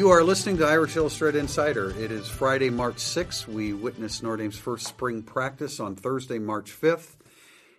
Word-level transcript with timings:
You 0.00 0.08
are 0.08 0.24
listening 0.24 0.56
to 0.56 0.66
Irish 0.66 0.96
Illustrated 0.96 1.40
Insider. 1.40 1.90
It 1.90 2.10
is 2.10 2.26
Friday, 2.26 2.70
March 2.70 2.96
6th. 2.96 3.46
We 3.46 3.74
witnessed 3.74 4.22
Notre 4.22 4.38
Dame's 4.38 4.56
first 4.56 4.86
spring 4.86 5.22
practice 5.22 5.78
on 5.78 5.94
Thursday, 5.94 6.38
March 6.38 6.72
5th. 6.72 7.16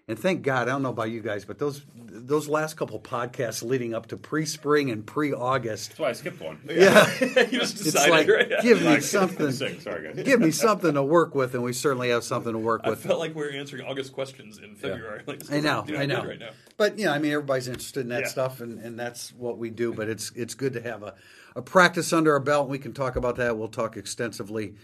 And 0.07 0.19
thank 0.19 0.43
God, 0.43 0.67
I 0.67 0.73
don't 0.73 0.83
know 0.83 0.89
about 0.89 1.09
you 1.09 1.21
guys, 1.21 1.45
but 1.45 1.57
those 1.57 1.81
those 1.95 2.47
last 2.47 2.75
couple 2.75 2.99
podcasts 2.99 3.63
leading 3.63 3.95
up 3.95 4.07
to 4.07 4.17
pre-spring 4.17 4.91
and 4.91 5.03
pre-August, 5.03 5.89
That's 5.89 5.99
why 5.99 6.09
I 6.09 6.11
skipped 6.11 6.41
one. 6.41 6.59
yeah, 6.69 7.09
you 7.21 7.59
just 7.59 7.83
decided, 7.83 8.11
like 8.11 8.27
right? 8.27 8.51
give 8.61 8.83
me 8.83 8.99
something, 8.99 9.51
Sorry, 9.51 10.13
guys. 10.13 10.23
give 10.23 10.41
me 10.41 10.51
something 10.51 10.93
to 10.93 11.01
work 11.03 11.33
with, 11.33 11.55
and 11.55 11.63
we 11.63 11.73
certainly 11.73 12.09
have 12.09 12.23
something 12.23 12.51
to 12.51 12.59
work 12.59 12.85
with. 12.85 13.03
I 13.03 13.07
felt 13.07 13.19
like 13.19 13.33
we 13.33 13.41
were 13.41 13.51
answering 13.51 13.83
August 13.85 14.13
questions 14.13 14.59
in 14.59 14.75
February. 14.75 15.23
Like, 15.27 15.51
I 15.51 15.59
know, 15.59 15.85
I 15.97 16.05
know. 16.05 16.23
Right 16.23 16.39
now. 16.39 16.49
But 16.77 16.99
yeah, 16.99 17.13
I 17.13 17.17
mean, 17.19 17.31
everybody's 17.31 17.67
interested 17.67 18.01
in 18.01 18.09
that 18.09 18.23
Yeah. 18.23 18.27
stuff, 18.27 18.59
and, 18.61 18.79
and 18.79 18.99
that's 18.99 19.33
what 19.33 19.57
we 19.57 19.71
do. 19.71 19.93
But 19.93 20.09
it's 20.09 20.31
it's 20.35 20.55
good 20.55 20.73
to 20.73 20.81
have 20.81 21.03
a, 21.03 21.13
a 21.55 21.61
practice 21.61 22.13
under 22.13 22.33
our 22.33 22.39
belt. 22.39 22.69
We 22.69 22.79
can 22.79 22.93
talk 22.93 23.15
about 23.15 23.35
that. 23.37 23.57
We'll 23.57 23.67
talk 23.67 23.97
extensively 23.97 24.75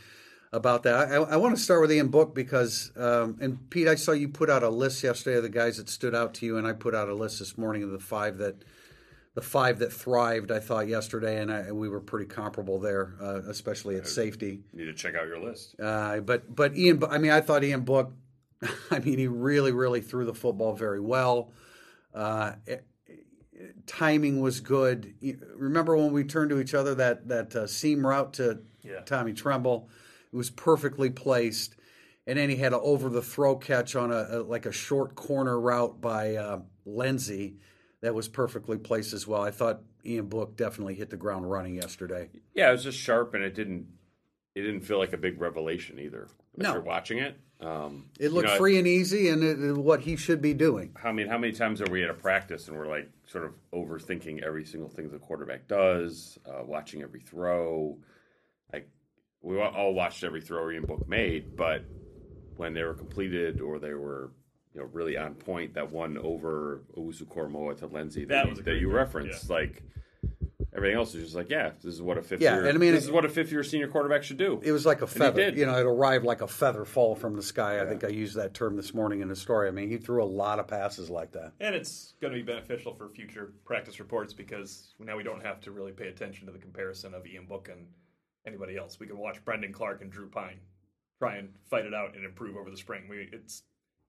about 0.52 0.84
that. 0.84 1.12
I, 1.12 1.16
I 1.16 1.36
want 1.38 1.56
to 1.56 1.62
start 1.62 1.82
with 1.82 1.92
Ian 1.92 2.08
Book 2.08 2.34
because, 2.34 2.92
um, 2.96 3.38
and 3.42 3.70
Pete, 3.70 3.88
I 3.88 3.96
saw 3.96 4.12
you 4.14 4.30
put 4.30 4.50
out 4.50 4.64
a 4.64 4.70
list 4.70 5.04
yesterday 5.04 5.38
of 5.38 5.44
the 5.44 5.50
guys 5.50 5.78
that 5.78 5.90
stood 5.90 6.16
out 6.16 6.34
to 6.36 6.46
you, 6.46 6.58
and 6.58 6.66
I 6.66 6.74
put 6.74 6.96
out 6.96 7.10
a 7.10 7.14
list 7.14 7.40
this 7.40 7.58
morning 7.58 7.84
of 7.84 7.92
the 7.92 8.00
five 8.00 8.38
that 8.38 8.64
the 9.36 9.42
five 9.44 9.78
that 9.80 9.94
thrived. 9.94 10.52
I 10.52 10.60
thought 10.60 10.88
yesterday, 10.88 11.40
and, 11.40 11.52
I, 11.52 11.72
we 11.72 11.90
were 11.90 12.00
pretty 12.00 12.26
comparable 12.26 12.80
there, 12.80 13.14
uh, 13.22 13.42
especially 13.48 13.96
at 13.96 14.08
safety. 14.08 14.62
You 14.74 14.86
Need 14.86 14.92
to 14.92 14.94
check 14.96 15.14
out 15.14 15.28
your 15.28 15.40
list. 15.40 15.76
Uh, 15.80 16.22
but 16.22 16.54
but 16.56 16.76
Ian, 16.76 17.04
I 17.08 17.20
mean, 17.20 17.32
I 17.32 17.42
thought 17.42 17.64
Ian 17.64 17.82
Book. 17.82 18.14
I 18.92 18.98
mean, 18.98 19.20
he 19.20 19.28
really 19.28 19.72
really 19.72 20.02
threw 20.02 20.26
the 20.26 20.34
football 20.34 20.74
very 20.74 21.00
well. 21.00 21.52
Uh, 22.16 22.54
it- 22.66 22.87
timing 23.86 24.40
was 24.42 24.60
good. 24.60 25.14
Remember 25.56 25.96
when 25.98 26.12
we 26.12 26.24
turned 26.24 26.50
to 26.52 26.60
each 26.60 26.74
other 26.74 26.96
that 26.96 27.28
that 27.28 27.56
uh, 27.56 27.68
seam 27.68 28.06
route 28.06 28.34
to 28.34 28.60
Yeah. 28.84 29.02
Tommy 29.02 29.34
Tremble? 29.34 29.90
It 30.34 30.36
was 30.36 30.50
perfectly 30.50 31.10
placed, 31.10 31.76
and 32.26 32.38
then 32.38 32.50
he 32.50 32.58
had 32.58 32.74
an 32.74 32.80
over 32.84 33.10
the 33.10 33.22
throw 33.22 33.56
catch 33.56 33.96
on 33.96 34.12
a, 34.12 34.28
a 34.30 34.38
like 34.44 34.66
a 34.66 34.72
short 34.72 35.16
corner 35.16 35.60
route 35.60 36.02
by 36.02 36.36
uh, 36.36 36.60
that 38.02 38.14
was 38.14 38.28
perfectly 38.28 38.78
placed 38.78 39.14
as 39.14 39.26
well. 39.28 39.42
I 39.42 39.52
thought 39.52 39.82
Ian 40.06 40.28
Book 40.28 40.56
definitely 40.56 40.96
hit 40.96 41.10
the 41.10 41.18
ground 41.18 41.50
running 41.50 41.76
yesterday. 41.76 42.30
Yeah, 42.54 42.70
it 42.70 42.74
was 42.74 42.84
just 42.84 42.98
sharp, 43.00 43.34
and 43.34 43.44
it 43.44 43.54
didn't. 43.56 43.88
It 44.56 44.62
didn't 44.62 44.82
feel 44.82 44.98
like 44.98 45.14
a 45.14 45.18
big 45.18 45.40
revelation 45.40 46.00
either. 46.00 46.28
If 46.56 46.64
No. 46.64 46.74
you're 46.74 46.82
watching 46.82 47.20
it, 47.20 47.38
um, 47.62 48.06
It 48.20 48.32
looked 48.32 48.48
you 48.48 48.54
know, 48.54 48.58
free 48.60 48.78
and 48.78 48.88
easy, 48.88 49.30
and 49.30 49.44
it, 49.44 49.60
it- 49.60 49.78
what 49.78 50.02
he 50.02 50.16
should 50.16 50.42
be 50.42 50.54
doing. 50.54 50.96
I 51.04 51.12
mean, 51.12 51.28
how 51.28 51.38
many 51.38 51.54
times 51.54 51.82
are 51.82 51.90
we 51.90 52.04
at 52.04 52.10
a 52.10 52.14
practice 52.14 52.68
and 52.68 52.78
we're 52.78 52.88
like 52.88 53.10
sort 53.26 53.46
of 53.46 53.54
overthinking 53.74 54.44
every 54.44 54.64
single 54.66 54.90
thing 54.90 55.10
the 55.10 55.18
quarterback 55.20 55.68
does, 55.68 56.38
uh, 56.46 56.64
watching 56.64 57.02
every 57.02 57.20
throw? 57.22 57.98
Like 58.72 58.90
we 59.42 59.60
all- 59.60 59.74
all 59.74 59.94
watched 59.94 60.24
every 60.24 60.42
throw 60.42 60.70
Ian 60.70 60.84
Book 60.86 61.08
made, 61.08 61.56
but 61.56 61.84
when 62.58 62.74
they 62.74 62.84
were 62.84 62.94
completed 62.94 63.60
or 63.62 63.80
they 63.80 63.94
were 63.94 64.32
you 64.74 64.82
know 64.82 64.88
really 64.94 65.18
on 65.18 65.34
point, 65.34 65.74
that 65.74 65.92
one 65.92 66.18
over 66.20 66.84
Owusu-Koramoah 66.96 67.78
to 67.80 67.88
Lenzy 67.88 68.26
that, 68.26 68.30
That 68.30 68.44
you- 68.46 68.50
was 68.52 68.60
that 68.60 68.74
you 68.76 68.90
throw, 68.90 68.98
referenced, 68.98 69.50
like. 69.50 69.82
Everything 70.78 70.96
else 70.96 71.16
is 71.16 71.24
just 71.24 71.36
like, 71.36 71.50
yeah, 71.50 71.72
this 71.84 71.92
is 71.96 72.04
what 72.04 72.20
a 72.20 72.22
fifth 72.22 72.40
Yeah, 72.40 72.58
year. 72.58 72.66
and 72.68 72.76
I 72.76 72.80
mean, 72.80 72.94
this 72.94 73.06
it- 73.06 73.08
is 73.08 73.12
what 73.12 73.26
a 73.26 73.30
fifth 73.30 73.52
year 73.52 73.64
senior 73.64 73.88
quarterback 73.88 74.22
should 74.24 74.38
do. 74.38 74.62
It 74.64 74.72
was 74.72 74.86
like 74.86 75.02
a 75.02 75.08
feather. 75.08 75.42
did. 75.46 75.58
You 75.58 75.66
know, 75.66 75.76
it 75.76 75.86
arrived 75.88 76.24
like 76.24 76.42
a 76.42 76.48
feather 76.48 76.86
fall 76.86 77.16
from 77.16 77.36
the 77.36 77.42
sky. 77.42 77.82
I 77.82 77.86
think 77.88 78.04
I 78.04 78.10
used 78.10 78.36
that 78.36 78.54
term 78.54 78.76
this 78.76 78.94
morning 78.94 79.22
in 79.22 79.28
the 79.28 79.36
story. 79.36 79.68
I 79.68 79.72
mean, 79.72 79.90
he 79.90 79.98
threw 79.98 80.24
a 80.24 80.26
lot 80.26 80.60
of 80.60 80.68
passes 80.68 81.10
like 81.10 81.32
that. 81.32 81.54
And 81.60 81.74
it's 81.74 82.14
going 82.22 82.32
to 82.32 82.38
be 82.40 82.44
beneficial 82.46 82.94
for 82.94 83.10
future 83.10 83.54
practice 83.66 84.00
reports 84.00 84.34
because 84.34 84.94
now 85.00 85.18
we 85.18 85.24
don't 85.24 85.44
have 85.44 85.60
to 85.62 85.72
really 85.72 85.94
pay 85.94 86.10
attention 86.10 86.46
to 86.46 86.54
the 86.54 86.60
comparison 86.60 87.16
of 87.16 87.26
Ian 87.26 87.48
Book 87.48 87.70
and 87.72 87.88
anybody 88.46 88.78
else. 88.78 89.00
We 89.00 89.08
can 89.08 89.18
watch 89.18 89.44
Brendan 89.44 89.74
Clark 89.74 90.04
and 90.04 90.12
Drew 90.12 90.30
Pyne 90.30 90.60
try 91.18 91.38
and 91.38 91.50
fight 91.72 91.86
it 91.86 91.94
out 91.96 92.16
and 92.16 92.24
improve 92.24 92.56
over 92.56 92.70
the 92.70 92.78
spring. 92.78 93.08
We 93.10 93.30
it's 93.34 93.64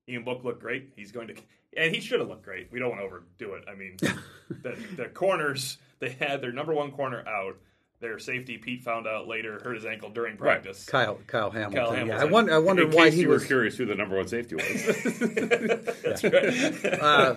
Ian 0.07 0.23
Book 0.23 0.45
looked 0.45 0.61
great. 0.61 0.93
He's 0.97 1.13
going 1.13 1.29
to 1.29 1.35
and 1.77 1.95
he 1.95 2.01
should 2.03 2.21
have 2.21 2.29
looked 2.29 2.45
great. 2.45 2.71
We 2.71 2.79
don't 2.79 2.91
want 2.91 3.01
to 3.01 3.07
overdo 3.07 3.55
it. 3.55 3.65
I 3.67 3.75
mean, 3.75 3.97
the 4.51 4.77
the 4.97 5.07
corners 5.07 5.79
they 6.01 6.11
had 6.11 6.41
their 6.41 6.53
number 6.53 6.73
one 6.75 6.91
corner 6.93 7.27
out. 7.27 7.57
Their 8.01 8.21
safety 8.21 8.59
Pete 8.59 8.85
found 8.85 9.09
out 9.09 9.27
later 9.27 9.59
hurt 9.65 9.75
his 9.75 9.85
ankle 9.85 10.11
during 10.11 10.37
practice. 10.37 10.85
Kyle 10.85 11.19
Kyle 11.27 11.51
Hamilton. 11.51 11.97
Kyle 11.97 12.07
Yeah, 12.07 12.21
I 12.21 12.27
wonder. 12.27 12.55
I 12.55 12.59
wondered 12.59 12.91
In 12.91 12.97
why 12.97 13.07
case 13.07 13.15
he 13.15 13.23
you 13.23 13.29
was. 13.29 13.43
were 13.43 13.47
curious 13.49 13.77
who 13.77 13.87
the 13.87 13.97
number 13.97 14.17
one 14.17 14.29
safety 14.29 14.55
was. 14.55 14.65
That's 16.05 16.23
right. 16.23 17.01
Uh, 17.03 17.35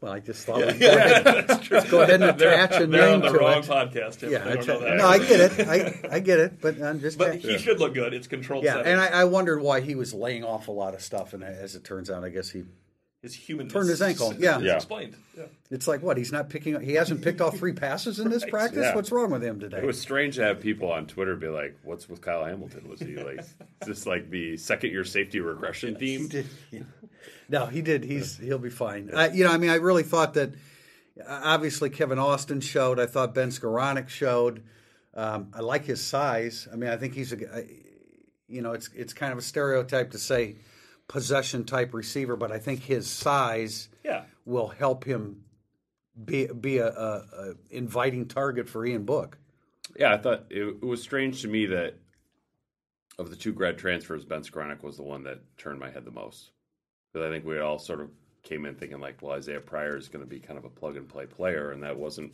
well, 0.00 0.12
I 0.12 0.20
just 0.20 0.46
thought 0.46 0.58
we'd 0.58 0.78
go, 0.78 0.86
ahead, 0.96 1.24
let's 1.48 1.68
go 1.90 2.02
ahead 2.02 2.22
and 2.22 2.40
attach 2.40 2.80
a 2.80 2.86
They're 2.86 3.00
name 3.06 3.14
on 3.16 3.20
the 3.22 3.30
to 3.32 3.38
wrong 3.38 3.58
it. 3.58 3.64
podcast. 3.64 4.20
Tim. 4.20 4.30
Yeah, 4.30 4.44
They 4.44 4.50
I 4.52 4.54
don't 4.54 4.66
know 4.68 4.78
that. 4.80 4.96
no, 4.96 5.06
I 5.08 5.18
get 5.18 5.40
it. 5.58 5.68
I, 5.68 6.14
I 6.16 6.20
get 6.20 6.38
it, 6.38 6.60
but 6.60 6.80
I'm 6.80 7.00
just. 7.00 7.18
But 7.18 7.32
checking. 7.32 7.50
he 7.50 7.58
should 7.58 7.80
look 7.80 7.94
good. 7.94 8.14
It's 8.14 8.28
controlled 8.28 8.62
yeah, 8.62 8.74
setting. 8.74 8.92
and 8.92 9.00
I, 9.00 9.08
I 9.08 9.24
wondered 9.24 9.60
why 9.60 9.80
he 9.80 9.96
was 9.96 10.14
laying 10.14 10.44
off 10.44 10.68
a 10.68 10.72
lot 10.72 10.94
of 10.94 11.02
stuff, 11.02 11.34
and 11.34 11.42
as 11.42 11.74
it 11.74 11.82
turns 11.82 12.10
out, 12.10 12.22
I 12.22 12.28
guess 12.28 12.48
he. 12.50 12.62
His 13.22 13.34
human 13.34 13.68
Turned 13.68 13.88
his 13.88 14.00
ankle, 14.00 14.32
yeah. 14.38 14.60
Yeah. 14.60 14.76
explained. 14.76 15.16
Yeah. 15.36 15.46
It's 15.72 15.88
like 15.88 16.02
what 16.02 16.16
he's 16.16 16.30
not 16.30 16.48
picking. 16.48 16.80
He 16.80 16.92
hasn't 16.94 17.20
picked 17.20 17.40
off 17.40 17.58
three 17.58 17.72
passes 17.72 18.20
in 18.20 18.30
this 18.30 18.44
practice. 18.48 18.84
yeah. 18.84 18.94
What's 18.94 19.10
wrong 19.10 19.32
with 19.32 19.42
him 19.42 19.58
today? 19.58 19.78
It 19.78 19.84
was 19.84 20.00
strange 20.00 20.36
to 20.36 20.44
have 20.44 20.60
people 20.60 20.92
on 20.92 21.06
Twitter 21.06 21.34
be 21.34 21.48
like, 21.48 21.76
"What's 21.82 22.08
with 22.08 22.20
Kyle 22.20 22.44
Hamilton? 22.44 22.88
Was 22.88 23.00
he 23.00 23.16
like, 23.16 23.40
is 23.40 23.54
this 23.86 24.06
like 24.06 24.30
the 24.30 24.56
second 24.56 24.90
year 24.90 25.04
safety 25.04 25.40
regression 25.40 25.96
theme?" 25.96 26.28
did. 26.28 26.46
Yeah. 26.70 26.82
No, 27.48 27.66
he 27.66 27.82
did. 27.82 28.04
He's 28.04 28.36
he'll 28.38 28.58
be 28.58 28.70
fine. 28.70 29.10
I, 29.12 29.30
you 29.30 29.42
know, 29.42 29.50
I 29.50 29.58
mean, 29.58 29.70
I 29.70 29.76
really 29.76 30.04
thought 30.04 30.34
that. 30.34 30.50
uh, 31.20 31.40
Obviously, 31.44 31.90
Kevin 31.90 32.20
Austin 32.20 32.60
showed. 32.60 33.00
I 33.00 33.06
thought 33.06 33.34
Ben 33.34 33.48
Skowronek 33.48 34.08
showed. 34.08 34.62
Um, 35.14 35.48
I 35.52 35.60
like 35.60 35.84
his 35.86 36.00
size. 36.00 36.68
I 36.72 36.76
mean, 36.76 36.90
I 36.90 36.96
think 36.96 37.14
he's 37.14 37.32
a. 37.32 37.64
You 38.46 38.62
know, 38.62 38.72
it's 38.74 38.90
it's 38.94 39.12
kind 39.12 39.32
of 39.32 39.38
a 39.38 39.42
stereotype 39.42 40.12
to 40.12 40.18
say 40.18 40.56
possession 41.08 41.64
type 41.64 41.92
receiver, 41.94 42.36
but 42.36 42.52
I 42.52 42.58
think 42.58 42.82
his 42.84 43.08
size 43.10 43.88
Yeah. 44.04 44.24
will 44.44 44.68
help 44.68 45.04
him 45.04 45.44
be 46.24 46.46
be 46.46 46.78
a, 46.78 46.88
a, 46.88 47.24
a 47.38 47.54
inviting 47.70 48.26
target 48.26 48.68
for 48.68 48.84
Ian 48.84 49.04
Book. 49.04 49.38
Yeah, 49.96 50.12
I 50.14 50.18
thought 50.18 50.46
it, 50.50 50.62
it 50.62 50.84
was 50.84 51.02
strange 51.02 51.42
to 51.42 51.48
me 51.48 51.66
that 51.66 51.94
of 53.18 53.30
the 53.30 53.36
two 53.36 53.52
grad 53.52 53.78
transfers, 53.78 54.24
Ben 54.24 54.42
Skowronek 54.42 54.82
was 54.82 54.96
the 54.96 55.02
one 55.02 55.24
that 55.24 55.40
turned 55.56 55.80
my 55.80 55.90
head 55.90 56.04
the 56.04 56.10
most 56.10 56.50
because 57.12 57.26
I 57.26 57.30
think 57.30 57.44
we 57.44 57.58
all 57.58 57.78
sort 57.78 58.00
of 58.00 58.10
came 58.42 58.64
in 58.66 58.74
thinking 58.76 59.00
like, 59.00 59.20
well, 59.22 59.32
Isaiah 59.36 59.60
Pryor 59.60 59.96
is 59.96 60.08
going 60.08 60.24
to 60.24 60.28
be 60.30 60.38
kind 60.40 60.58
of 60.58 60.64
a 60.64 60.70
plug 60.70 60.96
and 60.96 61.08
play 61.08 61.26
player, 61.26 61.70
and 61.72 61.82
that 61.82 61.96
wasn't. 61.98 62.32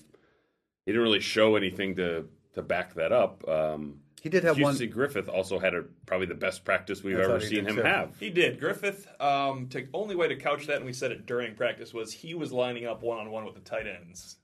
He 0.84 0.92
didn't 0.92 1.02
really 1.02 1.20
show 1.20 1.56
anything 1.56 1.96
to 1.96 2.26
to 2.54 2.62
back 2.62 2.94
that 2.94 3.12
up. 3.12 3.46
Um, 3.48 4.00
He 4.24 4.30
did 4.30 4.42
have 4.44 4.58
one. 4.58 4.74
QC 4.74 4.90
Griffith 4.90 5.28
also 5.28 5.58
had 5.58 5.74
a 5.74 5.82
probably 6.06 6.26
the 6.26 6.34
best 6.34 6.64
practice 6.64 7.02
we've 7.02 7.18
I 7.18 7.24
ever 7.24 7.32
thought 7.32 7.42
he 7.42 7.48
seen 7.48 7.64
did 7.64 7.68
him 7.68 7.76
too. 7.76 7.82
have. 7.82 8.16
He 8.18 8.30
did. 8.30 8.58
Griffith, 8.58 9.06
um, 9.20 9.68
to, 9.68 9.86
only 9.92 10.16
way 10.16 10.28
to 10.28 10.36
couch 10.36 10.66
that, 10.66 10.76
and 10.76 10.86
we 10.86 10.94
said 10.94 11.12
it 11.12 11.26
during 11.26 11.54
practice, 11.54 11.92
was 11.92 12.10
he 12.10 12.32
was 12.32 12.50
lining 12.50 12.86
up 12.86 13.02
one 13.02 13.18
on 13.18 13.30
one 13.30 13.44
with 13.44 13.54
the 13.54 13.60
tight 13.60 13.86
ends. 13.86 14.36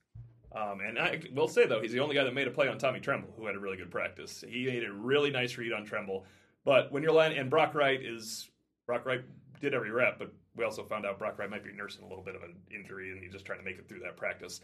Um, 0.55 0.81
and 0.87 0.99
I 0.99 1.23
will 1.35 1.49
say, 1.49 1.65
though, 1.65 1.81
he's 1.81 1.93
the 1.93 2.01
only 2.01 2.15
guy 2.15 2.25
that 2.25 2.35
made 2.35 2.47
a 2.47 2.51
play 2.51 2.69
on 2.69 2.77
Tommy 2.77 3.01
Tremble, 3.01 3.33
who 3.39 3.47
had 3.47 3.55
a 3.55 3.59
really 3.59 3.79
good 3.79 3.91
practice. 3.91 4.45
He 4.47 4.67
made 4.67 4.85
a 4.85 4.93
really 4.93 5.31
nice 5.31 5.57
read 5.57 5.73
on 5.73 5.87
Tremble. 5.87 6.27
But 6.63 6.93
when 6.93 7.03
you're 7.03 7.13
lining, 7.13 7.39
and 7.39 7.49
Brock 7.49 7.75
Wright 7.75 8.03
is, 8.05 8.51
Brock 8.87 9.07
Wright 9.07 9.23
did 9.63 9.73
every 9.73 9.91
rep, 9.91 10.19
but 10.19 10.31
we 10.55 10.63
also 10.63 10.85
found 10.85 11.07
out 11.07 11.19
Brock 11.19 11.39
Wright 11.39 11.49
might 11.49 11.65
be 11.65 11.73
nursing 11.73 12.05
a 12.05 12.07
little 12.07 12.23
bit 12.23 12.37
of 12.37 12.43
an 12.43 12.55
injury, 12.71 13.13
and 13.13 13.19
he's 13.23 13.33
just 13.33 13.47
trying 13.47 13.61
to 13.61 13.65
make 13.65 13.79
it 13.79 13.89
through 13.89 14.01
that 14.01 14.19
practice. 14.19 14.61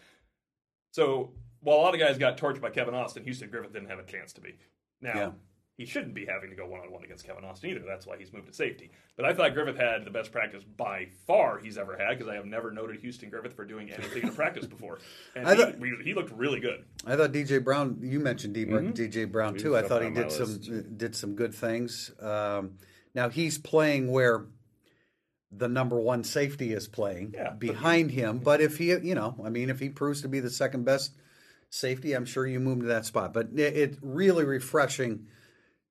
So 0.91 1.33
while 1.61 1.79
a 1.79 1.81
lot 1.81 1.95
of 1.95 2.01
guys 2.01 2.19
got 2.19 2.37
torched 2.37 2.61
by 2.61 2.69
Kevin 2.69 2.95
Austin, 2.95 3.25
Houston 3.25 3.49
Griffith 3.49 3.73
didn't 3.73 3.89
have 3.89 3.99
a 3.99 4.05
chance 4.05 4.35
to 4.35 4.43
be. 4.43 4.57
Now, 5.01 5.15
Yeah. 5.15 5.31
he 5.77 5.85
shouldn't 5.87 6.15
be 6.15 6.25
having 6.27 6.51
to 6.51 6.57
go 6.57 6.67
one 6.67 6.81
on 6.81 6.91
one 6.91 7.05
against 7.05 7.27
Kevin 7.27 7.45
Austin 7.45 7.71
either. 7.71 7.83
That's 7.87 8.07
why 8.07 8.17
he's 8.19 8.33
moved 8.33 8.47
to 8.47 8.53
safety. 8.55 8.91
But 9.17 9.27
I 9.27 9.35
thought 9.35 9.53
Griffith 9.55 9.77
had 9.77 10.05
the 10.05 10.11
best 10.11 10.33
practice 10.33 10.63
by 10.65 11.09
far 11.27 11.59
he's 11.59 11.77
ever 11.79 11.97
had 11.97 12.17
because 12.19 12.31
I 12.31 12.35
have 12.37 12.47
never 12.47 12.71
noted 12.71 13.01
Houston 13.01 13.29
Griffith 13.31 13.55
for 13.55 13.65
doing 13.65 13.91
anything 13.91 14.23
in 14.23 14.29
a 14.29 14.33
practice 14.33 14.67
before. 14.67 14.99
And 15.37 15.47
I 15.47 15.55
he, 15.55 15.63
thought- 15.63 15.75
he 16.05 16.15
looked 16.15 16.33
really 16.33 16.61
good. 16.61 16.85
I 17.07 17.17
thought 17.17 17.33
DJ 17.33 17.63
Brown. 17.63 17.99
You 18.03 18.21
mentioned 18.21 18.55
D- 18.55 18.65
DJ 18.65 19.31
Brown 19.31 19.55
He 19.55 19.61
too. 19.61 19.77
I 19.77 19.83
thought 19.83 20.03
he 20.03 20.11
did 20.11 20.33
some 20.33 20.49
list. 20.55 20.97
did 20.99 21.15
some 21.15 21.35
good 21.35 21.55
things. 21.55 22.11
Um, 22.21 22.79
now 23.15 23.29
he's 23.29 23.59
playing 23.59 24.11
where 24.11 24.47
the 25.53 25.69
number 25.69 25.99
one 25.99 26.25
safety 26.25 26.73
is 26.73 26.89
playing 26.89 27.33
Yeah, 27.35 27.51
but 27.51 27.61
behind 27.61 28.11
him. 28.11 28.39
But 28.39 28.61
if 28.61 28.77
he, 28.79 28.89
you 28.89 29.15
know, 29.15 29.37
I 29.45 29.49
mean, 29.49 29.71
if 29.71 29.79
he 29.79 29.89
proves 29.89 30.23
to 30.23 30.29
be 30.29 30.41
the 30.41 30.51
second 30.51 30.85
best 30.85 31.13
safety, 31.77 32.13
I'm 32.15 32.25
sure 32.25 32.47
you 32.47 32.59
moved 32.61 32.83
to 32.83 32.87
that 32.89 33.07
spot. 33.07 33.33
But 33.33 33.49
it, 33.55 33.77
it 33.77 33.99
really 34.03 34.45
refreshing 34.45 35.27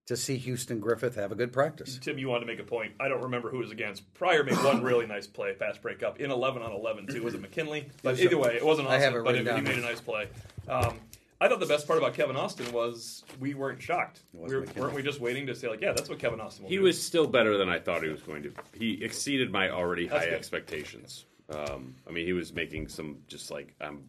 to 0.07 0.15
see 0.15 0.37
Houston 0.37 0.79
Griffith 0.79 1.15
have 1.15 1.31
a 1.31 1.35
good 1.35 1.51
practice. 1.51 1.97
Tim, 1.99 2.19
you 2.19 2.27
wanted 2.29 2.41
to 2.41 2.45
make 2.45 2.59
a 2.59 2.63
point. 2.63 2.93
I 2.99 3.07
don't 3.07 3.23
remember 3.23 3.49
who 3.49 3.57
was 3.57 3.71
against. 3.71 4.13
Pryor 4.13 4.43
made 4.43 4.55
one 4.57 4.83
really 4.83 5.07
nice 5.15 5.25
play, 5.25 5.53
pass 5.53 5.77
breakup 5.77 6.19
in 6.19 6.29
11 6.29 6.61
on 6.61 6.71
11 6.71 7.07
too. 7.07 7.23
Was 7.23 7.33
it 7.33 7.41
McKinley? 7.41 7.89
But 8.03 8.19
either 8.19 8.37
way, 8.37 8.55
it 8.55 8.65
wasn't 8.65 8.87
I 8.87 8.99
have 8.99 9.15
it 9.15 9.23
but 9.23 9.33
written 9.33 9.47
it, 9.47 9.55
he 9.55 9.61
made 9.61 9.77
a 9.79 9.81
nice 9.81 10.01
play. 10.01 10.27
Um, 10.67 10.99
I 11.41 11.49
thought 11.49 11.59
the 11.59 11.65
best 11.65 11.85
part 11.85 11.97
about 11.99 12.13
Kevin 12.13 12.35
Austin 12.37 12.71
was 12.71 13.23
we 13.39 13.55
weren't 13.55 13.81
shocked. 13.81 14.21
We 14.31 14.55
were, 14.55 14.65
weren't 14.77 14.93
we 14.93 15.01
just 15.01 15.19
waiting 15.19 15.47
to 15.47 15.55
say 15.55 15.67
like, 15.67 15.81
yeah, 15.81 15.91
that's 15.91 16.07
what 16.07 16.17
Kevin 16.19 16.39
Austin 16.39 16.63
will 16.63 16.69
He 16.69 16.77
do. 16.77 16.83
was 16.83 17.01
still 17.01 17.27
better 17.27 17.57
than 17.57 17.67
I 17.67 17.79
thought 17.79 18.03
he 18.03 18.09
was 18.09 18.21
going 18.21 18.43
to. 18.43 18.53
He 18.73 19.03
exceeded 19.03 19.51
my 19.51 19.69
already 19.69 20.07
That's 20.07 20.23
high 20.23 20.29
good. 20.29 20.35
expectations. 20.37 21.25
Um, 21.49 21.95
I 22.07 22.11
mean, 22.11 22.25
he 22.25 22.33
was 22.33 22.53
making 22.53 22.87
some 22.87 23.17
just 23.27 23.51
like 23.51 23.73
um, 23.81 24.03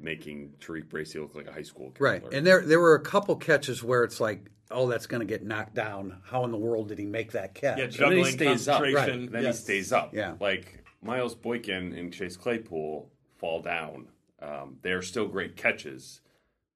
making 0.00 0.54
Tariq 0.60 0.88
Bracy 0.88 1.18
look 1.18 1.34
like 1.34 1.46
a 1.46 1.52
high 1.52 1.62
school 1.62 1.90
kid. 1.90 2.00
Right, 2.00 2.22
and 2.32 2.46
there 2.46 2.62
there 2.62 2.80
were 2.80 2.94
a 2.94 3.00
couple 3.00 3.36
catches 3.36 3.82
where 3.82 4.04
it's 4.04 4.20
like, 4.20 4.50
oh, 4.70 4.88
that's 4.88 5.06
going 5.06 5.20
to 5.20 5.26
get 5.26 5.44
knocked 5.44 5.74
down. 5.74 6.20
How 6.24 6.44
in 6.44 6.50
the 6.50 6.58
world 6.58 6.88
did 6.88 6.98
he 6.98 7.06
make 7.06 7.32
that 7.32 7.54
catch? 7.54 7.78
Yeah, 7.78 7.84
and 7.84 7.92
then 7.92 8.12
he 8.12 8.22
juggling, 8.22 8.32
stays 8.32 8.68
up. 8.68 8.82
concentration. 8.82 9.20
And 9.20 9.32
then 9.32 9.42
yes. 9.42 9.58
he 9.58 9.62
stays 9.64 9.92
up. 9.92 10.14
Yeah. 10.14 10.34
Like 10.40 10.84
Miles 11.02 11.34
Boykin 11.34 11.92
and 11.94 12.12
Chase 12.12 12.36
Claypool 12.36 13.10
fall 13.36 13.62
down. 13.62 14.08
Um, 14.40 14.76
they're 14.82 15.02
still 15.02 15.26
great 15.26 15.56
catches, 15.56 16.20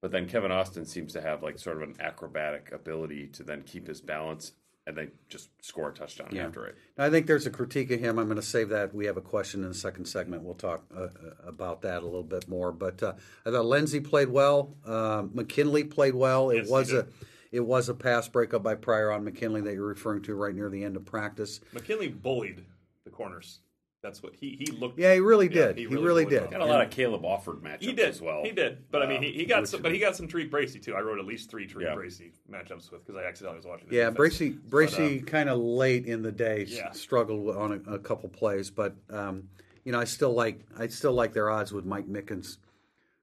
but 0.00 0.10
then 0.10 0.28
Kevin 0.28 0.50
Austin 0.50 0.84
seems 0.84 1.12
to 1.12 1.20
have 1.20 1.42
like 1.42 1.58
sort 1.58 1.76
of 1.76 1.82
an 1.82 1.96
acrobatic 2.00 2.72
ability 2.72 3.28
to 3.28 3.44
then 3.44 3.62
keep 3.62 3.86
his 3.86 4.00
balance 4.00 4.52
and 4.86 4.96
they 4.96 5.08
just 5.28 5.48
score 5.64 5.90
a 5.90 5.94
touchdown 5.94 6.28
Yeah. 6.32 6.46
after 6.46 6.66
it. 6.66 6.76
I 6.98 7.08
think 7.10 7.26
there's 7.26 7.46
a 7.46 7.50
critique 7.50 7.90
of 7.90 8.00
him. 8.00 8.18
I'm 8.18 8.26
going 8.26 8.36
to 8.36 8.42
save 8.42 8.70
that. 8.70 8.94
We 8.94 9.06
have 9.06 9.16
a 9.16 9.20
question 9.22 9.62
in 9.62 9.68
the 9.68 9.74
second 9.74 10.06
segment. 10.06 10.42
We'll 10.42 10.54
talk 10.54 10.84
uh, 10.94 11.02
uh, 11.02 11.08
about 11.46 11.82
that 11.82 12.02
a 12.02 12.04
little 12.04 12.22
bit 12.24 12.48
more. 12.48 12.72
But 12.72 13.02
uh, 13.02 13.12
I 13.46 13.50
thought 13.50 13.64
Lenzy 13.66 14.00
played 14.00 14.28
well. 14.28 14.76
Um 14.84 15.30
McKinley 15.34 15.84
played 15.84 16.14
well. 16.14 16.50
It 16.50 16.56
Yes, 16.62 16.68
was 16.68 16.92
a 16.92 17.06
it 17.52 17.60
was 17.60 17.88
a 17.88 17.94
pass 17.94 18.28
breakup 18.28 18.62
by 18.62 18.74
Pryor 18.74 19.12
on 19.12 19.24
McKinley 19.24 19.60
that 19.60 19.74
you're 19.74 19.86
referring 19.86 20.22
to 20.22 20.34
right 20.34 20.54
near 20.54 20.70
the 20.70 20.82
end 20.84 20.96
of 20.96 21.04
practice. 21.04 21.60
McKinley 21.72 22.08
bullied 22.08 22.64
the 23.04 23.10
corners. 23.10 23.60
That's 24.02 24.20
what 24.22 24.34
he 24.34 24.56
he 24.58 24.66
looked. 24.72 24.98
Yeah, 24.98 25.14
he 25.14 25.20
really 25.20 25.46
Yeah, 25.46 25.68
did. 25.68 25.76
he 25.76 25.82
he, 25.82 25.86
really 25.86 26.04
really, 26.06 26.24
did. 26.26 26.42
them. 26.42 26.50
Got 26.50 26.60
a 26.60 26.64
lot 26.66 26.82
of 26.84 26.90
Caleb 26.90 27.22
Offord 27.22 27.60
matchups 27.60 27.82
He 27.82 27.92
did 27.92 28.08
as 28.08 28.20
well. 28.20 28.42
He 28.44 28.50
did, 28.50 28.90
but 28.90 29.00
I 29.00 29.06
mean, 29.06 29.22
he, 29.22 29.30
he 29.30 29.44
got 29.44 29.68
some, 29.68 29.80
but 29.80 29.92
he 29.92 30.00
got 30.00 30.16
some 30.16 30.26
Tariq 30.26 30.50
Bracy 30.50 30.80
too. 30.80 30.94
I 30.94 31.00
wrote 31.00 31.20
at 31.20 31.24
least 31.24 31.48
three 31.50 31.68
Tariq 31.68 31.82
Yeah. 31.82 31.94
Bracy 31.94 32.32
matchups 32.50 32.90
with 32.90 33.06
because 33.06 33.22
I 33.22 33.24
accidentally 33.28 33.58
was 33.58 33.66
watching. 33.66 33.86
Yeah, 33.92 34.10
defense. 34.10 34.16
Bracy 34.16 34.48
Bracy 34.50 35.18
But, 35.20 35.28
uh, 35.28 35.30
kind 35.30 35.48
of 35.48 35.58
late 35.58 36.06
in 36.06 36.22
the 36.22 36.32
day 36.32 36.66
Yeah. 36.68 36.90
struggled 36.90 37.56
on 37.56 37.80
a, 37.86 37.94
a 37.94 37.98
couple 38.00 38.28
plays, 38.28 38.70
but 38.70 38.96
um, 39.08 39.48
you 39.84 39.92
know 39.92 40.00
I 40.00 40.04
still 40.04 40.32
like 40.34 40.60
I 40.76 40.88
still 40.88 41.12
like 41.12 41.32
their 41.32 41.48
odds 41.48 41.72
with 41.72 41.84
Mike 41.84 42.08
Mickens 42.08 42.56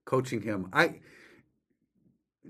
coaching 0.05 0.41
him. 0.43 0.69
I 0.71 1.01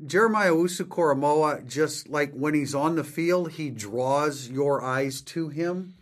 Jeremiah 0.06 0.52
Owusu-Koramoah 0.52 1.68
just 1.68 2.08
like 2.10 2.32
when 2.34 2.54
he's 2.54 2.76
on 2.76 2.96
the 2.96 3.04
field, 3.04 3.54
he 3.54 3.70
draws 3.72 4.48
your 4.50 4.82
eyes 4.84 5.20
to 5.24 5.50
him, 5.50 5.96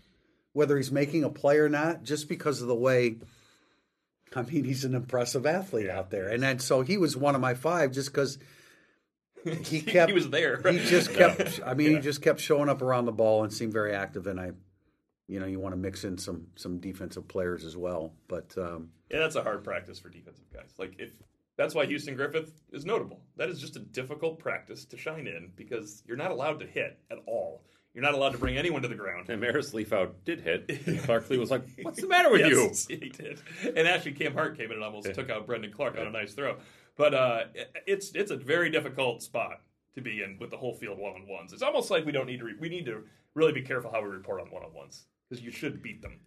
whether 0.57 0.75
he's 0.75 0.91
making 0.91 1.23
a 1.23 1.29
play 1.29 1.57
or 1.57 1.69
not, 1.69 2.01
just 2.01 2.27
because 2.27 2.63
of 2.63 2.67
the 2.67 2.75
way. 2.75 3.17
I 4.35 4.41
mean, 4.41 4.63
he's 4.63 4.83
an 4.85 4.95
impressive 4.95 5.45
athlete 5.45 5.89
out 5.89 6.09
there, 6.09 6.29
and 6.29 6.41
then 6.41 6.57
so 6.57 6.81
he 6.81 6.97
was 6.97 7.15
one 7.15 7.35
of 7.35 7.41
my 7.41 7.53
five 7.53 7.91
just 7.91 8.11
because 8.11 8.39
he 9.63 9.81
kept 9.81 10.09
he 10.09 10.15
was 10.15 10.31
there. 10.31 10.59
he 10.69 10.79
just 10.79 11.13
kept. 11.13 11.61
I 11.63 11.75
mean, 11.75 11.91
he 11.91 11.99
just 11.99 12.23
kept 12.23 12.39
showing 12.39 12.69
up 12.69 12.81
around 12.81 13.05
the 13.05 13.11
ball 13.11 13.43
and 13.43 13.53
seemed 13.53 13.71
very 13.71 13.93
active. 13.93 14.25
And 14.25 14.39
I, 14.39 14.51
you 15.27 15.39
know, 15.39 15.45
you 15.45 15.59
want 15.59 15.73
to 15.73 15.77
mix 15.77 16.03
in 16.03 16.17
some 16.17 16.47
some 16.55 16.79
defensive 16.79 17.27
players 17.27 17.63
as 17.63 17.77
well. 17.77 18.13
But 18.27 18.53
um, 18.57 18.89
Yeah, 19.11 19.19
that's 19.19 19.35
a 19.35 19.43
hard 19.43 19.63
practice 19.63 19.99
for 19.99 20.09
defensive 20.09 20.51
guys. 20.51 20.73
Like 20.79 20.95
if 20.97 21.11
that's 21.55 21.75
why 21.75 21.85
Houston 21.85 22.15
Griffith 22.15 22.51
is 22.71 22.83
notable. 22.83 23.21
That 23.37 23.49
is 23.49 23.61
just 23.61 23.75
a 23.75 23.79
difficult 23.79 24.39
practice 24.39 24.85
to 24.85 24.97
shine 24.97 25.27
in 25.27 25.51
because 25.55 26.03
you're 26.07 26.17
not 26.17 26.31
allowed 26.31 26.59
to 26.61 26.65
hit 26.65 26.99
at 27.11 27.19
all. 27.27 27.63
You're 27.93 28.03
not 28.03 28.13
allowed 28.13 28.33
to 28.33 28.37
bring 28.37 28.57
anyone 28.57 28.83
to 28.83 28.87
the 28.87 28.95
ground. 28.95 29.29
And 29.29 29.41
Marist 29.41 29.73
Liufau 29.73 30.11
did 30.23 30.41
hit. 30.41 30.69
And 30.87 31.01
Clark 31.01 31.29
Lea 31.29 31.37
was 31.37 31.49
like, 31.49 31.63
"What's 31.81 31.99
the 31.99 32.07
matter 32.07 32.29
with 32.29 32.41
Yes, 32.41 32.87
he 32.89 33.09
did. 33.09 33.41
And 33.75 33.87
actually, 33.87 34.13
Cam 34.13 34.33
Hart 34.33 34.57
came 34.57 34.67
in 34.67 34.73
and 34.73 34.83
almost 34.83 35.13
took 35.13 35.29
out 35.29 35.47
Brendan 35.47 35.71
Clark 35.71 35.97
on 35.97 36.07
a 36.07 36.11
nice 36.11 36.33
throw. 36.33 36.57
But 36.95 37.13
uh, 37.13 37.43
it's 37.85 38.11
it's 38.13 38.31
a 38.31 38.37
very 38.37 38.69
difficult 38.69 39.23
spot 39.23 39.61
to 39.95 40.01
be 40.01 40.21
in 40.21 40.37
with 40.39 40.51
the 40.51 40.57
whole 40.57 40.73
field 40.73 40.99
one 40.99 41.13
on 41.13 41.27
ones. 41.27 41.53
It's 41.53 41.63
almost 41.63 41.89
like 41.89 42.05
we 42.05 42.11
don't 42.11 42.27
need 42.27 42.39
to 42.39 42.45
re- 42.45 42.55
we 42.59 42.69
need 42.69 42.85
to 42.85 43.03
really 43.33 43.53
be 43.53 43.61
careful 43.61 43.91
how 43.91 44.01
we 44.01 44.09
report 44.09 44.41
on 44.41 44.51
one 44.51 44.63
on 44.63 44.73
ones 44.73 45.05
because 45.27 45.43
you 45.43 45.51
should 45.51 45.81
beat 45.81 46.01
them 46.01 46.19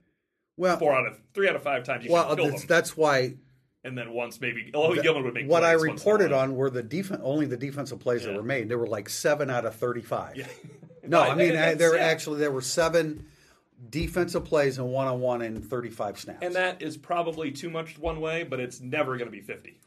well, 0.57 0.77
four 0.77 0.93
out 0.93 1.07
of 1.07 1.21
three 1.35 1.49
out 1.49 1.57
of 1.57 1.63
five 1.63 1.85
times. 1.85 2.05
You 2.05 2.13
well, 2.13 2.29
should 2.29 2.39
kill 2.39 2.47
that's, 2.49 2.61
them, 2.63 2.69
that's 2.69 2.97
why 2.97 3.35
and 3.83 3.97
then 3.97 4.13
once 4.13 4.41
maybe 4.41 4.71
Eloy 4.75 5.01
Gilman 5.01 5.25
would 5.25 5.35
make 5.35 5.49
what 5.49 5.65
I 5.65 5.75
plays 5.75 5.89
once 5.89 6.03
in 6.03 6.09
a 6.09 6.13
reported 6.13 6.33
on 6.33 6.55
were 6.55 6.71
the 6.71 6.83
defense 6.83 7.21
only 7.25 7.47
the 7.47 7.57
defensive 7.57 7.99
plays 7.99 8.25
that 8.25 8.35
were 8.35 8.43
made. 8.43 8.69
There 8.69 8.79
were 8.79 8.87
like 8.87 9.09
seven 9.09 9.51
out 9.51 9.65
of 9.65 9.75
thirty 9.75 10.03
five. 10.03 10.37
Yeah. 10.37 10.47
No, 11.11 11.21
I 11.21 11.35
mean 11.35 11.53
That's- 11.55 11.79
there 11.79 11.91
were 11.91 11.99
actually 11.99 12.39
there 12.41 12.51
were 12.51 12.61
seven 12.63 13.27
defensive 13.89 14.45
plays 14.45 14.79
and 14.79 14.89
one 14.89 15.07
on 15.07 15.21
one 15.21 15.43
in 15.43 15.61
thirty 15.63 15.91
five 15.91 16.19
snaps. 16.19 16.41
And 16.43 16.55
that 16.55 16.83
is 16.83 16.97
probably 16.97 17.51
too 17.51 17.71
much 17.71 17.99
one 17.99 18.21
way, 18.21 18.43
but 18.45 18.61
it's 18.61 18.81
never 18.81 19.17
going 19.17 19.27
to 19.27 19.33
be 19.33 19.41
50. 19.41 19.79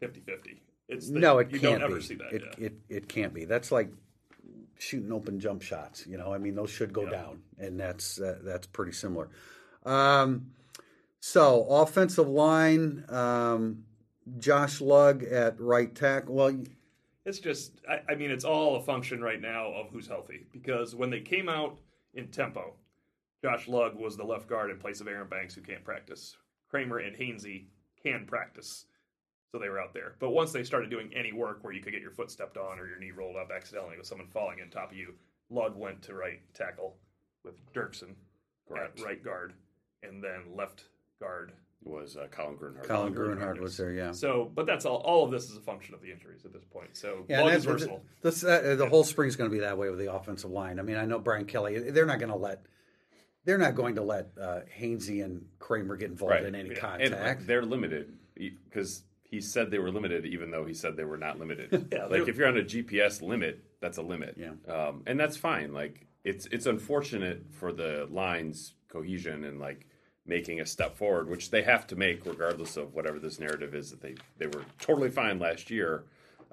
50 0.00 0.20
50. 0.20 0.62
It's 0.88 1.10
the, 1.10 1.18
no, 1.18 1.38
it 1.38 1.50
you 1.50 1.60
can't 1.60 1.80
don't 1.80 1.90
ever 1.90 2.00
see 2.00 2.14
that. 2.16 2.32
It, 2.32 2.42
yeah. 2.58 2.66
it 2.66 2.72
it 2.88 3.08
can't 3.08 3.34
be. 3.34 3.44
That's 3.44 3.70
like 3.72 3.90
shooting 4.78 5.12
open 5.12 5.40
jump 5.40 5.60
shots. 5.62 6.06
You 6.06 6.16
know, 6.18 6.32
I 6.32 6.38
mean, 6.38 6.54
those 6.54 6.70
should 6.70 6.92
go 6.92 7.02
Yeah. 7.04 7.10
down, 7.10 7.42
and 7.58 7.78
that's 7.78 8.20
uh, 8.20 8.38
that's 8.42 8.66
pretty 8.66 8.92
similar. 8.92 9.28
Um, 9.84 10.52
so 11.20 11.64
offensive 11.68 12.28
line, 12.28 13.04
um, 13.08 13.84
Josh 14.38 14.80
Lugg 14.80 15.24
at 15.24 15.60
right 15.60 15.94
tackle. 15.94 16.34
Well, 16.36 16.58
It's 17.28 17.40
just, 17.40 17.82
I, 17.86 18.12
I 18.12 18.14
mean, 18.14 18.30
it's 18.30 18.46
all 18.46 18.76
a 18.76 18.82
function 18.82 19.20
right 19.20 19.40
now 19.40 19.70
of 19.74 19.90
who's 19.90 20.08
healthy. 20.08 20.46
Because 20.50 20.94
when 20.94 21.10
they 21.10 21.20
came 21.20 21.46
out 21.46 21.78
in 22.14 22.28
tempo, 22.28 22.72
Josh 23.44 23.68
Lugg 23.68 23.94
was 23.94 24.16
the 24.16 24.24
left 24.24 24.48
guard 24.48 24.70
in 24.70 24.78
place 24.78 25.02
of 25.02 25.08
Aaron 25.08 25.28
Banks, 25.28 25.54
who 25.54 25.60
can't 25.60 25.84
practice. 25.84 26.38
Kraemer 26.72 27.06
and 27.06 27.14
Hainsey 27.14 27.66
can 28.02 28.24
practice, 28.24 28.86
so 29.52 29.58
they 29.58 29.68
were 29.68 29.78
out 29.78 29.92
there. 29.92 30.14
But 30.18 30.30
once 30.30 30.52
they 30.52 30.64
started 30.64 30.88
doing 30.88 31.10
any 31.14 31.32
work 31.32 31.62
where 31.62 31.74
you 31.74 31.82
could 31.82 31.92
get 31.92 32.00
your 32.00 32.12
foot 32.12 32.30
stepped 32.30 32.56
on 32.56 32.78
or 32.78 32.88
your 32.88 32.98
knee 32.98 33.10
rolled 33.10 33.36
up 33.36 33.50
accidentally 33.54 33.98
with 33.98 34.06
someone 34.06 34.28
falling 34.28 34.62
on 34.62 34.70
top 34.70 34.90
of 34.90 34.96
you, 34.96 35.12
Lugg 35.50 35.76
went 35.76 36.00
to 36.04 36.14
right 36.14 36.40
tackle 36.54 36.96
with 37.44 37.54
Dirksen 37.74 38.14
Correct. 38.66 38.98
at 38.98 39.04
right 39.04 39.22
guard, 39.22 39.52
and 40.02 40.24
then 40.24 40.56
left 40.56 40.84
guard 41.20 41.52
was 41.82 42.16
uh, 42.16 42.26
Colin 42.30 42.56
Grunhard. 42.56 42.84
Colin 42.86 43.12
Grunhard, 43.12 43.38
Grunhard 43.38 43.56
yes. 43.56 43.62
was 43.62 43.76
there. 43.76 43.92
Yeah. 43.92 44.12
So, 44.12 44.50
but 44.54 44.66
that's 44.66 44.84
all. 44.84 44.96
All 44.96 45.24
of 45.24 45.30
this 45.30 45.48
is 45.50 45.56
a 45.56 45.60
function 45.60 45.94
of 45.94 46.02
the 46.02 46.10
injuries 46.10 46.44
at 46.44 46.52
this 46.52 46.64
point. 46.64 46.96
So, 46.96 47.24
Yeah, 47.28 47.40
Lugg 47.42 47.48
and 47.48 47.56
is 47.58 47.64
that's- 47.64 47.80
versatile. 47.82 48.02
this, 48.22 48.44
uh, 48.44 48.74
the 48.76 48.88
whole 48.88 49.04
spring's 49.04 49.36
going 49.36 49.48
to 49.50 49.54
be 49.54 49.60
that 49.60 49.78
way 49.78 49.88
with 49.88 49.98
the 49.98 50.12
offensive 50.12 50.50
line. 50.50 50.78
I 50.78 50.82
mean, 50.82 50.96
I 50.96 51.04
know 51.04 51.18
Brian 51.18 51.44
Kelly. 51.46 51.78
They're 51.90 52.06
not 52.06 52.18
going 52.18 52.32
to 52.32 52.36
let. 52.38 52.62
They're 53.44 53.58
not 53.58 53.74
going 53.76 53.94
to 53.94 54.02
let 54.02 54.28
uh, 54.38 54.60
Hainsey 54.78 55.24
and 55.24 55.46
Kraemer 55.58 55.98
get 55.98 56.10
involved 56.10 56.32
Right. 56.34 56.44
in 56.44 56.54
any 56.54 56.70
Yeah. 56.70 56.94
and 56.98 57.10
contact. 57.12 57.46
they're 57.46 57.64
limited 57.64 58.12
because 58.36 59.04
he 59.22 59.40
said 59.40 59.70
they 59.70 59.78
were 59.78 59.90
limited, 59.90 60.26
even 60.26 60.50
though 60.50 60.66
he 60.66 60.74
said 60.74 60.96
they 60.96 61.04
were 61.04 61.16
not 61.16 61.38
limited. 61.38 61.88
Yeah, 61.92 62.06
like 62.06 62.28
if 62.28 62.36
you're 62.36 62.48
on 62.48 62.58
a 62.58 62.62
GPS 62.62 63.22
limit, 63.22 63.62
that's 63.80 63.96
a 63.96 64.02
limit. 64.02 64.36
Yeah. 64.38 64.52
um, 64.72 65.02
and 65.06 65.18
that's 65.18 65.36
fine. 65.36 65.72
Like 65.72 66.06
it's 66.24 66.46
it's 66.46 66.66
unfortunate 66.66 67.46
for 67.52 67.72
the 67.72 68.06
lines 68.10 68.74
cohesion 68.88 69.44
and 69.44 69.58
like 69.60 69.86
making 70.28 70.60
a 70.60 70.66
step 70.66 70.96
forward, 70.96 71.28
which 71.28 71.50
they 71.50 71.62
have 71.62 71.86
to 71.88 71.96
make 71.96 72.24
regardless 72.26 72.76
of 72.76 72.94
whatever 72.94 73.18
this 73.18 73.40
narrative 73.40 73.74
is 73.74 73.90
that 73.90 74.00
they 74.00 74.14
they 74.36 74.46
were 74.46 74.64
totally 74.78 75.10
fine 75.10 75.38
last 75.38 75.70
year. 75.70 76.04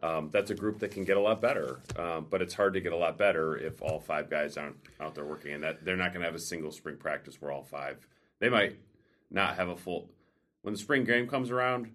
Um, 0.04 0.30
that's 0.32 0.52
a 0.52 0.56
group 0.56 0.80
that 0.80 0.92
can 0.92 1.04
get 1.06 1.18
a 1.18 1.22
lot 1.22 1.42
better, 1.42 1.80
um, 1.98 2.28
but 2.30 2.42
it's 2.42 2.54
hard 2.54 2.74
to 2.74 2.82
get 2.82 2.92
a 2.94 2.98
lot 2.98 3.18
better 3.18 3.56
if 3.58 3.82
all 3.82 4.00
five 4.00 4.30
guys 4.30 4.58
aren't 4.58 4.76
out 5.00 5.16
there 5.16 5.26
working, 5.26 5.54
and 5.54 5.64
that 5.64 5.84
they're 5.86 5.96
not 5.96 6.12
going 6.12 6.20
to 6.22 6.26
have 6.28 6.36
a 6.36 6.40
single 6.40 6.72
spring 6.72 6.98
practice 6.98 7.42
where 7.42 7.52
all 7.52 7.64
five. 7.64 8.06
They 8.40 8.50
might 8.50 8.78
not 9.32 9.56
have 9.56 9.70
a 9.70 9.76
full. 9.76 10.10
When 10.64 10.74
the 10.74 10.80
spring 10.80 11.06
game 11.06 11.28
comes 11.28 11.50
around, 11.50 11.92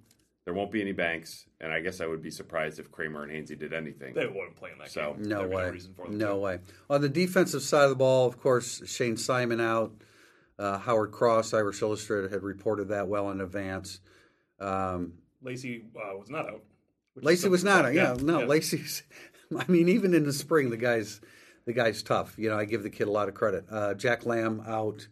there 0.47 0.55
won't 0.55 0.73
be 0.73 0.81
any 0.81 0.93
banks, 0.93 1.45
and 1.61 1.73
I 1.73 1.81
guess 1.81 2.01
I 2.01 2.07
would 2.07 2.23
be 2.23 2.31
surprised 2.31 2.79
if 2.81 2.91
Kraemer 2.91 3.23
and 3.23 3.31
Hainsey 3.31 3.57
did 3.59 3.75
anything. 3.75 4.15
They 4.15 4.27
wouldn't 4.27 4.57
play 4.57 4.71
in 4.73 4.79
that 4.79 4.91
So- 4.91 5.13
game. 5.15 5.25
No 5.29 5.41
There'd 5.41 5.53
way. 5.53 5.71
reason 5.71 5.93
for 5.95 6.07
them 6.07 6.17
No 6.19 6.39
way. 6.39 6.61
On 6.89 7.01
the 7.03 7.09
defensive 7.09 7.63
side 7.63 7.85
of 7.85 7.91
the 7.91 7.97
ball, 7.97 8.27
of 8.27 8.41
course, 8.41 8.83
Shayne 8.91 9.19
Simon 9.19 9.61
out. 9.61 9.93
Uh, 10.61 10.79
Howard 10.79 11.11
Cross, 11.13 11.55
Irish 11.55 11.81
Illustrated, 11.81 12.31
had 12.33 12.43
reported 12.43 12.89
that 12.89 13.09
well 13.09 13.31
in 13.31 13.41
advance. 13.41 14.01
Um, 14.61 15.15
Lacey 15.43 15.85
uh, 15.97 16.17
was 16.19 16.29
not 16.29 16.47
out. 16.49 16.63
Lacey 17.17 17.49
was 17.49 17.65
not. 17.65 17.85
something- 17.87 17.97
Yeah, 17.97 18.17
no, 18.21 18.45
Lacey's. 18.45 19.03
I 19.59 19.65
mean, 19.71 19.89
even 19.89 20.15
in 20.15 20.25
the 20.25 20.33
spring, 20.33 20.71
the 20.71 20.77
guy's 20.77 21.21
the 21.67 21.73
guy's 21.73 22.03
tough. 22.03 22.35
You 22.39 22.51
know, 22.51 22.59
I 22.59 22.65
give 22.67 22.83
the 22.83 22.91
kid 22.91 23.09
a 23.09 23.11
lot 23.11 23.29
of 23.29 23.35
credit. 23.35 23.65
Uh, 23.71 23.95
Jack 23.95 24.27
Lamb 24.27 24.63
out. 24.67 25.09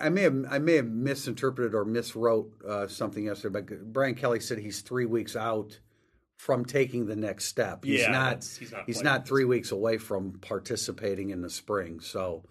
I 0.00 0.08
may 0.08 0.22
have 0.22 0.44
I 0.50 0.58
may 0.58 0.74
have 0.76 0.86
misinterpreted 0.88 1.74
or 1.74 1.84
miswrote 1.84 2.50
uh, 2.68 2.86
something 2.88 3.24
yesterday, 3.24 3.60
but 3.60 3.92
Brian 3.92 4.14
Kelly 4.14 4.40
said 4.40 4.58
he's 4.58 4.80
three 4.82 5.06
weeks 5.06 5.36
out 5.36 5.78
from 6.36 6.64
taking 6.64 7.06
the 7.06 7.16
next 7.16 7.46
step. 7.46 7.84
He's 7.84 8.00
Yeah, 8.02 8.10
not. 8.10 8.44
he's 8.58 8.72
not 8.72 8.86
playing. 8.86 9.04
not 9.04 9.26
three 9.28 9.44
weeks 9.44 9.72
away 9.72 9.98
from 9.98 10.38
participating 10.40 11.30
in 11.30 11.40
the 11.42 11.50
spring. 11.50 12.00
So, 12.00 12.44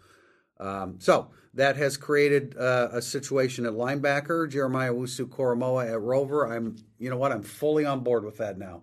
um, 0.60 0.96
so 1.00 1.30
that 1.56 1.76
has 1.78 1.98
created 1.98 2.56
uh, 2.58 2.90
a 2.92 3.02
situation 3.02 3.66
at 3.66 3.74
linebacker. 3.74 4.50
Jeremiah 4.50 4.94
Owusu-Koramoah 4.94 5.92
at 5.92 6.02
Rover. 6.02 6.46
I'm, 6.52 6.76
you 6.98 7.10
know 7.10 7.18
what? 7.18 7.32
I'm 7.32 7.44
fully 7.44 7.86
on 7.86 8.02
board 8.02 8.26
with 8.26 8.38
that 8.38 8.58
now. 8.58 8.82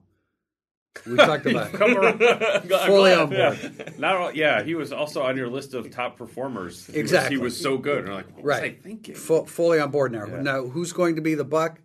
We 1.07 1.17
talked 1.17 1.47
about 1.47 1.69
it. 1.75 1.79
Come 1.79 1.97
around. 1.97 2.19
fully 2.87 3.13
on 3.13 3.31
board. 3.31 3.59
Yeah. 3.63 3.89
Not 3.99 4.17
all, 4.17 4.33
yeah, 4.33 4.63
he 4.63 4.75
was 4.75 4.93
also 4.93 5.23
on 5.23 5.37
your 5.37 5.49
list 5.49 5.75
of 5.75 5.91
top 5.91 6.17
performers. 6.17 6.87
He 6.87 6.93
was- 6.93 7.01
Exactly. 7.01 7.37
he 7.37 7.43
was 7.43 7.61
so 7.61 7.79
good. 7.79 8.05
And 8.05 8.15
like, 8.15 8.27
what 8.35 8.45
was 8.45 8.57
I 8.57 8.61
Right. 8.61 8.83
thinking? 8.83 9.15
Fu- 9.15 9.47
fully 9.47 9.79
on 9.81 9.91
board 9.91 10.13
now. 10.13 10.25
Now, 10.27 10.67
who's 10.67 10.93
going 10.93 11.17
to 11.17 11.23
be 11.23 11.35
the 11.35 11.45
buck? 11.45 11.81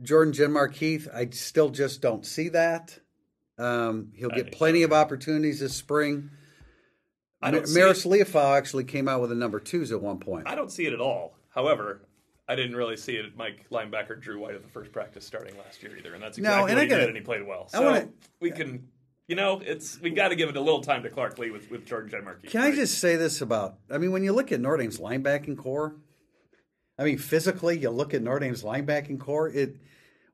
Jordan 0.00 0.32
Genmark 0.34 0.74
Heath. 0.74 1.08
I 1.14 1.28
still 1.30 1.70
just 1.70 2.00
don't 2.00 2.26
see 2.26 2.48
that. 2.50 2.98
Um, 3.58 4.10
he'll 4.14 4.30
get 4.30 4.50
plenty 4.50 4.80
so, 4.80 4.86
of 4.86 4.92
opportunities 4.92 5.60
this 5.60 5.74
spring. 5.74 6.30
I 7.42 7.50
don't 7.50 7.68
Mar- 7.74 7.88
Marist 7.88 8.06
Liufau 8.06 8.56
actually 8.56 8.84
came 8.84 9.08
out 9.08 9.20
with 9.20 9.32
a 9.32 9.34
number 9.34 9.58
twos 9.60 9.90
at 9.92 10.00
one 10.00 10.18
point. 10.18 10.46
I 10.46 10.54
don't 10.54 10.70
see 10.70 10.86
it 10.86 10.92
at 10.92 11.00
all. 11.00 11.34
However, 11.50 12.00
I 12.48 12.54
didn't 12.56 12.76
really 12.76 12.96
see 12.96 13.14
it. 13.16 13.36
Mike 13.36 13.66
linebacker 13.70 14.20
Drew 14.20 14.38
White 14.40 14.54
at 14.54 14.62
the 14.62 14.68
first 14.68 14.92
practice 14.92 15.26
starting 15.26 15.56
last 15.58 15.82
year 15.82 15.96
either, 15.96 16.14
and 16.14 16.22
that's 16.22 16.38
No, 16.38 16.48
exactly 16.66 16.70
and 16.70 16.76
what 16.76 16.78
I 16.78 16.82
he 16.84 16.88
gotta- 16.88 17.00
did, 17.02 17.08
and 17.08 17.16
he 17.16 17.22
played 17.22 17.46
well. 17.46 17.68
So 17.68 17.82
wanna- 17.82 18.08
we 18.40 18.50
can, 18.50 18.88
you 19.28 19.36
know, 19.36 19.60
it's 19.64 20.00
we 20.00 20.10
got 20.10 20.28
to 20.28 20.36
give 20.36 20.48
it 20.48 20.56
a 20.56 20.60
little 20.60 20.80
time 20.82 21.02
to 21.04 21.10
Clark 21.10 21.38
Lea 21.38 21.50
with 21.50 21.70
with 21.70 21.84
Jordan 21.86 22.10
Genmark 22.10 22.42
Heath. 22.42 22.50
Can 22.50 22.62
I 22.62 22.74
just 22.74 22.98
say 22.98 23.16
this 23.16 23.40
about? 23.40 23.76
I 23.90 23.98
mean, 23.98 24.12
when 24.12 24.22
you 24.24 24.32
look 24.32 24.52
at 24.52 24.60
Notre 24.60 24.76
Dame's 24.78 24.98
linebacking 24.98 25.56
core, 25.56 25.96
I 26.98 27.04
mean, 27.04 27.18
physically, 27.18 27.78
you 27.78 27.90
look 27.90 28.12
at 28.14 28.22
Notre 28.22 28.40
Dame's 28.40 28.62
linebacking 28.62 29.18
core. 29.20 29.48
It 29.48 29.76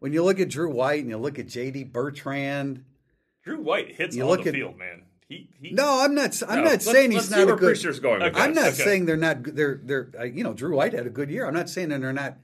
when 0.00 0.12
you 0.12 0.22
look 0.24 0.40
at 0.40 0.48
Drew 0.48 0.70
White 0.70 1.00
and 1.00 1.10
you 1.10 1.16
look 1.18 1.38
at 1.38 1.46
J.D. 1.48 1.84
Bertrand. 1.84 2.84
Drew 3.44 3.60
White 3.60 3.94
hits 3.94 4.14
You 4.16 4.22
on 4.24 4.28
look 4.28 4.42
the 4.42 4.48
at- 4.50 4.54
field, 4.54 4.76
man. 4.78 5.02
He, 5.28 5.49
he 5.61 5.70
No, 5.73 6.00
I'm 6.02 6.14
not. 6.14 6.40
I'm 6.49 6.64
No, 6.64 6.70
not 6.70 6.82
saying 6.82 7.11
he's 7.11 7.30
not 7.30 7.42
a 7.42 7.47
good. 7.54 7.58
Priester's 7.76 8.00
going 8.00 8.23
Okay. 8.23 8.40
I'm 8.40 8.54
not 8.54 8.68
Okay. 8.68 8.82
saying 8.82 9.06
they're 9.06 9.16
not. 9.16 9.42
They're 9.42 9.80
they're. 9.82 10.11
uh, 10.18 10.25
You 10.25 10.42
know, 10.42 10.54
Drew 10.54 10.75
White 10.76 10.94
had 10.94 11.06
a 11.06 11.11
good 11.11 11.30
year. 11.30 11.47
I'm 11.47 11.54
not 11.54 11.68
saying 11.68 11.90
that 11.90 12.00
they're 12.00 12.12
not 12.12 12.38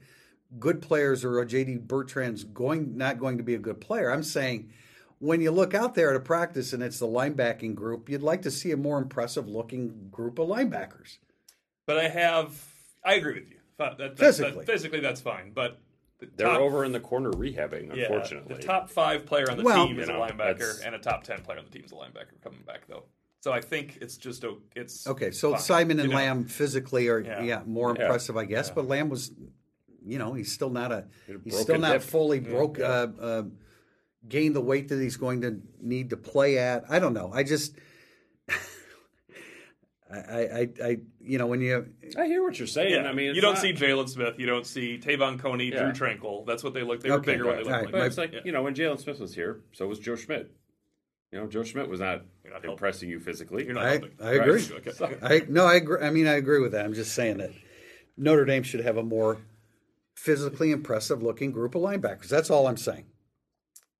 good 0.59 0.81
players 0.81 1.25
or 1.25 1.43
J.D. 1.43 1.77
Bertrand's 1.77 2.43
going 2.43 2.95
not 2.97 3.19
going 3.19 3.37
to 3.37 3.43
be 3.43 3.55
a 3.55 3.59
good 3.59 3.81
player. 3.81 4.11
I'm 4.11 4.23
saying 4.23 4.71
when 5.19 5.41
you 5.41 5.49
look 5.49 5.73
out 5.73 5.95
there 5.95 6.11
at 6.11 6.15
a 6.15 6.19
practice 6.19 6.73
and 6.73 6.83
it's 6.83 6.99
the 6.99 7.07
linebacking 7.07 7.73
group, 7.73 8.07
you'd 8.09 8.21
like 8.21 8.43
to 8.43 8.51
see 8.51 8.71
a 8.71 8.77
more 8.77 8.99
impressive 8.99 9.47
looking 9.47 10.09
group 10.11 10.37
of 10.37 10.47
linebackers. 10.47 11.17
But 11.87 11.97
I 11.97 12.09
have, 12.09 12.63
I 13.03 13.15
agree 13.15 13.33
with 13.35 13.49
you. 13.49 13.57
That, 13.77 13.97
that, 13.97 14.19
Physically. 14.19 14.51
that- 14.57 14.65
physically 14.65 14.99
that's 14.99 15.21
fine. 15.21 15.51
But 15.55 15.79
They're 16.35 16.47
top, 16.47 16.59
over 16.61 16.83
in 16.85 16.91
the 16.91 16.99
corner 16.99 17.31
rehabbing, 17.31 17.95
yeah, 17.95 18.03
unfortunately. 18.03 18.55
the 18.55 18.61
top 18.61 18.89
five 18.89 19.25
player 19.25 19.49
on 19.49 19.57
the 19.57 19.63
Well- 19.63 19.87
team 19.87 19.99
is 19.99 20.07
You 20.09 20.15
a 20.15 20.17
linebacker, 20.17 20.37
that's- 20.59 20.81
and 20.85 20.95
a 20.95 20.99
top 20.99 21.23
ten 21.23 21.41
player 21.41 21.59
on 21.59 21.65
the 21.65 21.71
team 21.71 21.83
is 21.85 21.91
a 21.91 21.95
linebacker 21.95 22.41
coming 22.43 22.61
back 22.65 22.87
though. 22.87 23.03
So 23.41 23.51
I 23.51 23.61
think 23.61 23.99
it's 24.01 24.17
just 24.17 24.43
a, 24.43 24.55
it's 24.75 25.05
Okay, 25.07 25.29
so 25.31 25.51
fine, 25.51 25.59
Simon 25.61 25.99
and 25.99 26.07
you 26.09 26.13
know? 26.13 26.19
Lamb 26.19 26.45
physically 26.45 27.07
are 27.09 27.19
yeah, 27.19 27.43
Yeah. 27.43 27.61
more 27.65 27.93
Yeah. 27.95 28.03
impressive, 28.05 28.35
I 28.37 28.45
guess. 28.45 28.71
But 28.71 28.87
Lamb 28.87 29.09
was, 29.09 29.31
you 30.03 30.17
know, 30.17 30.33
he's 30.33 30.51
still 30.51 30.71
not 30.71 30.91
a 30.91 31.05
He 31.27 31.33
had 31.33 31.41
a 31.41 31.43
he's 31.43 31.59
still 31.59 31.77
not 31.77 31.93
hip. 31.93 32.01
fully 32.01 32.39
broke 32.39 32.79
uh, 32.79 33.07
uh, 33.19 33.43
gained 34.27 34.55
the 34.55 34.61
weight 34.61 34.87
that 34.87 34.99
he's 34.99 35.17
going 35.17 35.41
to 35.41 35.61
need 35.79 36.09
to 36.09 36.17
play 36.17 36.57
at. 36.57 36.85
I 36.89 36.97
don't 36.99 37.13
know. 37.13 37.29
I 37.33 37.43
just. 37.43 37.75
I, 40.15 40.39
I, 40.39 40.69
I, 40.87 40.97
you 41.21 41.37
know, 41.37 41.47
when 41.47 41.61
you, 41.61 41.87
I 42.17 42.25
hear 42.27 42.43
what 42.43 42.57
you're 42.57 42.67
saying. 42.67 42.91
Yeah, 42.93 43.09
I 43.09 43.13
mean, 43.13 43.29
it's 43.29 43.35
you 43.35 43.41
don't 43.41 43.53
not- 43.55 43.61
see 43.61 43.73
Jaylon 43.73 44.07
Smith, 44.09 44.35
you 44.37 44.45
don't 44.45 44.65
see 44.65 44.97
Te'von 44.97 45.39
Coney, 45.39 45.71
Yeah. 45.71 45.91
Drew 45.91 46.07
Tranquill. 46.07 46.45
That's 46.45 46.63
what 46.63 46.73
they 46.73 46.83
look. 46.83 47.01
They 47.01 47.09
were 47.09 47.17
Okay, 47.17 47.33
bigger 47.33 47.45
when 47.45 47.57
they 47.57 47.63
right, 47.63 47.65
looked 47.65 47.67
all 47.71 47.73
right, 47.77 47.83
like. 47.85 47.91
But 47.91 47.99
my- 47.99 48.05
it's 48.05 48.17
like 48.17 48.33
Yeah. 48.33 48.39
you 48.45 48.51
know 48.51 48.63
when 48.63 48.75
Jaylon 48.75 48.99
Smith 48.99 49.19
was 49.19 49.33
here, 49.35 49.61
so 49.73 49.87
was 49.87 49.99
Joe 49.99 50.15
Schmidt. 50.15 50.51
You 51.31 51.39
know, 51.41 51.47
Joe 51.47 51.63
Schmidt 51.63 51.89
was 51.89 51.99
not, 51.99 52.21
You're 52.43 52.53
not 52.53 52.61
helping. 52.61 52.71
impressing 52.71 53.09
you 53.09 53.19
physically. 53.19 53.65
You're 53.65 53.73
not 53.73 53.85
I, 53.85 53.89
helping. 53.91 54.11
I 54.21 54.31
agree. 54.33 54.61
Right. 54.67 54.87
Okay. 54.87 55.17
I 55.21 55.41
no, 55.49 55.65
I 55.65 55.75
agree. 55.75 56.01
I 56.01 56.09
mean, 56.11 56.27
I 56.27 56.33
agree 56.35 56.59
with 56.61 56.71
that. 56.71 56.85
I'm 56.85 56.93
just 56.93 57.13
saying 57.13 57.37
that 57.39 57.51
Notre 58.15 58.45
Dame 58.45 58.63
should 58.63 58.81
have 58.81 58.95
a 58.97 59.03
more 59.03 59.39
physically 60.15 60.71
impressive 60.71 61.21
looking 61.21 61.51
group 61.51 61.75
of 61.75 61.81
linebackers. 61.81 62.29
That's 62.29 62.49
all 62.49 62.67
I'm 62.67 62.77
saying. 62.77 63.05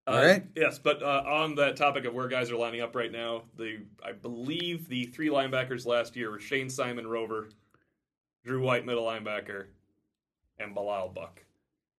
All 0.07 0.15
Uh, 0.17 0.21
right. 0.25 0.43
Yes, 0.55 0.77
but 0.77 1.01
uh, 1.01 1.23
on 1.25 1.55
that 1.55 1.75
topic 1.77 2.05
of 2.05 2.13
where 2.13 2.27
guys 2.27 2.51
are 2.51 2.57
lining 2.57 2.81
up 2.81 2.95
right 2.95 3.11
now, 3.11 3.43
the 3.57 3.79
I 4.03 4.11
believe 4.11 4.87
the 4.87 5.05
three 5.05 5.29
linebackers 5.29 5.85
last 5.85 6.15
year 6.15 6.29
were 6.31 6.39
Shayne 6.39 6.69
Simon 6.69 7.07
Rover, 7.07 7.49
Drew 8.43 8.61
White 8.61 8.85
middle 8.85 9.03
linebacker, 9.05 9.65
and 10.59 10.75
Bilal 10.75 11.09
Buck. 11.09 11.41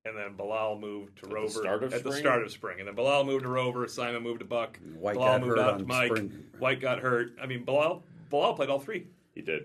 And 0.04 0.16
then 0.16 0.34
Bilal 0.36 0.78
moved 0.78 1.18
to 1.18 1.26
the 1.26 1.34
Rover 1.34 1.48
start 1.48 1.82
of 1.82 1.92
at 1.92 2.04
the 2.04 2.12
start 2.12 2.44
of 2.44 2.52
spring. 2.52 2.78
And 2.78 2.86
then 2.86 2.94
Bilal 2.94 3.24
moved 3.24 3.42
to 3.42 3.48
Rover, 3.48 3.88
Simon 3.88 4.22
moved 4.22 4.38
to 4.38 4.44
Buck, 4.46 4.78
White 4.94 5.14
Bilal 5.16 5.26
got 5.28 5.40
moved 5.40 5.58
hurt 5.58 5.58
out 5.58 5.72
on 5.74 5.78
to 5.80 5.84
Mike, 5.86 6.06
spring. 6.10 6.44
White 6.60 6.80
got 6.80 7.00
hurt. 7.00 7.32
I 7.42 7.46
mean, 7.46 7.64
Bilal 7.64 8.04
Bilal 8.30 8.54
played 8.54 8.70
all 8.70 8.78
three. 8.78 9.08
He 9.34 9.40
did. 9.42 9.64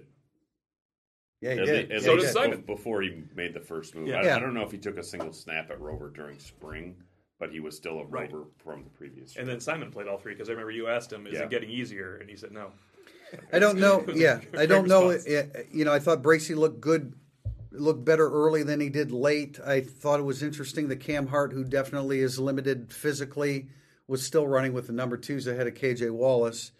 Yeah, 1.42 1.54
he 1.54 1.60
At 1.60 1.66
did. 1.66 1.90
le- 1.92 2.02
So 2.02 2.16
he 2.16 2.22
did. 2.24 2.32
Simon. 2.34 2.62
Before 2.62 3.04
he 3.04 3.22
made 3.36 3.54
the 3.54 3.60
first 3.60 3.94
move, 3.94 4.08
Yeah. 4.08 4.18
I, 4.22 4.24
Yeah. 4.26 4.36
I 4.38 4.40
don't 4.40 4.56
know 4.56 4.64
if 4.64 4.72
he 4.72 4.80
took 4.80 4.98
a 4.98 5.04
single 5.04 5.32
snap 5.32 5.70
at 5.70 5.80
Rover 5.80 6.10
during 6.10 6.40
spring, 6.40 6.96
but 7.42 7.52
he 7.52 7.60
was 7.60 7.76
still 7.76 8.00
a 8.00 8.06
Right. 8.06 8.32
Rover 8.32 8.46
from 8.64 8.84
the 8.84 8.90
previous 8.92 9.36
year. 9.36 9.42
And 9.42 9.50
then 9.50 9.60
Simon 9.60 9.92
played 9.92 10.08
all 10.08 10.20
three 10.20 10.34
because 10.34 10.48
I 10.48 10.52
remember 10.52 10.72
you 10.72 10.88
asked 10.88 11.12
him, 11.12 11.26
"Is 11.26 11.34
Yeah. 11.34 11.44
it 11.46 11.50
getting 11.50 11.72
easier?" 11.72 12.16
And 12.18 12.30
he 12.30 12.36
said, 12.38 12.52
"No." 12.52 12.72
I 13.52 13.58
don't 13.60 13.80
know. 13.80 14.00
It 14.02 14.08
was 14.08 14.16
a 14.16 14.20
Yeah, 14.20 14.40
I 14.56 14.66
don't 14.68 14.88
know. 14.88 15.10
response. 15.10 15.36
Uh, 15.56 15.64
You 15.72 15.84
know, 15.84 15.92
I 15.92 15.98
thought 16.00 16.22
Bracy 16.22 16.54
looked 16.54 16.80
good, 16.80 17.14
looked 17.72 18.06
better 18.06 18.30
early 18.30 18.62
than 18.62 18.80
he 18.80 18.90
did 18.90 19.12
late. 19.12 19.60
I 19.66 19.82
thought 19.82 20.20
it 20.20 20.24
was 20.24 20.44
interesting 20.44 20.88
that 20.90 20.98
Cam 21.00 21.28
Hart, 21.28 21.52
who 21.52 21.64
definitely 21.64 22.20
is 22.20 22.38
limited 22.38 22.94
physically, 22.94 23.70
was 24.08 24.24
still 24.24 24.48
running 24.48 24.74
with 24.74 24.86
the 24.86 24.94
number 24.94 25.18
twos 25.18 25.48
ahead 25.48 25.66
of 25.66 25.74
KJ 25.74 26.12
Wallace. 26.12 26.72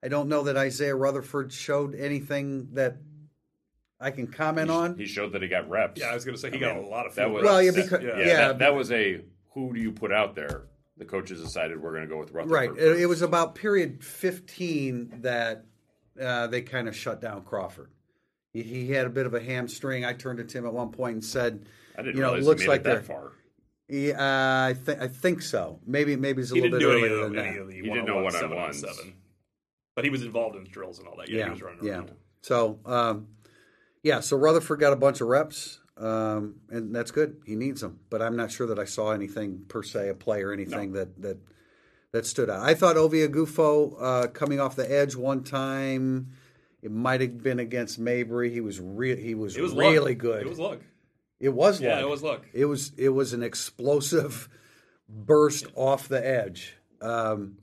I 0.00 0.06
don't 0.08 0.28
know 0.28 0.42
that 0.44 0.56
Isaiah 0.56 0.94
Rutherford 0.94 1.52
showed 1.52 1.94
anything 1.96 2.68
that 2.74 2.98
I 3.98 4.10
can 4.12 4.26
comment 4.28 4.70
on. 4.70 4.96
he 4.98 5.06
showed 5.06 5.32
that 5.32 5.42
he 5.42 5.48
got 5.48 5.68
reps. 5.68 6.00
Yeah, 6.00 6.08
I 6.10 6.14
was 6.14 6.24
going 6.24 6.34
to 6.36 6.40
say 6.40 6.50
he 6.50 6.56
I 6.58 6.60
got 6.60 6.76
mean, 6.76 6.84
a 6.84 6.88
lot 6.88 7.06
of 7.06 7.14
that 7.14 7.22
field 7.22 7.32
was 7.34 7.44
Well, 7.44 7.62
yeah, 7.62 7.70
reps. 7.70 7.82
because- 7.88 8.04
yeah, 8.04 8.18
yeah. 8.18 8.36
that, 8.48 8.58
that 8.60 8.74
was 8.74 8.92
a 8.92 9.22
who 9.54 9.72
do 9.72 9.80
you 9.80 9.92
put 9.92 10.12
out 10.12 10.34
there? 10.34 10.64
The 10.96 11.04
coaches 11.04 11.42
decided 11.42 11.80
we're 11.82 11.90
going 11.90 12.02
to 12.02 12.08
go 12.08 12.18
with 12.18 12.30
Rutherford. 12.32 12.52
Right. 12.52 12.70
It, 12.70 13.00
it 13.02 13.06
was 13.06 13.22
about 13.22 13.54
period 13.54 14.04
15 14.04 15.20
that 15.22 15.64
uh, 16.20 16.46
they 16.46 16.62
kind 16.62 16.86
of 16.88 16.94
shut 16.94 17.20
down 17.20 17.42
Crawford. 17.42 17.90
He, 18.52 18.62
he 18.62 18.90
had 18.92 19.06
a 19.06 19.10
bit 19.10 19.26
of 19.26 19.34
a 19.34 19.40
hamstring. 19.40 20.04
I 20.04 20.12
turned 20.12 20.38
to 20.38 20.44
Tim 20.44 20.66
at 20.66 20.72
one 20.72 20.90
point 20.90 21.14
and 21.14 21.24
said, 21.24 21.66
I 21.98 22.02
didn't 22.02 22.16
you 22.16 22.22
know, 22.22 22.28
it 22.28 22.30
realize 22.32 22.46
looks 22.46 22.62
he 22.62 22.68
made 22.68 22.72
like 22.72 22.80
it 22.82 22.84
that 22.84 23.04
far. 23.06 23.32
Yeah, 23.88 24.12
uh, 24.18 24.68
I 24.70 24.74
think 24.74 25.00
I 25.02 25.08
think 25.08 25.42
so. 25.42 25.78
Maybe 25.86 26.16
maybe 26.16 26.40
it's 26.40 26.50
a 26.50 26.54
he 26.54 26.62
little 26.62 26.78
didn't 26.78 26.90
bit 26.90 26.98
do 27.00 27.06
earlier 27.06 27.24
than 27.24 27.36
that. 27.36 27.58
of 27.60 27.68
the 27.68 27.74
He 27.74 27.82
didn't 27.82 28.06
know 28.06 28.14
one-on-one, 28.22 28.32
one-on-ones. 28.42 28.78
seven-on-seven. 28.80 29.14
But 29.94 30.04
he 30.04 30.10
was 30.10 30.22
involved 30.22 30.56
in 30.56 30.64
drills 30.64 30.98
and 31.00 31.06
all 31.06 31.16
that. 31.18 31.28
Yeah, 31.28 31.34
he 31.34 31.38
Yeah, 31.40 31.50
was 31.50 31.62
running 31.62 31.84
yeah. 31.84 31.92
around. 31.92 32.12
So 32.40 32.78
um, 32.86 33.28
yeah, 34.02 34.20
so 34.20 34.36
Rutherford 34.38 34.80
got 34.80 34.94
a 34.94 34.96
bunch 34.96 35.20
of 35.20 35.28
reps, 35.28 35.80
um, 35.96 36.56
and 36.70 36.94
that's 36.94 37.10
good. 37.10 37.40
He 37.46 37.54
needs 37.54 37.80
them, 37.80 38.00
but 38.10 38.20
I'm 38.22 38.36
not 38.36 38.50
sure 38.50 38.66
that 38.66 38.78
I 38.78 38.84
saw 38.84 39.12
anything 39.12 39.64
per 39.68 39.82
se, 39.82 40.08
a 40.08 40.14
play 40.14 40.42
or 40.42 40.52
anything 40.52 40.92
that 40.92 41.20
that 41.22 41.38
that 42.12 42.26
stood 42.26 42.50
out. 42.50 42.60
I 42.62 42.74
thought 42.74 42.96
Ovie 42.96 43.26
Oghoufo 43.26 43.96
uh, 44.00 44.26
coming 44.28 44.60
off 44.60 44.76
the 44.76 44.90
edge 44.90 45.14
one 45.16 45.42
time. 45.44 46.32
It 46.82 46.90
might 46.92 47.20
have 47.22 47.42
been 47.42 47.58
against 47.60 47.98
Mabry. 47.98 48.50
He 48.50 48.60
was 48.60 48.78
re- 48.78 49.20
he 49.20 49.34
was, 49.34 49.56
It 49.56 49.62
was 49.62 49.72
really 49.74 50.12
luck. 50.12 50.18
good. 50.18 50.42
It 50.42 50.48
was 50.48 50.58
luck. 50.58 50.80
It 51.40 51.48
was 51.48 51.80
Yeah, 51.80 51.94
luck. 51.94 52.02
it 52.02 52.08
was 52.08 52.22
luck. 52.22 52.46
It 52.52 52.64
was 52.66 52.92
it 52.96 53.08
was 53.08 53.32
an 53.32 53.42
explosive 53.42 54.48
burst 55.08 55.66
off 55.74 56.08
the 56.08 56.24
edge. 56.26 56.76
Um, 57.00 57.58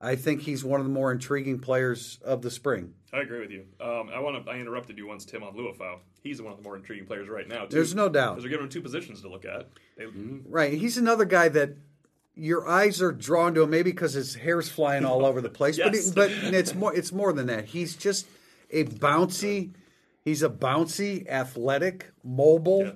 I 0.00 0.16
think 0.16 0.42
he's 0.42 0.64
one 0.64 0.80
of 0.80 0.86
the 0.86 0.92
more 0.92 1.12
intriguing 1.12 1.58
players 1.60 2.18
of 2.24 2.42
the 2.42 2.50
spring. 2.50 2.94
I 3.12 3.20
agree 3.20 3.40
with 3.40 3.50
you. 3.50 3.64
Um, 3.80 4.08
I 4.14 4.20
want 4.20 4.44
to. 4.44 4.50
I 4.50 4.56
interrupted 4.56 4.96
you 4.96 5.06
once, 5.06 5.24
Tim, 5.24 5.42
on 5.42 5.54
Liufau. 5.54 5.98
He's 6.22 6.40
one 6.40 6.52
of 6.52 6.58
the 6.58 6.64
more 6.64 6.76
intriguing 6.76 7.06
players 7.06 7.28
right 7.28 7.46
now. 7.46 7.66
Too, 7.66 7.74
There's 7.76 7.94
no 7.94 8.08
doubt. 8.08 8.36
because 8.36 8.44
they're 8.44 8.50
giving 8.50 8.64
him 8.64 8.70
two 8.70 8.80
positions 8.80 9.20
to 9.22 9.28
look 9.28 9.44
at. 9.44 9.68
They, 9.98 10.06
Right. 10.48 10.72
He's 10.72 10.96
another 10.96 11.26
guy 11.26 11.48
that 11.50 11.76
your 12.34 12.66
eyes 12.66 13.02
are 13.02 13.12
drawn 13.12 13.54
to 13.54 13.62
him 13.62 13.70
maybe 13.70 13.90
because 13.90 14.14
his 14.14 14.34
hair's 14.34 14.70
flying 14.70 15.04
all 15.04 15.26
over 15.26 15.42
the 15.42 15.50
place. 15.50 15.76
Yes. 15.76 16.10
But 16.10 16.30
he, 16.30 16.40
but 16.46 16.54
it's 16.54 16.74
more 16.74 16.94
it's 16.94 17.12
more 17.12 17.32
than 17.32 17.46
that. 17.48 17.66
He's 17.66 17.96
just 17.96 18.26
a 18.70 18.84
bouncy. 18.84 19.72
He's 20.24 20.42
a 20.42 20.48
bouncy, 20.48 21.28
athletic, 21.28 22.12
mobile 22.24 22.84
Yeah. 22.84 22.92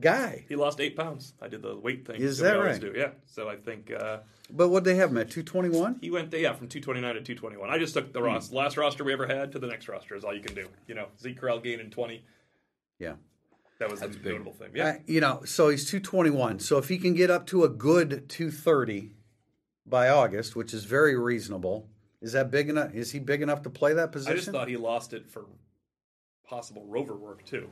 Guy. 0.00 0.44
He 0.48 0.56
lost 0.56 0.80
eight 0.80 0.96
pounds. 0.96 1.34
I 1.40 1.48
did 1.48 1.62
the 1.62 1.76
weight 1.76 2.06
thing. 2.06 2.20
Is 2.20 2.40
we 2.40 2.48
that 2.48 2.58
right? 2.58 2.80
Do. 2.80 2.92
Yeah. 2.96 3.10
So 3.26 3.48
I 3.48 3.56
think 3.56 3.90
uh, 3.90 4.18
But 4.50 4.68
what 4.68 4.84
did 4.84 4.94
they 4.94 4.98
have 4.98 5.10
him 5.10 5.18
at 5.18 5.30
two 5.30 5.42
twenty 5.42 5.68
one? 5.68 5.98
he 6.00 6.10
went 6.10 6.32
yeah 6.32 6.52
from 6.52 6.68
229 6.68 7.14
to 7.14 7.20
221. 7.20 7.70
I 7.70 7.78
just 7.78 7.94
took 7.94 8.12
the 8.12 8.22
ros- 8.22 8.52
last 8.52 8.76
roster 8.76 9.04
we 9.04 9.12
ever 9.12 9.26
had 9.26 9.52
to 9.52 9.58
the 9.58 9.66
next 9.66 9.88
roster 9.88 10.16
is 10.16 10.24
all 10.24 10.34
you 10.34 10.42
can 10.42 10.54
do. 10.54 10.66
You 10.86 10.94
know, 10.94 11.06
Zeke 11.20 11.40
Correll 11.40 11.62
gaining 11.62 11.90
20. 11.90 12.24
Yeah. 12.98 13.14
That 13.78 13.90
was 13.90 14.00
the 14.00 14.08
big. 14.08 14.24
notable 14.24 14.52
thing. 14.52 14.70
Yeah. 14.74 14.84
Uh, 14.88 14.92
you 15.06 15.20
know, 15.20 15.42
so 15.46 15.70
he's 15.70 15.86
221. 15.86 16.58
So 16.60 16.76
if 16.76 16.88
he 16.88 16.98
can 16.98 17.14
get 17.14 17.30
up 17.30 17.46
to 17.46 17.64
a 17.64 17.68
good 17.68 18.28
230 18.28 19.12
by 19.86 20.08
August, 20.10 20.54
which 20.54 20.74
is 20.74 20.84
very 20.84 21.16
reasonable, 21.18 21.88
is 22.20 22.32
that 22.32 22.50
big 22.50 22.68
enough? 22.68 22.92
Is 22.94 23.12
he 23.12 23.18
big 23.18 23.40
enough 23.40 23.62
to 23.62 23.70
play 23.70 23.94
that 23.94 24.12
position? 24.12 24.32
I 24.32 24.36
just 24.36 24.50
thought 24.50 24.68
he 24.68 24.76
lost 24.76 25.14
it 25.14 25.26
for 25.26 25.46
possible 26.46 26.84
rover 26.86 27.14
work 27.14 27.44
too. 27.46 27.70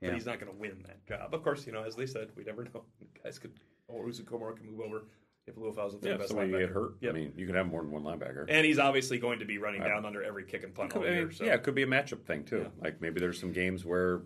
Yeah. 0.00 0.14
He's 0.14 0.26
not 0.26 0.38
going 0.40 0.52
to 0.52 0.58
win 0.58 0.84
that 0.86 1.04
job. 1.06 1.34
Of 1.34 1.42
course, 1.42 1.66
you 1.66 1.72
know, 1.72 1.82
as 1.84 1.96
they 1.96 2.06
said, 2.06 2.28
we 2.36 2.44
never 2.44 2.64
know. 2.74 2.84
Guys 3.24 3.38
could, 3.38 3.52
or 3.88 4.04
Owusu-Koramoah 4.06 4.56
can 4.56 4.66
move 4.66 4.80
over 4.80 5.02
if 5.46 5.56
Liufau's 5.56 5.98
the 5.98 6.06
Yeah, 6.08 6.14
if 6.14 6.18
best 6.20 6.28
somebody 6.30 6.50
linebacker. 6.52 6.58
get 6.60 6.68
hurt. 6.70 6.92
Yep. 7.00 7.10
I 7.10 7.18
mean, 7.18 7.32
you 7.36 7.46
can 7.46 7.54
have 7.56 7.66
more 7.66 7.82
than 7.82 7.90
one 7.90 8.02
linebacker. 8.04 8.44
and 8.48 8.64
he's 8.66 8.78
obviously 8.78 9.18
going 9.18 9.38
to 9.40 9.44
be 9.44 9.58
running 9.58 9.82
down 9.82 10.04
under 10.04 10.22
every 10.22 10.44
kick 10.44 10.62
and 10.62 10.74
punt 10.74 10.94
all 10.94 11.02
Could- 11.02 11.10
I 11.10 11.14
year. 11.14 11.24
mean, 11.26 11.34
So. 11.34 11.44
Yeah, 11.44 11.54
it 11.54 11.62
could 11.62 11.74
be 11.74 11.82
a 11.82 11.86
matchup 11.86 12.24
thing 12.24 12.44
too. 12.44 12.58
Yeah. 12.58 12.68
Like 12.84 13.00
maybe 13.00 13.18
there's 13.20 13.40
some 13.40 13.52
games 13.52 13.84
where 13.84 14.22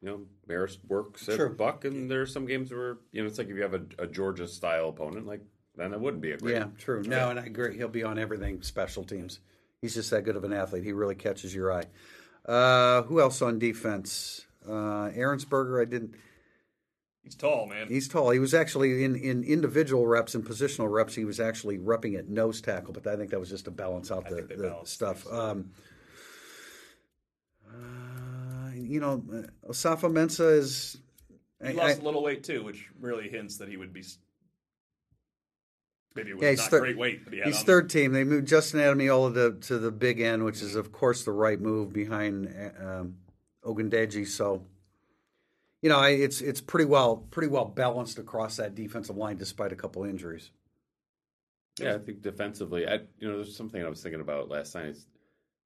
you 0.00 0.08
know 0.08 0.20
Barris 0.48 0.78
works 0.88 1.28
at 1.28 1.36
Sure. 1.36 1.48
Buck, 1.50 1.84
and 1.84 2.10
there's 2.10 2.32
some 2.32 2.46
games 2.46 2.72
where 2.72 2.98
you 3.12 3.20
know 3.22 3.28
it's 3.28 3.38
like 3.38 3.48
if 3.48 3.54
you 3.56 3.62
have 3.62 3.74
a, 3.74 3.82
a 4.00 4.06
Georgia 4.08 4.48
style 4.48 4.88
opponent, 4.88 5.26
like 5.26 5.42
then 5.76 5.92
it 5.92 6.00
wouldn't 6.00 6.22
be 6.22 6.32
a 6.32 6.38
great. 6.38 6.54
Yeah, 6.56 6.66
true. 6.78 7.02
No, 7.02 7.30
and 7.30 7.38
I 7.38 7.44
agree. 7.44 7.76
He'll 7.76 7.86
be 7.88 8.02
on 8.02 8.18
everything 8.18 8.62
special 8.62 9.04
teams. 9.04 9.38
He's 9.80 9.94
just 9.94 10.10
that 10.10 10.22
good 10.24 10.36
of 10.36 10.42
an 10.44 10.52
athlete. 10.52 10.84
He 10.84 10.92
really 10.92 11.14
catches 11.14 11.54
your 11.54 11.72
eye. 11.72 11.84
Uh, 12.46 13.02
who 13.02 13.20
else 13.20 13.40
on 13.42 13.58
defense? 13.58 14.46
Uh, 14.66 15.10
Aaronsberger, 15.10 15.80
I 15.80 15.84
didn't. 15.84 16.14
He's 17.22 17.34
tall, 17.36 17.66
man. 17.66 17.86
He's 17.88 18.08
tall. 18.08 18.30
He 18.30 18.38
was 18.40 18.52
actually 18.52 19.04
in, 19.04 19.14
in 19.14 19.44
individual 19.44 20.06
reps 20.06 20.34
and 20.34 20.44
positional 20.44 20.90
reps. 20.90 21.14
He 21.14 21.24
was 21.24 21.38
actually 21.38 21.78
repping 21.78 22.18
at 22.18 22.28
nose 22.28 22.60
tackle, 22.60 22.92
but 22.92 23.06
I 23.06 23.16
think 23.16 23.30
that 23.30 23.38
was 23.38 23.48
just 23.48 23.66
to 23.66 23.70
balance 23.70 24.10
out 24.10 24.28
the, 24.28 24.42
the 24.42 24.76
stuff. 24.84 25.24
Um, 25.32 25.70
uh, 27.68 28.70
you 28.74 29.00
know, 29.00 29.22
uh, 29.32 29.70
Osafa 29.70 30.12
Mensa 30.12 30.48
is. 30.48 30.96
He 31.62 31.68
I- 31.68 31.72
lost 31.72 31.98
I- 31.98 32.02
a 32.02 32.04
little 32.04 32.22
weight 32.22 32.42
too, 32.44 32.64
which 32.64 32.88
really 33.00 33.28
hints 33.28 33.58
that 33.58 33.68
he 33.68 33.76
would 33.76 33.92
be. 33.92 34.02
Maybe 36.14 36.30
it 36.30 36.34
was 36.34 36.42
Yeah, 36.42 36.50
he's 36.50 36.58
not 36.58 36.70
thir- 36.70 36.80
great 36.80 36.98
weight 36.98 37.24
that 37.24 37.32
he. 37.34 37.40
He's 37.40 37.62
third 37.62 37.88
team. 37.88 38.12
They 38.12 38.24
moved 38.24 38.46
Justin 38.48 38.80
Ademilola 38.80 39.34
to, 39.60 39.66
to 39.68 39.78
the 39.78 39.90
big 39.90 40.20
end, 40.20 40.44
which 40.44 40.60
is 40.60 40.74
of 40.74 40.92
course 40.92 41.24
the 41.24 41.32
right 41.32 41.58
move 41.60 41.92
behind 41.92 42.52
um, 42.78 43.16
Ogundeji. 43.64 44.26
So, 44.26 44.64
you 45.80 45.88
know, 45.88 46.02
it's 46.02 46.40
it's 46.40 46.60
pretty 46.60 46.84
well 46.84 47.16
pretty 47.16 47.48
well 47.48 47.64
balanced 47.64 48.18
across 48.18 48.56
that 48.56 48.74
defensive 48.74 49.16
line, 49.16 49.36
despite 49.36 49.72
a 49.72 49.76
couple 49.76 50.04
injuries. 50.04 50.50
Yeah, 51.80 51.94
I 51.94 51.98
think 51.98 52.22
defensively, 52.22 52.86
I 52.86 53.00
you 53.18 53.28
know, 53.28 53.36
there's 53.36 53.56
something 53.56 53.82
I 53.82 53.88
was 53.88 54.02
thinking 54.02 54.20
about 54.20 54.48
last 54.50 54.74
night. 54.74 54.86
It's, 54.86 55.06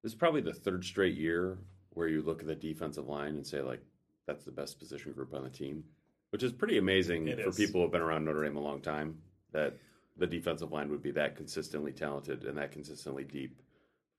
this 0.03 0.13
is 0.13 0.15
probably 0.15 0.41
the 0.41 0.53
third 0.53 0.85
straight 0.85 1.17
year 1.17 1.57
where 1.91 2.07
you 2.07 2.21
look 2.21 2.41
at 2.41 2.47
the 2.47 2.55
defensive 2.55 3.07
line 3.07 3.35
and 3.35 3.45
say 3.45 3.61
like 3.61 3.81
that's 4.25 4.45
the 4.45 4.51
best 4.51 4.79
position 4.79 5.11
group 5.11 5.33
on 5.33 5.43
the 5.43 5.49
team, 5.49 5.83
which 6.31 6.43
is 6.43 6.51
pretty 6.53 6.77
amazing 6.77 7.27
It 7.27 7.41
for 7.41 7.49
is. 7.49 7.55
people 7.57 7.81
who 7.81 7.85
have 7.85 7.91
been 7.91 8.01
around 8.01 8.25
Notre 8.25 8.43
Dame 8.43 8.57
a 8.57 8.61
long 8.61 8.81
time. 8.81 9.17
That 9.53 9.77
the 10.17 10.27
defensive 10.27 10.71
line 10.71 10.89
would 10.89 11.01
be 11.01 11.11
that 11.11 11.35
consistently 11.35 11.91
talented 11.91 12.43
and 12.43 12.57
that 12.57 12.71
consistently 12.71 13.23
deep 13.23 13.61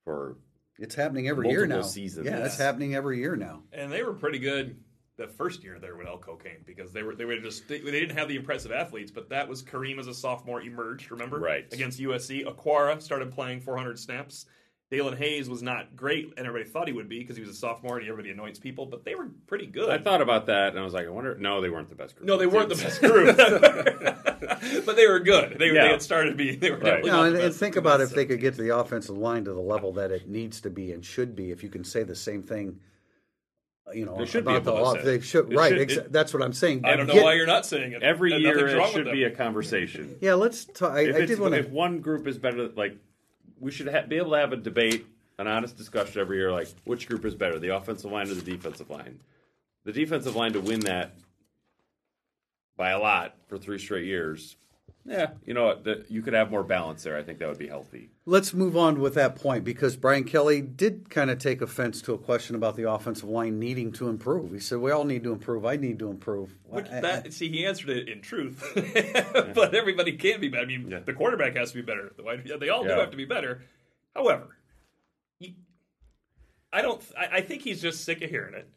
for 0.03 0.37
It's 0.79 0.95
happening 0.95 1.27
every 1.27 1.49
year 1.49 1.65
now. 1.67 1.81
Seasons. 1.81 2.25
Yeah, 2.25 2.45
it's 2.45 2.57
happening 2.57 2.95
every 2.95 3.19
year 3.19 3.35
now. 3.35 3.63
and 3.73 3.91
they 3.91 4.03
were 4.03 4.13
pretty 4.13 4.39
good 4.39 4.77
the 5.17 5.27
first 5.27 5.63
year 5.65 5.79
there 5.79 5.97
with 5.97 6.07
Elko 6.07 6.37
came 6.37 6.63
because 6.65 6.93
they 6.93 7.03
were 7.03 7.13
they 7.13 7.25
were 7.25 7.37
just 7.39 7.67
they, 7.67 7.79
they 7.81 7.91
didn't 7.91 8.17
have 8.17 8.29
the 8.29 8.37
impressive 8.37 8.71
athletes, 8.71 9.11
but 9.11 9.29
that 9.29 9.49
was 9.49 9.61
Kareem 9.61 9.99
as 9.99 10.07
a 10.07 10.13
sophomore 10.13 10.61
emerged. 10.61 11.11
Remember, 11.11 11.39
Right. 11.39 11.65
against 11.73 11.99
USC, 11.99 12.45
Okwara 12.45 13.01
started 13.01 13.31
playing 13.31 13.59
400 13.59 13.99
snaps. 13.99 14.45
Daelin 14.91 15.15
Hayes 15.19 15.47
was 15.47 15.61
not 15.61 15.95
great, 15.95 16.33
and 16.35 16.47
everybody 16.47 16.67
thought 16.67 16.87
he 16.87 16.93
would 16.93 17.07
be 17.07 17.19
because 17.19 17.35
he 17.37 17.43
was 17.43 17.51
a 17.51 17.53
sophomore 17.53 17.99
and 17.99 18.07
everybody 18.07 18.31
anoints 18.31 18.57
people, 18.57 18.87
but 18.87 19.05
they 19.05 19.13
were 19.13 19.27
pretty 19.45 19.67
good. 19.67 19.87
I 19.91 19.99
thought 19.99 20.19
about 20.19 20.47
that 20.47 20.69
and 20.69 20.79
I 20.79 20.83
was 20.83 20.93
like, 20.95 21.05
I 21.05 21.09
wonder. 21.09 21.35
No, 21.37 21.61
they 21.61 21.69
weren't 21.69 21.89
the 21.89 21.95
best 21.95 22.15
group. 22.15 22.27
no, 22.27 22.37
they 22.37 22.47
weren't 22.47 22.69
the 22.69 22.75
best 22.75 22.99
group, 22.99 23.37
but 24.85 24.95
they 24.95 25.05
were 25.07 25.19
good. 25.19 25.57
They, 25.59 25.67
Yeah. 25.67 25.83
they 25.83 25.89
had 25.89 26.01
started 26.01 26.35
being. 26.37 26.59
They 26.59 26.71
were 26.71 26.77
Right. 26.77 26.85
definitely 26.85 27.11
No, 27.11 27.17
not 27.17 27.27
and, 27.27 27.35
the 27.35 27.45
and 27.45 27.53
think 27.55 27.75
the 27.75 27.81
about 27.81 27.99
best 27.99 28.11
if 28.11 28.15
they 28.15 28.25
could 28.25 28.39
get 28.41 28.55
the 28.57 28.75
offensive 28.75 29.15
line 29.17 29.45
to 29.45 29.53
the 29.53 29.59
level 29.61 29.93
that 29.93 30.11
it 30.11 30.27
needs 30.27 30.59
to 30.61 30.71
be 30.71 30.91
and 30.91 31.05
should 31.05 31.35
be. 31.35 31.51
If 31.51 31.61
you 31.61 31.69
can 31.69 31.83
say 31.83 32.01
the 32.01 32.15
same 32.15 32.41
thing, 32.41 32.79
you 33.93 34.05
know, 34.05 34.17
They 34.17 34.25
should 34.25 34.43
be 34.45 34.51
about 34.55 34.63
the 34.63 34.73
able 34.73 34.85
off, 34.87 35.03
they 35.03 35.19
should 35.19 35.51
It 35.51 35.55
right. 35.55 35.69
should- 35.69 35.81
ex- 35.81 35.93
it- 35.97 36.11
that's 36.11 36.33
what 36.33 36.41
I'm 36.41 36.53
saying. 36.53 36.81
I 36.85 36.95
don't 36.95 37.05
know 37.05 37.13
Get- 37.13 37.23
why 37.23 37.33
you're 37.35 37.45
not 37.45 37.65
saying 37.67 37.91
it. 37.91 38.01
Every 38.01 38.33
year 38.33 38.67
it 38.67 38.87
should 38.91 39.11
be 39.11 39.23
a 39.23 39.31
conversation. 39.31 40.15
Yeah, 40.19 40.33
let's 40.33 40.65
talk. 40.65 40.93
I, 40.93 41.01
if, 41.01 41.15
I 41.15 41.25
did 41.25 41.39
want 41.39 41.53
if 41.53 41.69
one 41.69 41.99
group 41.99 42.25
is 42.27 42.39
better, 42.39 42.69
like 42.69 42.97
we 43.59 43.71
should 43.71 43.87
ha- 43.87 44.03
be 44.07 44.17
able 44.17 44.31
to 44.31 44.37
have 44.37 44.53
a 44.53 44.57
debate, 44.57 45.05
an 45.37 45.47
honest 45.47 45.77
discussion 45.77 46.21
every 46.21 46.37
year, 46.37 46.51
like 46.51 46.67
which 46.85 47.07
group 47.07 47.25
is 47.25 47.35
better, 47.35 47.59
the 47.59 47.75
offensive 47.75 48.11
line 48.11 48.29
or 48.29 48.33
the 48.33 48.41
defensive 48.41 48.89
line. 48.89 49.19
The 49.85 49.91
defensive 49.91 50.35
line 50.35 50.53
to 50.53 50.61
win 50.61 50.81
that 50.81 51.15
by 52.77 52.91
a 52.91 52.99
lot 52.99 53.35
for 53.47 53.57
three 53.57 53.79
straight 53.79 54.05
years. 54.05 54.55
Yeah, 55.05 55.31
you 55.45 55.53
know 55.55 55.65
what? 55.65 55.83
The, 55.85 56.05
you 56.07 56.21
could 56.21 56.33
have 56.33 56.51
more 56.51 56.63
balance 56.63 57.01
there. 57.03 57.17
I 57.17 57.23
think 57.23 57.39
that 57.39 57.47
would 57.47 57.57
be 57.57 57.67
healthy. 57.67 58.09
Let's 58.27 58.53
move 58.53 58.77
on 58.77 58.99
with 58.99 59.15
that 59.15 59.35
point 59.35 59.63
because 59.63 59.95
Brian 59.95 60.23
Kelly 60.23 60.61
did 60.61 61.09
kind 61.09 61.31
of 61.31 61.39
take 61.39 61.61
offense 61.61 62.01
to 62.03 62.13
a 62.13 62.17
question 62.17 62.55
about 62.55 62.75
the 62.75 62.87
offensive 62.91 63.27
line 63.27 63.57
needing 63.57 63.91
to 63.93 64.07
improve. 64.07 64.51
He 64.51 64.59
said, 64.59 64.77
"We 64.79 64.91
all 64.91 65.05
need 65.05 65.23
to 65.23 65.31
improve. 65.31 65.65
I 65.65 65.77
need 65.77 65.97
to 65.99 66.09
improve." 66.11 66.53
Which 66.65 66.89
I- 66.91 66.99
that, 67.01 67.33
see, 67.33 67.49
he 67.49 67.65
answered 67.65 67.89
it 67.89 68.07
in 68.09 68.21
truth, 68.21 68.61
but 69.55 69.73
everybody 69.73 70.11
can 70.11 70.41
be 70.41 70.47
better. 70.49 70.63
I 70.63 70.67
mean, 70.67 70.87
Yeah. 70.91 70.99
the 70.99 71.13
quarterback 71.13 71.55
has 71.55 71.71
to 71.71 71.75
be 71.77 71.81
better. 71.81 72.11
The 72.15 72.23
wide- 72.23 72.43
yeah, 72.45 72.57
They 72.57 72.69
all 72.69 72.83
do 72.83 72.89
Yeah. 72.89 72.99
have 72.99 73.11
to 73.11 73.17
be 73.17 73.25
better. 73.25 73.63
However, 74.15 74.57
he, 75.39 75.55
I 76.71 76.81
don't. 76.83 77.01
I, 77.17 77.37
I 77.37 77.41
think 77.41 77.63
he's 77.63 77.81
just 77.81 78.03
sick 78.03 78.21
of 78.21 78.29
hearing 78.29 78.53
it. 78.53 78.67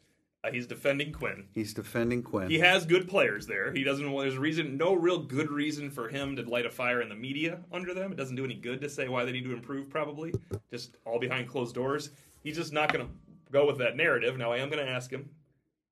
Uh, 0.43 0.51
he's 0.51 0.67
defending 0.67 1.13
Quinn. 1.13 1.45
he's 1.53 1.73
defending 1.73 2.21
Quinn. 2.21 2.49
He 2.49 2.59
has 2.59 2.85
good 2.85 3.07
players 3.07 3.47
there. 3.47 3.71
He 3.71 3.83
doesn't. 3.83 4.05
There's 4.13 4.35
a 4.35 4.39
reason, 4.39 4.75
no 4.77 4.93
real 4.93 5.19
good 5.19 5.49
reason 5.49 5.89
for 5.89 6.09
him 6.09 6.35
to 6.35 6.41
light 6.43 6.65
a 6.65 6.69
fire 6.69 7.01
in 7.01 7.07
the 7.09 7.15
media 7.15 7.59
under 7.71 7.93
them. 7.93 8.11
It 8.11 8.15
doesn't 8.17 8.35
do 8.35 8.43
any 8.43 8.55
good 8.55 8.81
to 8.81 8.89
say 8.89 9.07
why 9.07 9.23
they 9.23 9.31
need 9.31 9.45
to 9.45 9.53
improve. 9.53 9.89
Probably 9.89 10.33
just 10.69 10.97
all 11.05 11.19
behind 11.19 11.47
closed 11.47 11.75
doors. 11.75 12.09
He's 12.43 12.57
just 12.57 12.73
not 12.73 12.91
going 12.91 13.07
to 13.07 13.13
go 13.51 13.65
with 13.65 13.77
that 13.77 13.95
narrative. 13.95 14.37
Now 14.37 14.51
I 14.51 14.57
am 14.57 14.69
going 14.69 14.85
to 14.85 14.91
ask 14.91 15.09
him 15.09 15.29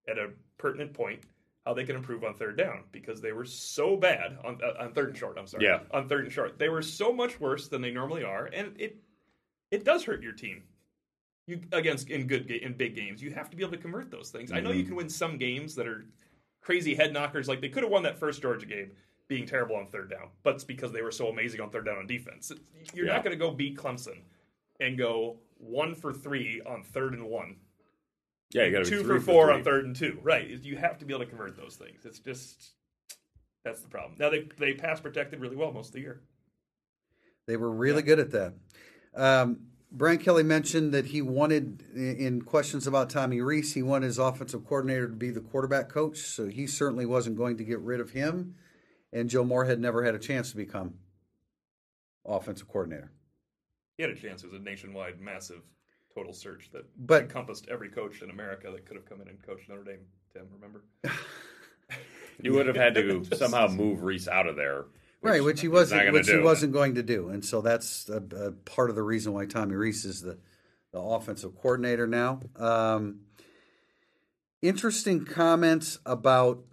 at 0.09 0.17
a 0.17 0.31
pertinent 0.57 0.93
point 0.93 1.21
how 1.65 1.73
they 1.73 1.83
can 1.85 1.95
improve 1.95 2.23
on 2.23 2.33
third 2.33 2.57
down 2.57 2.83
because 2.91 3.21
they 3.21 3.31
were 3.31 3.45
so 3.45 3.95
bad 3.95 4.37
on 4.43 4.59
uh, 4.63 4.83
on 4.83 4.91
third 4.93 5.09
and 5.09 5.17
short. 5.17 5.37
I'm 5.37 5.47
sorry. 5.47 5.63
Yeah. 5.63 5.79
on 5.91 6.09
third 6.09 6.25
and 6.25 6.33
short, 6.33 6.59
they 6.59 6.67
were 6.69 6.81
so 6.81 7.13
much 7.13 7.39
worse 7.39 7.69
than 7.69 7.81
they 7.81 7.91
normally 7.91 8.23
are, 8.25 8.49
and 8.51 8.73
it 8.79 8.97
it 9.69 9.85
does 9.85 10.03
hurt 10.03 10.21
your 10.21 10.33
team. 10.33 10.63
You 11.51 11.59
against 11.73 12.09
in 12.09 12.27
good 12.27 12.47
ga- 12.47 12.61
in 12.63 12.73
big 12.73 12.95
games, 12.95 13.21
you 13.21 13.31
have 13.31 13.49
to 13.49 13.57
be 13.57 13.63
able 13.63 13.73
to 13.73 13.77
convert 13.77 14.09
those 14.09 14.29
things. 14.29 14.51
I 14.53 14.59
know 14.61 14.71
you 14.71 14.83
can 14.85 14.95
win 14.95 15.09
some 15.09 15.37
games 15.37 15.75
that 15.75 15.85
are 15.87 16.05
crazy 16.61 16.95
head 16.95 17.11
knockers, 17.11 17.47
like 17.49 17.59
they 17.59 17.67
could 17.69 17.83
have 17.83 17.91
won 17.91 18.03
that 18.03 18.17
first 18.17 18.41
Georgia 18.41 18.65
game 18.65 18.91
being 19.27 19.45
terrible 19.45 19.75
on 19.75 19.87
third 19.87 20.09
down, 20.09 20.29
but 20.43 20.55
it's 20.55 20.63
because 20.63 20.91
they 20.93 21.01
were 21.01 21.11
so 21.11 21.27
amazing 21.27 21.59
on 21.61 21.69
third 21.69 21.85
down 21.85 21.97
on 21.97 22.07
defense. 22.07 22.51
You're 22.93 23.05
Yeah. 23.07 23.13
not 23.13 23.23
going 23.23 23.37
to 23.37 23.39
go 23.39 23.51
beat 23.51 23.77
Clemson 23.77 24.21
and 24.79 24.97
go 24.97 25.39
one 25.57 25.93
for 25.95 26.13
three 26.13 26.61
on 26.65 26.83
third 26.83 27.13
and 27.13 27.25
one 27.25 27.57
Yeah, 28.53 28.65
you 28.65 28.71
got 28.71 28.83
to 28.85 28.89
two 28.89 28.97
be 28.97 29.03
for 29.03 29.19
three 29.19 29.19
four 29.33 29.45
three. 29.47 29.53
on 29.55 29.63
third 29.63 29.85
and 29.85 29.95
two. 29.95 30.19
Right. 30.23 30.47
You 30.47 30.77
have 30.77 30.97
to 30.99 31.05
be 31.05 31.13
able 31.13 31.23
to 31.25 31.29
convert 31.29 31.55
those 31.57 31.75
things. 31.75 32.05
It's 32.05 32.19
just 32.19 32.71
that's 33.65 33.81
the 33.81 33.87
problem. 33.89 34.15
Now 34.19 34.29
they 34.29 34.47
they 34.57 34.73
pass 34.73 34.99
protected 35.01 35.39
really 35.41 35.55
well 35.57 35.71
most 35.71 35.87
of 35.87 35.93
the 35.93 36.01
year. 36.01 36.21
They 37.47 37.57
were 37.57 37.71
really 37.71 38.01
good 38.03 38.19
at 38.19 38.31
that. 38.31 38.53
Um, 39.15 39.67
Brian 39.91 40.19
Kelly 40.19 40.43
mentioned 40.43 40.93
that 40.93 41.07
he 41.07 41.21
wanted, 41.21 41.83
in 41.95 42.41
questions 42.43 42.87
about 42.87 43.09
Tommy 43.09 43.41
Rees, 43.41 43.73
he 43.73 43.83
wanted 43.83 44.05
his 44.05 44.17
offensive 44.17 44.65
coordinator 44.65 45.07
to 45.07 45.15
be 45.15 45.31
the 45.31 45.41
quarterback 45.41 45.89
coach. 45.89 46.19
So 46.19 46.47
he 46.47 46.65
certainly 46.65 47.05
wasn't 47.05 47.37
going 47.37 47.57
to 47.57 47.63
get 47.65 47.79
rid 47.79 47.99
of 47.99 48.11
him. 48.11 48.55
And 49.11 49.29
Joe 49.29 49.43
Moore 49.43 49.65
had 49.65 49.79
never 49.81 50.03
had 50.03 50.15
a 50.15 50.19
chance 50.19 50.51
to 50.51 50.55
become 50.57 50.93
offensive 52.25 52.69
coordinator. 52.69 53.11
He 53.97 54.03
had 54.03 54.11
a 54.11 54.15
chance. 54.15 54.43
It 54.43 54.51
was 54.51 54.61
a 54.61 54.63
nationwide, 54.63 55.19
massive, 55.19 55.61
total 56.15 56.31
search 56.33 56.69
that 56.71 56.85
But- 56.97 57.23
encompassed 57.23 57.67
every 57.69 57.89
coach 57.89 58.21
in 58.21 58.29
America 58.29 58.71
that 58.71 58.85
could 58.85 58.95
have 58.95 59.05
come 59.05 59.19
in 59.21 59.27
and 59.27 59.41
coached 59.43 59.67
Notre 59.67 59.83
Dame. 59.83 60.05
Tim, 60.33 60.47
remember? 60.53 60.83
You 62.43 62.53
would 62.53 62.65
have 62.65 62.75
had 62.77 62.95
to 62.95 63.23
somehow 63.35 63.67
move 63.67 64.01
Rees 64.01 64.27
out 64.27 64.47
of 64.47 64.55
there, 64.55 64.85
right, 65.21 65.43
which 65.43 65.61
he 65.61 65.67
wasn't, 65.67 66.11
which 66.13 66.27
he 66.27 66.33
do. 66.33 66.43
wasn't 66.43 66.73
going 66.73 66.95
to 66.95 67.03
do, 67.03 67.29
and 67.29 67.43
so 67.43 67.61
that's 67.61 68.09
a, 68.09 68.21
a 68.35 68.51
part 68.51 68.89
of 68.89 68.95
the 68.95 69.03
reason 69.03 69.33
why 69.33 69.45
Tommy 69.45 69.75
Rees 69.75 70.05
is 70.05 70.21
the, 70.21 70.37
the 70.91 70.99
offensive 70.99 71.55
coordinator 71.55 72.07
now. 72.07 72.39
Um, 72.57 73.21
interesting 74.61 75.25
comments 75.25 75.99
about 76.05 76.63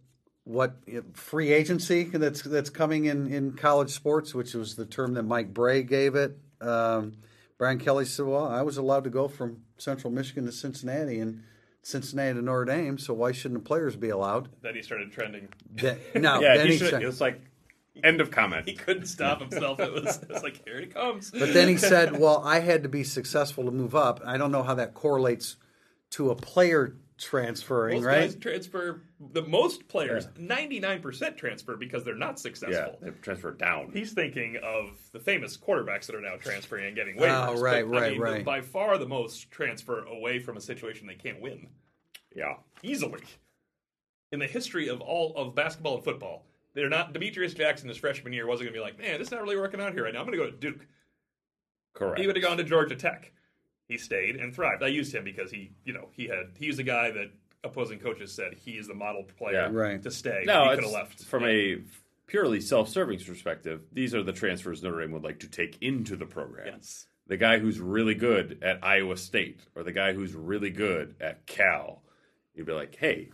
what 0.44 0.76
free 1.12 1.52
agency 1.52 2.04
that's 2.04 2.42
that's 2.42 2.70
coming 2.70 3.04
in 3.04 3.32
in 3.32 3.52
college 3.52 3.90
sports, 3.90 4.34
which 4.34 4.54
was 4.54 4.76
the 4.76 4.86
term 4.86 5.14
that 5.14 5.24
Mike 5.24 5.52
Brey 5.52 5.82
gave 5.82 6.14
it. 6.14 6.38
Um, 6.60 7.18
Brian 7.58 7.78
Kelly 7.78 8.04
said, 8.04 8.26
"Well, 8.26 8.46
I 8.46 8.62
was 8.62 8.78
allowed 8.78 9.04
to 9.04 9.10
go 9.10 9.28
from 9.28 9.62
Central 9.76 10.12
Michigan 10.12 10.46
to 10.46 10.52
Cincinnati 10.52 11.18
and 11.18 11.42
Cincinnati 11.82 12.34
to 12.34 12.42
Notre 12.42 12.64
Dame, 12.64 12.98
so 12.98 13.12
why 13.14 13.32
shouldn't 13.32 13.62
the 13.62 13.66
players 13.66 13.94
be 13.96 14.08
allowed?" 14.08 14.48
Then 14.62 14.74
he 14.74 14.82
started 14.82 15.12
trending. 15.12 15.48
Then, 15.70 15.98
no, 16.14 16.40
yeah, 16.40 16.62
he 16.62 16.72
he 16.72 16.78
should. 16.78 16.90
said, 16.90 17.02
It 17.02 17.06
was 17.06 17.20
like 17.20 17.40
end 18.02 18.20
of 18.20 18.30
comment. 18.30 18.68
He 18.68 18.74
couldn't 18.74 19.06
stop 19.06 19.40
himself. 19.40 19.80
It 19.80 19.92
was, 19.92 20.16
it 20.22 20.28
was 20.28 20.42
like, 20.42 20.64
here 20.64 20.80
he 20.80 20.86
comes. 20.86 21.30
But 21.30 21.52
then 21.52 21.68
he 21.68 21.76
said, 21.78 22.18
"Well, 22.18 22.42
I 22.44 22.60
had 22.60 22.82
to 22.84 22.88
be 22.88 23.04
successful 23.04 23.64
to 23.64 23.70
move 23.70 23.94
up." 23.94 24.20
I 24.24 24.36
don't 24.36 24.52
know 24.52 24.62
how 24.62 24.74
that 24.74 24.94
correlates 24.94 25.56
to 26.10 26.30
a 26.30 26.34
player 26.34 26.94
transferring, 27.18 27.96
most 27.96 28.04
right? 28.04 28.20
guys 28.20 28.36
transfer. 28.36 29.02
The 29.32 29.42
most 29.42 29.88
players, 29.88 30.28
ninety 30.38 30.78
nine 30.80 31.00
percent 31.02 31.36
transfer 31.36 31.76
because 31.76 32.04
they're 32.04 32.14
not 32.14 32.30
Yeah, 32.30 32.36
successful. 32.36 32.98
they 33.02 33.10
transfer 33.10 33.50
down. 33.50 33.90
He's 33.92 34.12
thinking 34.12 34.56
of 34.62 34.98
the 35.12 35.18
famous 35.20 35.56
quarterbacks 35.56 36.06
that 36.06 36.14
are 36.14 36.20
now 36.20 36.36
transferring 36.36 36.86
and 36.86 36.96
getting 36.96 37.16
waivers. 37.16 37.48
Oh, 37.48 37.60
right, 37.60 37.84
but, 37.88 37.96
I 37.96 38.00
right, 38.00 38.12
mean, 38.12 38.20
right. 38.20 38.44
By 38.44 38.60
far, 38.60 38.98
the 38.98 39.06
most 39.08 39.50
transfer 39.50 40.04
away 40.04 40.38
from 40.38 40.56
a 40.56 40.60
situation 40.60 41.06
they 41.06 41.14
can't 41.14 41.40
win 41.40 41.68
yeah, 42.34 42.54
easily 42.82 43.22
in 44.30 44.38
the 44.38 44.46
history 44.46 44.88
of 44.88 45.00
all 45.00 45.34
of 45.36 45.54
basketball 45.54 45.96
and 45.96 46.04
football. 46.04 46.44
They're 46.78 46.88
not. 46.88 47.12
Demetrius 47.12 47.54
Jackson, 47.54 47.88
his 47.88 47.96
freshman 47.98 48.32
year, 48.32 48.46
wasn't 48.46 48.70
going 48.70 48.74
to 48.74 48.78
be 48.78 48.82
like, 48.82 48.98
man, 48.98 49.18
this 49.18 49.28
is 49.28 49.32
not 49.32 49.42
really 49.42 49.56
working 49.56 49.80
out 49.80 49.92
here 49.94 50.04
right 50.04 50.14
now. 50.14 50.20
I'm 50.20 50.26
going 50.26 50.38
to 50.38 50.44
go 50.44 50.50
to 50.50 50.56
Duke. 50.56 50.86
correct. 51.92 52.20
He 52.20 52.26
would 52.28 52.36
have 52.36 52.42
gone 52.44 52.56
to 52.58 52.62
Georgia 52.64 52.94
Tech. 52.94 53.32
He 53.88 53.98
stayed 53.98 54.36
and 54.36 54.54
thrived. 54.54 54.82
I 54.84 54.86
used 54.86 55.12
him 55.14 55.24
because 55.24 55.50
he, 55.50 55.72
you 55.84 55.92
know, 55.92 56.08
he 56.12 56.28
had 56.28 56.52
he 56.56 56.68
was 56.68 56.76
the 56.76 56.82
guy 56.84 57.10
that 57.10 57.30
opposing 57.64 57.98
coaches 57.98 58.32
said 58.32 58.54
he 58.54 58.72
is 58.72 58.86
the 58.86 58.94
model 58.94 59.24
player 59.38 59.54
Yeah. 59.72 59.76
Right. 59.76 60.00
to 60.02 60.10
stay. 60.12 60.44
No, 60.46 60.68
he 60.70 60.76
could 60.76 60.84
have 60.84 60.92
left 60.92 61.24
from 61.24 61.44
a 61.46 61.78
purely 62.28 62.60
self-serving 62.60 63.18
perspective. 63.20 63.80
These 63.92 64.14
are 64.14 64.22
the 64.22 64.32
transfers 64.32 64.82
Notre 64.84 65.00
Dame 65.00 65.10
would 65.12 65.24
like 65.24 65.40
to 65.40 65.48
take 65.48 65.78
into 65.80 66.14
the 66.14 66.26
program. 66.26 66.66
Yes. 66.66 67.06
The 67.26 67.36
guy 67.36 67.58
who's 67.58 67.80
really 67.80 68.14
good 68.14 68.58
at 68.62 68.84
Iowa 68.84 69.16
State, 69.16 69.60
or 69.74 69.82
the 69.82 69.92
guy 69.92 70.12
who's 70.12 70.34
really 70.34 70.70
good 70.70 71.16
at 71.20 71.46
Cal. 71.46 72.02
You'd 72.54 72.66
be 72.66 72.72
like, 72.72 72.94
"Hey, 72.96 73.30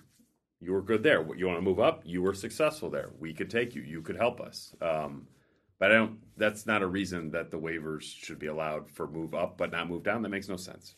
you 0.60 0.72
were 0.72 0.82
good 0.82 1.02
there. 1.02 1.26
You 1.36 1.46
want 1.46 1.58
to 1.58 1.62
move 1.62 1.80
up? 1.80 2.02
You 2.04 2.22
were 2.22 2.34
successful 2.34 2.90
there. 2.90 3.10
We 3.18 3.34
could 3.34 3.50
take 3.50 3.74
you. 3.74 3.82
You 3.82 4.02
could 4.02 4.16
help 4.16 4.40
us." 4.40 4.74
Um, 4.80 5.26
but 5.78 5.90
I 5.90 5.94
don't. 5.96 6.18
That's 6.36 6.66
not 6.66 6.82
a 6.82 6.86
reason 6.86 7.30
that 7.32 7.50
the 7.50 7.58
waivers 7.58 8.02
should 8.02 8.38
be 8.38 8.46
allowed 8.46 8.90
for 8.90 9.06
move 9.06 9.34
up, 9.34 9.58
but 9.58 9.70
not 9.72 9.88
move 9.88 10.02
down. 10.02 10.22
That 10.22 10.30
makes 10.30 10.48
no 10.48 10.56
sense. 10.56 10.96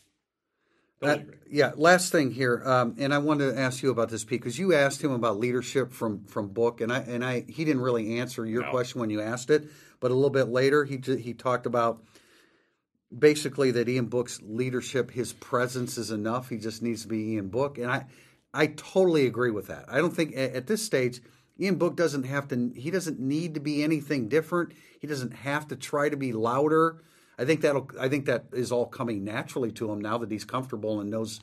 Uh, 0.99 1.19
yeah. 1.47 1.73
Last 1.75 2.11
thing 2.11 2.31
here, 2.31 2.63
um, 2.65 2.95
and 2.97 3.13
I 3.13 3.19
wanted 3.19 3.53
to 3.53 3.59
ask 3.59 3.83
you 3.83 3.91
about 3.91 4.09
this, 4.09 4.23
Pete, 4.23 4.41
because 4.41 4.57
you 4.57 4.73
asked 4.73 5.03
him 5.03 5.11
about 5.11 5.37
leadership 5.37 5.93
from 5.93 6.23
from 6.25 6.47
book, 6.47 6.81
and 6.81 6.91
I 6.91 6.99
and 6.99 7.23
I 7.23 7.45
he 7.47 7.65
didn't 7.65 7.81
really 7.81 8.19
answer 8.19 8.45
your 8.45 8.63
No. 8.63 8.71
question 8.71 8.99
when 8.99 9.11
you 9.11 9.21
asked 9.21 9.51
it, 9.51 9.69
but 9.99 10.09
a 10.09 10.15
little 10.15 10.31
bit 10.31 10.47
later 10.47 10.85
he 10.85 10.97
he 10.97 11.33
talked 11.33 11.67
about 11.67 12.03
basically 13.15 13.71
that 13.71 13.87
Ian 13.87 14.05
Book's 14.07 14.41
leadership, 14.41 15.11
his 15.11 15.33
presence 15.33 15.97
is 15.97 16.11
enough. 16.11 16.49
He 16.49 16.57
just 16.57 16.81
needs 16.81 17.03
to 17.03 17.07
be 17.07 17.33
Ian 17.33 17.49
Book, 17.49 17.77
and 17.77 17.91
I 17.91 18.05
I 18.53 18.67
totally 18.67 19.25
agree 19.25 19.51
with 19.51 19.67
that. 19.67 19.85
I 19.87 19.97
don't 19.97 20.15
think 20.15 20.35
at, 20.35 20.67
this 20.67 20.83
stage. 20.83 21.21
Ian 21.59 21.75
Book 21.75 21.95
doesn't 21.95 22.23
have 22.23 22.47
to. 22.49 22.71
He 22.75 22.91
doesn't 22.91 23.19
need 23.19 23.55
to 23.55 23.59
be 23.59 23.83
anything 23.83 24.29
different. 24.29 24.73
He 24.99 25.07
doesn't 25.07 25.33
have 25.33 25.67
to 25.69 25.75
try 25.75 26.09
to 26.09 26.17
be 26.17 26.31
louder. 26.31 27.03
I 27.39 27.45
think 27.45 27.61
that'll. 27.61 27.89
I 27.99 28.09
think 28.09 28.25
that 28.25 28.45
is 28.53 28.71
all 28.71 28.85
coming 28.85 29.23
naturally 29.23 29.71
to 29.73 29.91
him 29.91 29.99
now 29.99 30.17
that 30.19 30.31
he's 30.31 30.45
comfortable 30.45 30.99
and 30.99 31.09
knows 31.09 31.39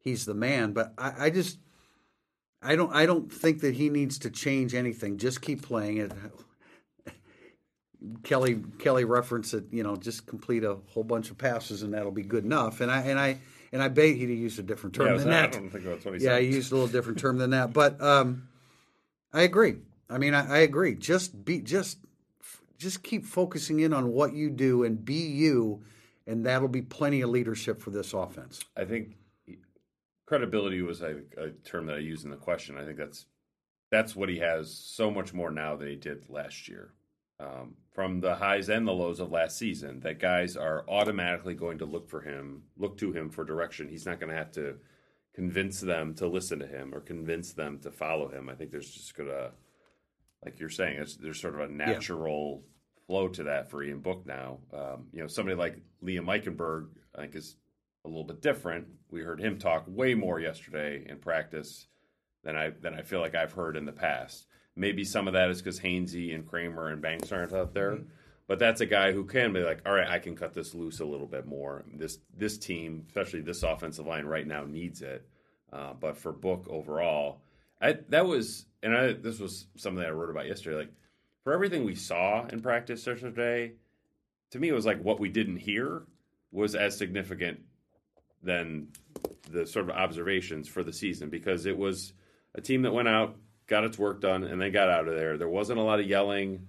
he's 0.00 0.24
the 0.24 0.34
man. 0.34 0.72
But 0.72 0.94
I, 0.98 1.26
I 1.26 1.30
just, 1.30 1.58
I 2.62 2.76
don't. 2.76 2.92
I 2.94 3.06
don't 3.06 3.32
think 3.32 3.60
that 3.60 3.74
he 3.74 3.90
needs 3.90 4.18
to 4.20 4.30
change 4.30 4.74
anything. 4.74 5.18
Just 5.18 5.42
keep 5.42 5.62
playing 5.62 5.98
it. 5.98 6.12
Kelly 8.22 8.62
Kelly 8.78 9.04
referenced 9.04 9.54
it. 9.54 9.64
You 9.70 9.82
know, 9.82 9.96
just 9.96 10.26
complete 10.26 10.64
a 10.64 10.78
whole 10.88 11.04
bunch 11.04 11.30
of 11.30 11.38
passes 11.38 11.82
and 11.82 11.92
that'll 11.92 12.10
be 12.10 12.22
good 12.22 12.44
enough. 12.44 12.80
And 12.80 12.90
I 12.90 13.00
and 13.02 13.18
I 13.18 13.38
and 13.72 13.82
I 13.82 13.88
bet 13.88 14.14
he 14.16 14.24
used 14.26 14.58
a 14.58 14.62
different 14.62 14.94
term 14.94 15.06
Yeah, 15.06 15.16
than 15.16 15.24
so 15.24 15.30
I 15.30 15.32
that. 15.32 15.52
don't 15.52 15.70
think 15.70 15.84
that's 15.84 16.04
what 16.04 16.14
he 16.14 16.24
Yeah, 16.24 16.34
said. 16.36 16.42
he 16.42 16.48
used 16.48 16.72
a 16.72 16.74
little 16.74 16.88
different 16.88 17.18
term 17.18 17.38
than 17.38 17.50
that, 17.50 17.72
but 17.72 18.00
um, 18.00 18.48
I 19.32 19.42
agree. 19.42 19.76
I 20.10 20.18
mean, 20.18 20.34
I, 20.34 20.56
I 20.56 20.58
agree. 20.58 20.94
Just 20.94 21.44
be 21.44 21.60
just 21.60 21.98
just 22.78 23.02
keep 23.02 23.24
focusing 23.26 23.80
in 23.80 23.92
on 23.92 24.12
what 24.12 24.32
you 24.34 24.50
do 24.50 24.84
and 24.84 25.04
be 25.04 25.26
you, 25.26 25.82
and 26.26 26.46
that'll 26.46 26.68
be 26.68 26.82
plenty 26.82 27.20
of 27.20 27.30
leadership 27.30 27.80
for 27.80 27.90
this 27.90 28.12
offense. 28.14 28.64
I 28.76 28.84
think 28.84 29.16
credibility 30.26 30.82
was 30.82 31.02
a, 31.02 31.20
a 31.36 31.50
term 31.64 31.86
that 31.86 31.96
I 31.96 32.00
used 32.00 32.24
in 32.24 32.30
the 32.30 32.36
question. 32.36 32.78
I 32.78 32.84
think 32.84 32.98
that's 32.98 33.26
that's 33.90 34.14
what 34.14 34.28
he 34.28 34.38
has 34.38 34.72
so 34.72 35.10
much 35.10 35.32
more 35.32 35.50
now 35.50 35.76
than 35.76 35.88
he 35.88 35.96
did 35.96 36.28
last 36.28 36.68
year. 36.68 36.92
Um, 37.40 37.74
from 37.98 38.20
the 38.20 38.36
highs 38.36 38.68
and 38.68 38.86
the 38.86 38.92
lows 38.92 39.18
of 39.18 39.32
last 39.32 39.58
season, 39.58 39.98
that 39.98 40.20
guys 40.20 40.56
are 40.56 40.84
automatically 40.88 41.52
going 41.52 41.78
to 41.78 41.84
look 41.84 42.08
for 42.08 42.20
him, 42.20 42.62
look 42.76 42.96
to 42.96 43.10
him 43.10 43.28
for 43.28 43.44
direction. 43.44 43.88
He's 43.88 44.06
not 44.06 44.20
going 44.20 44.30
to 44.30 44.36
have 44.36 44.52
to 44.52 44.76
convince 45.34 45.80
them 45.80 46.14
to 46.14 46.28
listen 46.28 46.60
to 46.60 46.66
him 46.68 46.94
or 46.94 47.00
convince 47.00 47.54
them 47.54 47.80
to 47.80 47.90
follow 47.90 48.28
him. 48.28 48.48
I 48.48 48.54
think 48.54 48.70
there's 48.70 48.88
just 48.88 49.16
gonna, 49.16 49.50
like 50.44 50.60
you're 50.60 50.68
saying, 50.68 50.98
it's, 51.00 51.16
there's 51.16 51.40
sort 51.40 51.56
of 51.56 51.68
a 51.68 51.72
natural 51.72 52.62
flow 53.08 53.26
to 53.30 53.42
that 53.42 53.68
for 53.68 53.82
Ian 53.82 53.98
Book 53.98 54.24
now. 54.24 54.58
Um, 54.72 55.08
you 55.12 55.20
know, 55.20 55.26
somebody 55.26 55.56
like 55.56 55.80
Liam 56.00 56.26
Eichenberg, 56.26 56.90
I 57.16 57.22
think, 57.22 57.34
is 57.34 57.56
a 58.04 58.08
little 58.08 58.22
bit 58.22 58.40
different. 58.40 58.86
We 59.10 59.22
heard 59.22 59.40
him 59.40 59.58
talk 59.58 59.86
way 59.88 60.14
more 60.14 60.38
yesterday 60.38 61.04
in 61.04 61.18
practice 61.18 61.88
than 62.44 62.54
I 62.54 62.70
than 62.70 62.94
I 62.94 63.02
feel 63.02 63.18
like 63.18 63.34
I've 63.34 63.54
heard 63.54 63.76
in 63.76 63.86
the 63.86 63.92
past. 63.92 64.46
Maybe 64.78 65.04
some 65.04 65.26
of 65.26 65.34
that 65.34 65.50
is 65.50 65.60
because 65.60 65.80
Hainsey 65.80 66.34
and 66.34 66.46
Kraemer 66.46 66.92
and 66.92 67.02
Banks 67.02 67.32
aren't 67.32 67.52
out 67.52 67.74
there. 67.74 67.98
But 68.46 68.58
that's 68.58 68.80
a 68.80 68.86
guy 68.86 69.12
who 69.12 69.24
can 69.24 69.52
be 69.52 69.60
like, 69.60 69.82
all 69.84 69.92
right, 69.92 70.08
I 70.08 70.18
can 70.20 70.34
cut 70.34 70.54
this 70.54 70.72
loose 70.72 71.00
a 71.00 71.04
little 71.04 71.26
bit 71.26 71.46
more. 71.46 71.84
This 71.92 72.18
this 72.36 72.56
team, 72.56 73.04
especially 73.08 73.42
this 73.42 73.62
offensive 73.62 74.06
line 74.06 74.24
right 74.24 74.46
now, 74.46 74.64
needs 74.64 75.02
it. 75.02 75.28
Uh, 75.70 75.92
but 75.92 76.16
for 76.16 76.32
Book 76.32 76.66
overall, 76.70 77.42
I, 77.80 77.98
that 78.08 78.26
was, 78.26 78.64
and 78.82 78.96
I, 78.96 79.12
this 79.12 79.38
was 79.38 79.66
something 79.76 80.02
I 80.02 80.10
wrote 80.10 80.30
about 80.30 80.46
yesterday. 80.46 80.76
Like 80.76 80.92
for 81.44 81.52
everything 81.52 81.84
we 81.84 81.94
saw 81.94 82.46
in 82.46 82.60
practice 82.60 83.06
yesterday, 83.06 83.72
to 84.50 84.58
me, 84.58 84.68
it 84.68 84.74
was 84.74 84.86
like 84.86 85.02
what 85.02 85.20
we 85.20 85.28
didn't 85.28 85.58
hear 85.58 86.04
was 86.50 86.74
as 86.74 86.96
significant 86.96 87.60
than 88.42 88.88
the 89.50 89.66
sort 89.66 89.90
of 89.90 89.96
observations 89.96 90.68
for 90.68 90.82
the 90.82 90.92
season 90.92 91.28
because 91.28 91.66
it 91.66 91.76
was 91.76 92.12
a 92.54 92.60
team 92.60 92.82
that 92.82 92.92
went 92.92 93.08
out, 93.08 93.36
got 93.68 93.84
its 93.84 93.98
work 93.98 94.20
done, 94.20 94.42
and 94.42 94.60
they 94.60 94.70
got 94.70 94.88
out 94.88 95.06
of 95.06 95.14
there. 95.14 95.38
There 95.38 95.48
wasn't 95.48 95.78
a 95.78 95.82
lot 95.82 96.00
of 96.00 96.06
yelling, 96.06 96.66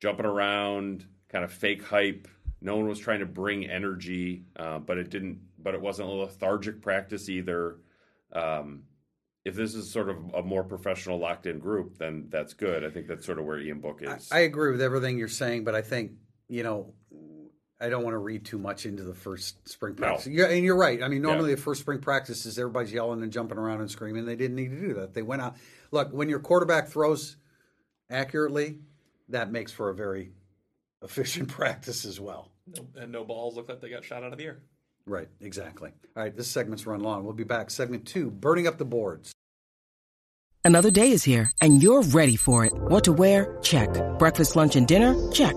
jumping 0.00 0.26
around, 0.26 1.06
kind 1.28 1.44
of 1.44 1.52
fake 1.52 1.82
hype. 1.82 2.28
No 2.60 2.76
one 2.76 2.86
was 2.86 2.98
trying 2.98 3.20
to 3.20 3.26
bring 3.26 3.66
energy, 3.66 4.44
uh, 4.56 4.78
but 4.78 4.98
it 4.98 5.10
didn't. 5.10 5.40
But 5.58 5.74
it 5.74 5.80
wasn't 5.80 6.08
a 6.08 6.12
lethargic 6.12 6.82
practice 6.82 7.28
either. 7.28 7.78
Um, 8.32 8.84
if 9.44 9.54
this 9.54 9.74
is 9.74 9.90
sort 9.90 10.08
of 10.08 10.16
a 10.34 10.42
more 10.42 10.64
professional, 10.64 11.18
locked-in 11.18 11.58
group, 11.58 11.98
then 11.98 12.26
that's 12.28 12.54
good. 12.54 12.84
I 12.84 12.90
think 12.90 13.06
that's 13.06 13.26
sort 13.26 13.38
of 13.38 13.44
where 13.44 13.58
Ian 13.58 13.80
Book 13.80 14.00
is. 14.02 14.30
I 14.30 14.40
agree 14.40 14.70
with 14.70 14.80
everything 14.80 15.18
you're 15.18 15.28
saying, 15.28 15.64
but 15.64 15.74
I 15.74 15.82
think 15.82 16.12
you 16.48 16.62
know. 16.62 16.94
I 17.84 17.90
don't 17.90 18.02
want 18.02 18.14
to 18.14 18.18
read 18.18 18.46
too 18.46 18.58
much 18.58 18.86
into 18.86 19.02
the 19.02 19.12
first 19.12 19.68
spring 19.68 19.94
practice. 19.94 20.26
Yeah, 20.26 20.46
and 20.46 20.64
you're 20.64 20.76
right. 20.76 21.02
I 21.02 21.08
mean, 21.08 21.20
normally 21.20 21.54
the 21.54 21.60
first 21.60 21.82
spring 21.82 21.98
practice 21.98 22.46
is 22.46 22.58
everybody's 22.58 22.92
yelling 22.92 23.22
and 23.22 23.30
jumping 23.30 23.58
around 23.58 23.80
and 23.80 23.90
screaming. 23.90 24.24
They 24.24 24.36
didn't 24.36 24.56
need 24.56 24.70
to 24.70 24.80
do 24.80 24.94
that. 24.94 25.12
They 25.12 25.20
went 25.20 25.42
out. 25.42 25.56
Look, 25.90 26.10
when 26.10 26.30
your 26.30 26.38
quarterback 26.38 26.88
throws 26.88 27.36
accurately, 28.08 28.78
that 29.28 29.52
makes 29.52 29.70
for 29.70 29.90
a 29.90 29.94
very 29.94 30.32
efficient 31.02 31.48
practice 31.50 32.06
as 32.06 32.18
well. 32.18 32.50
And 32.96 33.12
no 33.12 33.22
balls 33.22 33.54
look 33.54 33.68
like 33.68 33.82
they 33.82 33.90
got 33.90 34.02
shot 34.02 34.24
out 34.24 34.32
of 34.32 34.38
the 34.38 34.44
air. 34.44 34.62
Right, 35.06 35.28
exactly. 35.42 35.90
All 36.16 36.22
right, 36.22 36.34
this 36.34 36.48
segment's 36.48 36.86
run 36.86 37.00
long. 37.00 37.24
We'll 37.24 37.34
be 37.34 37.44
back. 37.44 37.68
Segment 37.70 38.06
two 38.06 38.30
burning 38.30 38.66
up 38.66 38.78
the 38.78 38.86
boards. 38.86 39.34
Another 40.64 40.90
day 40.90 41.10
is 41.10 41.22
here, 41.22 41.50
and 41.60 41.82
you're 41.82 42.00
ready 42.00 42.36
for 42.36 42.64
it. 42.64 42.72
What 42.72 43.04
to 43.04 43.12
wear? 43.12 43.58
Check. 43.60 43.90
Breakfast, 44.18 44.56
lunch, 44.56 44.76
and 44.76 44.88
dinner? 44.88 45.30
Check. 45.30 45.56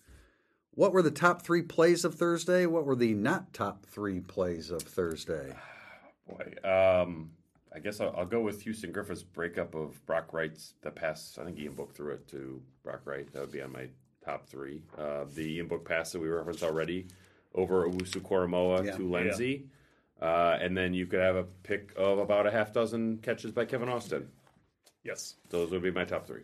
What 0.73 0.93
were 0.93 1.01
the 1.01 1.11
top 1.11 1.41
three 1.41 1.61
plays 1.61 2.05
of 2.05 2.15
Thursday? 2.15 2.65
What 2.65 2.85
were 2.85 2.95
the 2.95 3.13
not 3.13 3.53
top 3.53 3.85
three 3.85 4.19
plays 4.21 4.71
of 4.71 4.81
Thursday? 4.83 5.53
Boy, 6.29 6.53
um, 6.67 7.31
I 7.75 7.79
guess 7.79 7.99
I'll, 7.99 8.13
I'll 8.17 8.25
go 8.25 8.39
with 8.41 8.61
Houston 8.61 8.91
Griffith's 8.91 9.23
breakup 9.23 9.75
of 9.75 10.03
Brock 10.05 10.31
Wright's 10.33 10.75
the 10.81 10.91
pass. 10.91 11.37
I 11.39 11.43
think 11.45 11.59
Ian 11.59 11.73
Book 11.73 11.93
threw 11.93 12.13
it 12.13 12.27
to 12.29 12.61
Brock 12.83 13.01
Wright. 13.05 13.31
That 13.33 13.41
would 13.41 13.51
be 13.51 13.61
on 13.61 13.71
my 13.73 13.87
top 14.23 14.47
three. 14.47 14.81
Uh, 14.97 15.25
the 15.35 15.55
Ian 15.55 15.67
Book 15.67 15.83
pass 15.85 16.11
that 16.13 16.19
we 16.21 16.29
referenced 16.29 16.63
already 16.63 17.07
over 17.53 17.85
Owusu-Koramoah 17.89 18.85
Yeah. 18.85 18.95
to 18.95 19.09
Lenzy. 19.09 19.65
Uh, 20.21 20.57
and 20.61 20.77
then 20.77 20.93
you 20.93 21.05
could 21.05 21.19
have 21.19 21.35
a 21.35 21.43
pick 21.63 21.91
of 21.97 22.19
about 22.19 22.45
a 22.47 22.51
half 22.51 22.71
dozen 22.71 23.17
catches 23.17 23.51
by 23.51 23.65
Kevin 23.65 23.89
Austin. 23.89 24.29
Yes, 25.03 25.35
Those 25.49 25.71
would 25.71 25.81
be 25.81 25.91
my 25.91 26.05
top 26.05 26.27
three. 26.27 26.43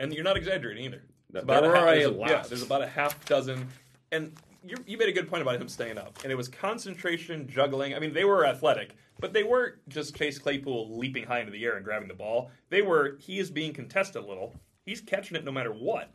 and 0.00 0.12
you're 0.12 0.24
not 0.24 0.36
exaggerating 0.36 0.84
either. 0.84 1.02
There 1.30 1.42
About 1.42 1.62
were 1.62 1.74
half, 1.74 1.82
a 1.88 1.90
there's 1.90 2.06
a- 2.06 2.10
lot. 2.10 2.30
Yeah, 2.30 2.42
there's 2.48 2.62
about 2.62 2.82
a 2.82 2.86
half 2.86 3.24
dozen, 3.26 3.68
and 4.12 4.32
you 4.66 4.76
you 4.86 4.96
made 4.96 5.08
a 5.08 5.12
good 5.12 5.28
point 5.28 5.42
about 5.42 5.60
him 5.60 5.68
staying 5.68 5.98
up, 5.98 6.18
and 6.22 6.32
it 6.32 6.36
was 6.36 6.48
concentration, 6.48 7.46
juggling. 7.48 7.94
I 7.94 7.98
mean, 7.98 8.12
they 8.14 8.24
were 8.24 8.46
athletic, 8.46 8.94
but 9.20 9.32
they 9.34 9.42
weren't 9.42 9.76
just 9.88 10.16
Chase 10.16 10.38
Claypool 10.38 10.96
leaping 10.98 11.24
high 11.24 11.40
into 11.40 11.52
the 11.52 11.62
air 11.64 11.76
and 11.76 11.84
grabbing 11.84 12.08
the 12.08 12.14
ball. 12.14 12.50
They 12.70 12.80
were 12.82 13.16
he 13.20 13.38
is 13.38 13.50
being 13.50 13.72
contested 13.74 14.22
a 14.22 14.26
little. 14.26 14.54
He's 14.86 15.00
catching 15.02 15.36
it 15.36 15.44
no 15.44 15.52
matter 15.52 15.70
what. 15.72 16.10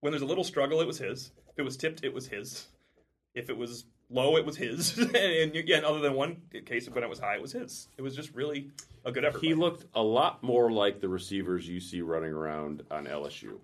When 0.00 0.10
there's 0.12 0.22
a 0.22 0.26
little 0.26 0.44
struggle, 0.44 0.80
it 0.80 0.86
was 0.86 0.98
his. 0.98 1.32
If 1.48 1.58
it 1.58 1.62
was 1.62 1.76
tipped, 1.76 2.02
it 2.02 2.14
was 2.14 2.26
his. 2.28 2.66
If 3.34 3.50
it 3.50 3.56
was 3.58 3.84
low, 4.08 4.38
it 4.38 4.46
was 4.46 4.56
his. 4.56 4.96
and, 4.98 5.14
and 5.14 5.54
again, 5.54 5.84
other 5.84 6.00
than 6.00 6.14
one 6.14 6.38
case 6.64 6.86
of 6.86 6.94
when 6.94 7.04
it 7.04 7.10
was 7.10 7.18
high, 7.20 7.34
it 7.34 7.42
was 7.42 7.52
his. 7.52 7.88
It 7.98 8.02
was 8.02 8.16
just 8.16 8.34
really 8.34 8.70
a 9.04 9.12
good 9.12 9.26
effort. 9.26 9.42
He 9.42 9.52
looked 9.52 9.84
a 9.94 10.02
lot 10.02 10.42
more 10.42 10.72
like 10.72 11.00
the 11.02 11.08
receivers 11.10 11.68
you 11.68 11.78
see 11.78 12.00
running 12.00 12.32
around 12.32 12.84
on 12.90 13.04
LSU 13.06 13.58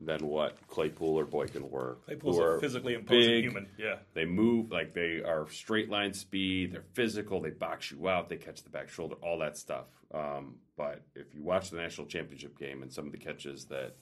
than 0.00 0.26
what 0.26 0.56
Claypool 0.68 1.18
or 1.18 1.24
Boykin 1.24 1.70
were. 1.70 1.96
Claypool's 2.04 2.36
who 2.36 2.42
a 2.42 2.60
physically 2.60 2.94
imposing 2.94 3.30
big, 3.30 3.44
human. 3.44 3.66
Yeah. 3.78 3.96
They 4.14 4.26
move 4.26 4.70
like 4.70 4.92
they 4.92 5.22
are 5.24 5.48
straight 5.50 5.88
line 5.88 6.12
speed. 6.12 6.72
They're 6.72 6.84
physical. 6.92 7.40
They 7.40 7.50
box 7.50 7.90
you 7.90 8.06
out. 8.08 8.28
They 8.28 8.36
catch 8.36 8.62
the 8.62 8.68
back 8.70 8.90
shoulder. 8.90 9.14
All 9.22 9.38
that 9.38 9.56
stuff. 9.56 9.86
Um, 10.12 10.56
but 10.76 11.02
if 11.14 11.34
you 11.34 11.42
watch 11.42 11.70
the 11.70 11.78
national 11.78 12.08
championship 12.08 12.58
game 12.58 12.82
and 12.82 12.92
some 12.92 13.06
of 13.06 13.12
the 13.12 13.18
catches 13.18 13.64
that 13.66 13.96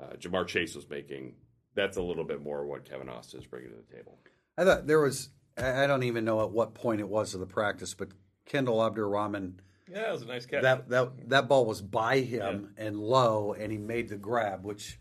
uh, 0.00 0.14
Ja'Marr 0.18 0.46
Chase 0.46 0.74
was 0.74 0.88
making, 0.88 1.34
that's 1.74 1.98
a 1.98 2.02
little 2.02 2.24
bit 2.24 2.42
more 2.42 2.64
what 2.64 2.88
Kevin 2.88 3.08
Austin 3.10 3.40
is 3.40 3.46
bringing 3.46 3.70
to 3.70 3.76
the 3.76 3.94
table. 3.96 4.18
I 4.56 4.64
thought 4.64 4.86
there 4.86 5.00
was, 5.00 5.28
I 5.58 5.84
I 5.84 5.86
don't 5.86 6.02
even 6.04 6.24
know 6.24 6.42
at 6.42 6.50
what 6.50 6.72
point 6.74 7.00
it 7.00 7.08
was 7.08 7.34
of 7.34 7.40
the 7.40 7.46
practice, 7.46 7.92
but 7.92 8.08
Kendall 8.46 8.82
Abdur-Rahman, 8.82 9.60
Yeah, 9.92 10.08
it 10.08 10.12
was 10.12 10.22
a 10.22 10.26
nice 10.26 10.46
catch. 10.46 10.62
that, 10.62 10.88
that, 10.88 11.28
that 11.28 11.48
ball 11.48 11.66
was 11.66 11.82
by 11.82 12.20
him 12.20 12.74
and 12.78 12.98
low, 12.98 13.52
and 13.52 13.70
he 13.70 13.78
made 13.78 14.08
the 14.08 14.16
grab, 14.16 14.64
which 14.64 14.92
And 14.92 14.98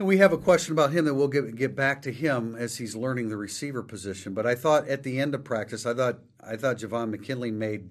we 0.00 0.18
have 0.18 0.32
a 0.32 0.38
question 0.38 0.72
about 0.72 0.92
him 0.92 1.04
that 1.04 1.14
we'll 1.14 1.28
get 1.28 1.54
get 1.56 1.76
back 1.76 2.02
to 2.02 2.12
him 2.12 2.56
as 2.56 2.78
he's 2.78 2.96
learning 2.96 3.28
the 3.28 3.36
receiver 3.36 3.82
position. 3.82 4.34
But 4.34 4.46
I 4.46 4.54
thought 4.54 4.88
at 4.88 5.02
the 5.02 5.20
end 5.20 5.34
of 5.34 5.44
practice, 5.44 5.86
I 5.86 5.94
thought 5.94 6.20
I 6.42 6.56
thought 6.56 6.78
Javon 6.78 7.10
McKinley 7.10 7.50
made 7.50 7.90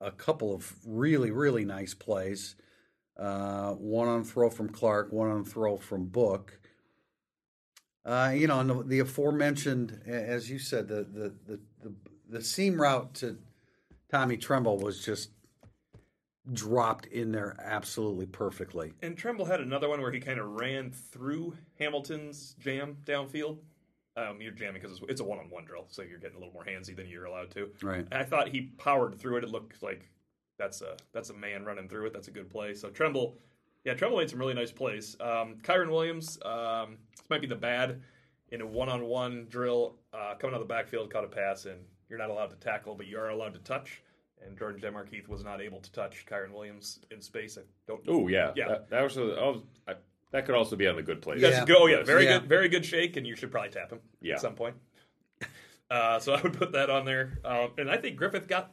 a 0.00 0.10
couple 0.10 0.54
of 0.54 0.74
really 0.84 1.30
really 1.30 1.64
nice 1.64 1.94
plays. 1.94 2.56
Uh, 3.18 3.72
one 3.72 4.08
on 4.08 4.24
throw 4.24 4.50
from 4.50 4.68
Clark, 4.68 5.10
one 5.10 5.30
on 5.30 5.44
throw 5.44 5.78
from 5.78 6.06
Book. 6.06 6.60
Uh, 8.04 8.32
you 8.34 8.46
know, 8.46 8.60
and 8.60 8.70
the, 8.70 8.82
the 8.82 8.98
aforementioned, 9.00 10.02
as 10.06 10.50
you 10.50 10.58
said, 10.58 10.88
the 10.88 11.06
the, 11.12 11.34
the 11.46 11.60
the 11.82 11.92
the 12.28 12.42
seam 12.42 12.80
route 12.80 13.14
to 13.14 13.38
Tommy 14.10 14.36
Tremble 14.36 14.78
was 14.78 15.04
just 15.04 15.30
dropped 16.52 17.06
in 17.06 17.32
there 17.32 17.56
absolutely 17.62 18.26
perfectly. 18.26 18.92
And 19.02 19.16
Tremble 19.16 19.44
had 19.44 19.60
another 19.60 19.88
one 19.88 20.00
where 20.00 20.12
he 20.12 20.20
kind 20.20 20.38
of 20.38 20.46
ran 20.60 20.90
through 20.90 21.56
Hamilton's 21.78 22.54
jam 22.58 22.96
downfield. 23.04 23.58
Um, 24.16 24.40
you're 24.40 24.52
jamming 24.52 24.80
because 24.80 24.98
it's, 24.98 25.10
it's 25.10 25.20
a 25.20 25.24
one-on-one 25.24 25.64
drill, 25.66 25.86
so 25.88 26.02
you're 26.02 26.18
getting 26.18 26.36
a 26.36 26.38
little 26.38 26.54
more 26.54 26.64
handsy 26.64 26.96
than 26.96 27.06
you're 27.06 27.26
allowed 27.26 27.50
to. 27.50 27.68
Right. 27.82 28.06
And 28.10 28.14
I 28.14 28.24
thought 28.24 28.48
he 28.48 28.72
powered 28.78 29.18
through 29.18 29.38
it. 29.38 29.44
It 29.44 29.50
looked 29.50 29.82
like 29.82 30.08
that's 30.58 30.80
a 30.80 30.96
that's 31.12 31.30
a 31.30 31.34
man 31.34 31.64
running 31.64 31.88
through 31.88 32.06
it. 32.06 32.12
That's 32.14 32.28
a 32.28 32.30
good 32.30 32.48
play. 32.48 32.72
So 32.72 32.88
Tremble, 32.88 33.36
yeah, 33.84 33.92
Tremble 33.92 34.16
made 34.16 34.30
some 34.30 34.38
really 34.38 34.54
nice 34.54 34.72
plays. 34.72 35.16
Um, 35.20 35.56
Kyren 35.62 35.90
Williams, 35.90 36.38
um, 36.46 36.96
this 37.14 37.28
might 37.28 37.42
be 37.42 37.46
the 37.46 37.56
bad 37.56 38.00
in 38.50 38.60
a 38.60 38.66
one-on-one 38.66 39.48
drill, 39.50 39.96
uh, 40.14 40.34
coming 40.38 40.54
out 40.54 40.62
of 40.62 40.68
the 40.68 40.72
backfield, 40.72 41.12
caught 41.12 41.24
a 41.24 41.28
pass, 41.28 41.66
and 41.66 41.80
you're 42.08 42.18
not 42.18 42.30
allowed 42.30 42.50
to 42.50 42.56
tackle, 42.56 42.94
but 42.94 43.06
you 43.06 43.18
are 43.18 43.30
allowed 43.30 43.52
to 43.54 43.60
touch. 43.60 44.02
And 44.44 44.56
Jordan 44.58 44.80
Genmark 44.80 45.08
Heath 45.08 45.28
was 45.28 45.42
not 45.44 45.60
able 45.60 45.80
to 45.80 45.90
touch 45.92 46.24
Kyren 46.26 46.52
Williams 46.52 47.00
in 47.10 47.20
space. 47.20 47.58
I 47.58 47.62
don't. 47.86 48.00
Oh 48.06 48.28
yeah, 48.28 48.52
Yeah. 48.54 48.68
That, 48.68 48.90
that 48.90 49.02
was, 49.02 49.16
a, 49.16 49.22
I 49.22 49.44
was 49.48 49.62
I, 49.88 49.94
that 50.32 50.44
could 50.46 50.54
also 50.54 50.76
be 50.76 50.86
on 50.86 50.96
the 50.96 51.02
good 51.02 51.22
place. 51.22 51.40
That's 51.40 51.56
Yeah. 51.58 51.64
go. 51.64 51.76
Oh 51.80 51.86
yeah, 51.86 52.02
very 52.04 52.24
Yeah. 52.24 52.38
good, 52.38 52.48
very 52.48 52.68
good 52.68 52.84
shake, 52.84 53.16
and 53.16 53.26
you 53.26 53.34
should 53.34 53.50
probably 53.50 53.70
tap 53.70 53.90
him 53.90 54.00
Yeah. 54.20 54.34
at 54.34 54.40
some 54.40 54.54
point. 54.54 54.76
Uh, 55.90 56.18
so 56.18 56.34
I 56.34 56.40
would 56.42 56.54
put 56.54 56.72
that 56.72 56.90
on 56.90 57.04
there, 57.04 57.38
um, 57.44 57.70
and 57.78 57.88
I 57.90 57.96
think 57.96 58.16
Griffith 58.16 58.48
got. 58.48 58.72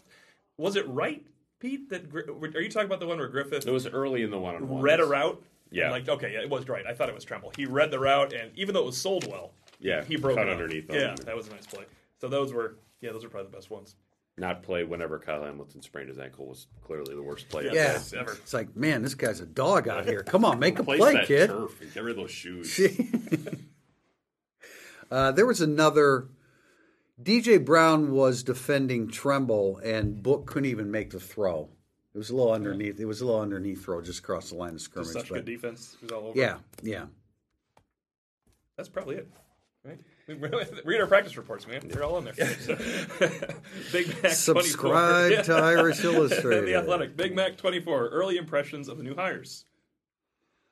Was 0.57 0.75
it 0.75 0.87
right, 0.87 1.23
Pete? 1.59 1.89
That 1.89 2.11
are 2.13 2.61
you 2.61 2.69
talking 2.69 2.87
about 2.87 2.99
the 2.99 3.05
one 3.07 3.19
where 3.19 3.27
Griffith 3.27 3.67
It 3.67 3.71
was 3.71 3.85
early 3.87 4.23
in 4.23 4.31
the 4.31 4.39
one 4.39 4.55
on 4.55 4.67
one. 4.67 4.81
read 4.81 4.99
a 4.99 5.05
route? 5.05 5.41
Yeah. 5.69 5.91
Like 5.91 6.09
okay, 6.09 6.33
yeah, 6.33 6.39
it 6.41 6.49
was 6.49 6.67
right. 6.67 6.85
I 6.87 6.93
thought 6.93 7.09
it 7.09 7.15
was 7.15 7.23
Tremble. 7.23 7.51
He 7.55 7.65
read 7.65 7.91
the 7.91 7.99
route, 7.99 8.33
and 8.33 8.51
even 8.55 8.73
though 8.73 8.81
it 8.81 8.85
was 8.87 8.97
sold 8.97 9.27
well, 9.31 9.53
Yeah, 9.79 10.03
he 10.03 10.15
broke 10.15 10.37
cut 10.37 10.47
it 10.47 10.51
up. 10.51 10.59
underneath 10.59 10.87
them. 10.87 10.95
Yeah, 10.97 11.15
that 11.25 11.35
was 11.35 11.47
a 11.47 11.51
nice 11.51 11.65
play. 11.67 11.85
So 12.19 12.27
those 12.27 12.51
were 12.51 12.77
yeah, 13.01 13.11
those 13.11 13.23
were 13.23 13.29
probably 13.29 13.51
the 13.51 13.57
best 13.57 13.69
ones. 13.69 13.95
Not 14.35 14.63
play 14.63 14.83
whenever 14.83 15.19
Kyle 15.19 15.43
Hamilton 15.43 15.83
sprained 15.83 16.09
his 16.09 16.17
ankle 16.17 16.47
was 16.47 16.65
clearly 16.83 17.13
the 17.13 17.21
worst 17.21 17.49
play. 17.49 17.67
of 17.67 17.73
Yeah, 17.75 17.99
ever. 18.17 18.31
it's 18.31 18.53
like, 18.53 18.75
man, 18.75 19.03
this 19.03 19.13
guy's 19.13 19.39
a 19.39 19.45
dog 19.45 19.87
out 19.87 20.05
here. 20.05 20.23
Come 20.23 20.43
on, 20.43 20.57
make 20.57 20.79
a 20.79 20.83
play, 20.83 20.97
that 21.13 21.27
kid. 21.27 21.47
turf 21.51 21.79
and 21.81 21.93
get 21.93 22.03
rid 22.03 22.11
of 22.11 22.17
those 22.17 22.31
shoes. 22.31 22.79
uh, 25.11 25.31
there 25.31 25.45
was 25.45 25.61
another. 25.61 26.29
DJ 27.21 27.63
Brown 27.63 28.11
was 28.11 28.41
defending 28.41 29.07
Tremble, 29.07 29.77
and 29.83 30.21
Book 30.23 30.47
couldn't 30.47 30.69
even 30.69 30.89
make 30.89 31.11
the 31.11 31.19
throw. 31.19 31.69
It 32.15 32.17
was 32.17 32.31
a 32.31 32.35
little 32.35 32.51
underneath. 32.51 32.99
It 32.99 33.05
was 33.05 33.21
a 33.21 33.25
little 33.25 33.39
underneath 33.41 33.83
throw, 33.85 34.01
just 34.01 34.19
across 34.19 34.49
the 34.49 34.55
line 34.55 34.73
of 34.73 34.81
scrimmage. 34.81 35.13
Just 35.13 35.19
such 35.19 35.29
but 35.29 35.35
good 35.35 35.45
defense. 35.45 35.95
It 36.01 36.05
was 36.05 36.11
all 36.11 36.27
over. 36.29 36.39
yeah, 36.39 36.57
yeah. 36.81 37.05
That's 38.77 38.89
probably 38.89 39.17
it. 39.17 39.29
Right? 39.85 39.99
Read 40.27 41.01
our 41.01 41.07
practice 41.07 41.35
reports, 41.37 41.67
man. 41.67 41.81
They're 41.87 42.03
all 42.03 42.17
in 42.17 42.25
there. 42.25 42.33
Big 43.91 44.07
Mac 44.23 44.31
Subscribe 44.31 45.43
to 45.45 45.53
Irish 45.53 45.99
Illustrated. 46.03 46.65
the 46.65 46.75
Athletic. 46.75 47.17
Big 47.17 47.35
Mac 47.35 47.57
24. 47.57 48.07
Early 48.09 48.37
impressions 48.37 48.87
of 48.87 48.97
the 48.97 49.03
new 49.03 49.15
hires. 49.15 49.65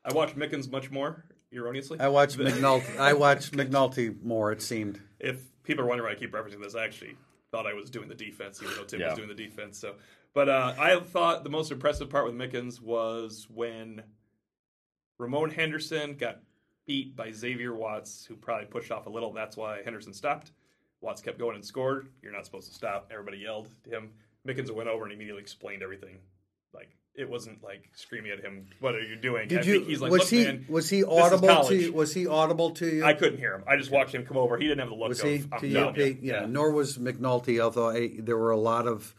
I 0.06 0.14
watched 0.14 0.38
Mickens 0.38 0.72
much 0.72 0.90
more, 0.90 1.26
erroneously. 1.54 2.00
I 2.00 2.08
watched 2.08 2.38
McNulty. 2.38 2.98
I 2.98 3.14
watched 3.14 3.52
McNulty 3.54 4.22
more. 4.24 4.52
It 4.52 4.62
seemed. 4.62 5.00
if 5.20 5.42
people 5.64 5.84
are 5.84 5.88
wondering 5.88 6.10
why 6.10 6.16
I 6.16 6.20
keep 6.20 6.32
referencing 6.32 6.62
this, 6.64 6.74
I 6.76 6.86
actually 6.86 7.18
thought 7.52 7.68
I 7.68 7.74
was 7.74 7.90
doing 7.90 8.08
the 8.08 8.16
defense, 8.16 8.62
even 8.64 8.74
though 8.76 8.84
Tim 8.86 9.02
Yeah. 9.02 9.10
was 9.10 9.18
doing 9.18 9.28
the 9.30 9.36
defense. 9.36 9.78
So, 9.78 9.96
but 10.34 10.48
uh, 10.50 10.74
I 10.80 11.00
thought 11.02 11.44
the 11.44 11.50
most 11.50 11.72
impressive 11.72 12.10
part 12.10 12.26
with 12.26 12.34
Mickens 12.36 12.82
was 12.82 13.48
when 13.54 14.02
Ramon 15.20 15.50
Henderson 15.52 16.16
got 16.16 16.40
beat 16.92 17.16
by 17.16 17.32
Xavier 17.32 17.74
Watts, 17.74 18.26
who 18.26 18.36
probably 18.36 18.66
pushed 18.66 18.92
off 18.92 19.06
a 19.06 19.10
little. 19.10 19.32
That's 19.32 19.56
why 19.56 19.82
Henderson 19.82 20.12
stopped. 20.14 20.52
Watts 21.00 21.22
kept 21.22 21.40
going 21.40 21.56
and 21.56 21.64
scored. 21.64 22.10
You're 22.22 22.34
not 22.34 22.46
supposed 22.46 22.68
to 22.68 22.74
stop. 22.74 23.10
Everybody 23.10 23.38
yelled 23.38 23.70
to 23.86 23.90
him. 23.90 24.10
Mickens 24.46 24.70
went 24.72 24.90
over 24.90 25.06
and 25.06 25.14
immediately 25.14 25.42
explained 25.42 25.84
everything. 25.84 26.18
Like 26.74 26.90
it 27.16 27.30
wasn't 27.30 27.64
like 27.64 27.90
screaming 27.96 28.32
at 28.32 28.42
him, 28.42 28.68
"What 28.82 28.96
are 28.96 29.02
you 29.02 29.16
doing?" 29.16 29.48
Did 29.48 29.60
I 29.60 29.64
you? 29.64 29.82
he's 29.86 30.02
like, 30.02 30.12
was 30.12 30.20
"Look, 30.24 30.30
he? 30.32 30.44
man, 30.44 30.66
was 30.68 30.90
he 30.90 31.06
audible 31.06 31.64
to? 31.64 31.76
you? 31.76 31.94
Was 31.94 32.14
he 32.14 32.28
audible 32.28 32.72
to 32.72 32.86
you? 32.86 33.06
I 33.06 33.14
couldn't 33.14 33.40
hear 33.40 33.56
him. 33.56 33.64
I 33.66 33.78
just 33.78 33.90
watched 33.90 34.14
him 34.14 34.26
come 34.26 34.36
over. 34.36 34.58
He 34.58 34.66
didn't 34.66 34.80
have 34.80 34.90
the 34.90 34.96
look 34.96 35.08
was 35.08 35.22
of 35.22 35.30
he 35.30 35.46
to 35.62 35.68
you. 35.68 35.92
Pete? 35.96 36.20
Yeah, 36.22 36.46
Nor 36.46 36.72
was 36.72 36.98
McNulty. 36.98 37.62
Although 37.62 37.90
I, 37.90 38.12
there 38.20 38.38
were 38.38 38.52
a 38.52 38.60
lot 38.60 38.86
of 38.86 39.16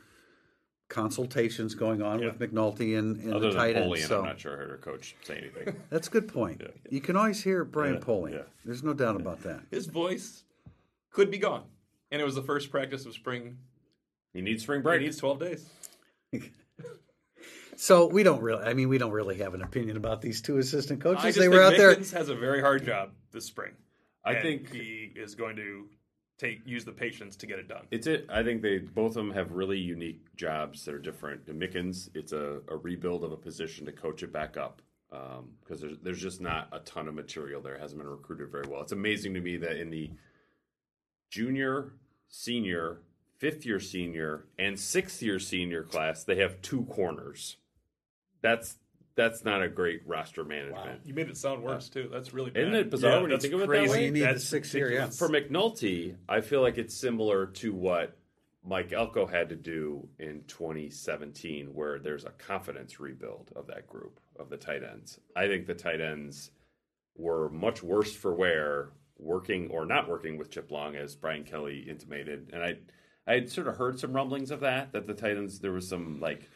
consultations 0.92 1.74
going 1.74 2.02
on 2.02 2.20
with 2.20 2.38
McNulty 2.38 2.98
and, 2.98 3.16
and 3.22 3.32
Other 3.34 3.50
the 3.50 3.56
tight 3.56 3.72
than 3.74 3.84
end. 3.84 3.92
Polian, 3.92 4.06
So 4.06 4.18
I'm 4.20 4.26
not 4.26 4.38
sure 4.38 4.52
I 4.52 4.56
heard 4.56 4.70
her 4.70 4.76
coach 4.76 5.16
say 5.24 5.38
anything. 5.38 5.74
that's 5.90 6.06
a 6.08 6.10
good 6.10 6.28
point. 6.28 6.62
You 6.90 7.00
can 7.00 7.16
always 7.16 7.42
hear 7.42 7.64
Brian 7.64 7.94
Yeah, 7.94 8.00
Polian. 8.00 8.32
yeah. 8.32 8.42
There's 8.64 8.82
no 8.82 8.92
doubt 8.92 9.16
about 9.16 9.42
that. 9.42 9.62
his 9.70 9.86
voice 9.86 10.44
could 11.10 11.30
be 11.30 11.38
gone. 11.38 11.64
And 12.10 12.20
it 12.20 12.24
was 12.24 12.34
the 12.34 12.42
first 12.42 12.70
practice 12.70 13.06
of 13.06 13.14
spring. 13.14 13.56
he 14.34 14.42
needs 14.42 14.62
spring 14.62 14.82
break. 14.82 15.00
He 15.00 15.06
needs 15.06 15.16
12 15.18 15.40
days. 15.40 15.66
So 17.74 18.06
we 18.06 18.22
don't 18.22 18.42
really. 18.42 18.62
I 18.62 18.74
mean, 18.74 18.88
we 18.90 18.98
don't 18.98 19.10
really 19.12 19.38
have 19.38 19.54
an 19.54 19.62
opinion 19.62 19.96
about 19.96 20.20
these 20.20 20.42
two 20.42 20.58
assistant 20.58 21.00
I 21.00 21.02
coaches. 21.02 21.22
just 21.24 21.38
They 21.38 21.44
think 21.44 21.54
were 21.54 21.62
out 21.62 21.76
there. 21.76 21.94
Mickens 21.96 22.12
has 22.12 22.28
a 22.28 22.34
very 22.34 22.60
hard 22.60 22.84
job 22.84 23.10
this 23.32 23.46
spring. 23.46 23.72
I 24.24 24.34
And 24.34 24.42
think 24.42 24.72
he 24.72 25.10
is 25.16 25.34
going 25.34 25.56
to 25.56 25.86
take 26.42 26.66
use 26.66 26.84
the 26.84 26.92
patience 26.92 27.36
to 27.36 27.46
get 27.46 27.58
it 27.58 27.68
done. 27.68 27.86
It's 27.90 28.06
it. 28.06 28.26
I 28.28 28.42
think 28.42 28.62
they 28.62 28.78
both 28.78 29.10
of 29.10 29.14
them 29.14 29.32
have 29.32 29.52
really 29.52 29.78
unique 29.78 30.34
jobs 30.36 30.84
that 30.84 30.94
are 30.94 30.98
different. 30.98 31.42
In 31.48 31.58
Mickens, 31.58 32.10
it's 32.14 32.32
a, 32.32 32.60
a 32.68 32.76
rebuild 32.76 33.24
of 33.24 33.32
a 33.32 33.36
position 33.36 33.86
to 33.86 33.92
coach 33.92 34.22
it 34.22 34.32
back 34.32 34.56
up 34.56 34.82
um, 35.12 35.50
because 35.60 35.80
there's 35.80 35.98
there's 36.02 36.20
just 36.20 36.40
not 36.40 36.68
a 36.72 36.80
ton 36.80 37.08
of 37.08 37.14
material 37.14 37.60
there. 37.62 37.74
It 37.76 37.80
hasn't 37.80 38.00
been 38.00 38.10
recruited 38.10 38.50
very 38.50 38.64
well. 38.68 38.82
It's 38.82 38.92
amazing 38.92 39.34
to 39.34 39.40
me 39.40 39.56
that 39.58 39.76
in 39.80 39.90
the 39.90 40.10
junior, 41.30 41.92
senior, 42.28 43.02
fifth 43.38 43.64
year 43.64 43.80
senior, 43.80 44.46
and 44.58 44.78
sixth 44.78 45.22
year 45.22 45.38
senior 45.38 45.82
class, 45.82 46.24
they 46.24 46.36
have 46.36 46.60
two 46.60 46.84
corners. 46.84 47.56
That's 48.40 48.78
that's 49.14 49.44
not 49.44 49.62
a 49.62 49.68
great 49.68 50.00
roster 50.06 50.44
management. 50.44 51.00
You 51.04 51.14
made 51.14 51.28
it 51.28 51.36
sound 51.36 51.62
worse 51.62 51.88
too. 51.88 52.08
That's 52.10 52.32
really 52.32 52.50
bad. 52.50 52.62
Isn't 52.62 52.74
it 52.74 52.90
bizarre 52.90 53.20
when 53.20 53.30
you 53.30 53.36
that's 53.36 53.42
think 53.42 53.54
of 53.54 53.60
it 53.60 53.68
that 53.68 53.68
crazy. 53.68 53.92
way? 53.92 54.04
You 54.06 54.12
need 54.12 54.20
That's 54.20 54.42
the 54.42 54.46
sixth 54.46 54.74
year, 54.74 54.90
yeah. 54.92 55.10
For 55.10 55.28
McNulty, 55.28 56.16
I 56.28 56.40
feel 56.40 56.62
like 56.62 56.78
it's 56.78 56.94
similar 56.94 57.46
to 57.46 57.74
what 57.74 58.16
Mike 58.64 58.92
Elko 58.92 59.26
had 59.26 59.48
to 59.48 59.56
do 59.56 60.08
in 60.18 60.44
2017, 60.46 61.66
where 61.74 61.98
there's 61.98 62.24
a 62.24 62.30
confidence 62.30 63.00
rebuild 63.00 63.50
of 63.56 63.66
that 63.66 63.86
group 63.86 64.20
of 64.38 64.50
the 64.50 64.56
tight 64.56 64.82
ends. 64.84 65.18
I 65.36 65.46
think 65.48 65.66
the 65.66 65.74
tight 65.74 66.00
ends 66.00 66.50
were 67.16 67.50
much 67.50 67.82
worse 67.82 68.14
for 68.14 68.34
wear 68.34 68.90
working 69.18 69.68
or 69.70 69.84
not 69.84 70.08
working 70.08 70.38
with 70.38 70.50
Chip 70.50 70.70
Long, 70.70 70.96
as 70.96 71.16
Brian 71.16 71.44
Kelly 71.44 71.84
intimated. 71.88 72.50
And 72.52 72.62
I, 72.62 72.76
I 73.26 73.34
had 73.34 73.50
sort 73.50 73.68
of 73.68 73.76
heard 73.76 73.98
some 73.98 74.12
rumblings 74.12 74.50
of 74.50 74.60
that, 74.60 74.92
that 74.92 75.06
the 75.06 75.14
Titans 75.14 75.58
there 75.58 75.72
was 75.72 75.88
some 75.88 76.20
like, 76.20 76.48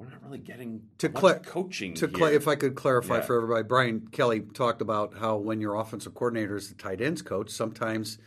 we're 0.00 0.08
not 0.10 0.22
really 0.24 0.38
getting 0.38 0.82
To 0.98 1.08
cla- 1.08 1.40
coaching 1.40 1.94
To 1.94 2.06
here. 2.06 2.16
cla 2.16 2.32
if 2.32 2.48
I 2.48 2.56
could 2.56 2.74
clarify 2.74 3.16
Yeah. 3.16 3.20
for 3.22 3.36
everybody, 3.36 3.62
Brian 3.64 4.08
Kelly 4.08 4.40
talked 4.40 4.80
about 4.80 5.18
how 5.18 5.36
when 5.36 5.60
your 5.60 5.74
offensive 5.76 6.14
coordinator 6.14 6.56
is 6.56 6.68
the 6.70 6.74
tight 6.74 7.00
ends 7.00 7.20
coach, 7.22 7.50
sometimes 7.50 8.18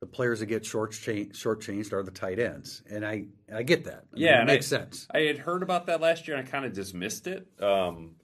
the 0.00 0.06
players 0.06 0.40
that 0.40 0.46
get 0.46 0.64
short 0.64 0.92
shortchanged 0.92 1.92
are 1.92 2.02
the 2.02 2.10
tight 2.10 2.38
ends, 2.38 2.82
and 2.88 3.04
I 3.04 3.26
I 3.52 3.62
get 3.64 3.84
that. 3.84 4.04
I 4.12 4.14
mean, 4.14 4.22
Yeah, 4.24 4.38
it 4.38 4.40
and 4.42 4.50
I- 4.50 4.54
makes 4.54 4.66
sense. 4.66 5.06
I 5.10 5.20
had 5.20 5.38
heard 5.38 5.62
about 5.62 5.86
that 5.86 6.00
last 6.00 6.28
year 6.28 6.36
and 6.36 6.46
I 6.46 6.50
kind 6.50 6.64
of 6.64 6.72
dismissed 6.72 7.26
it. 7.26 7.48
Um, 7.60 8.16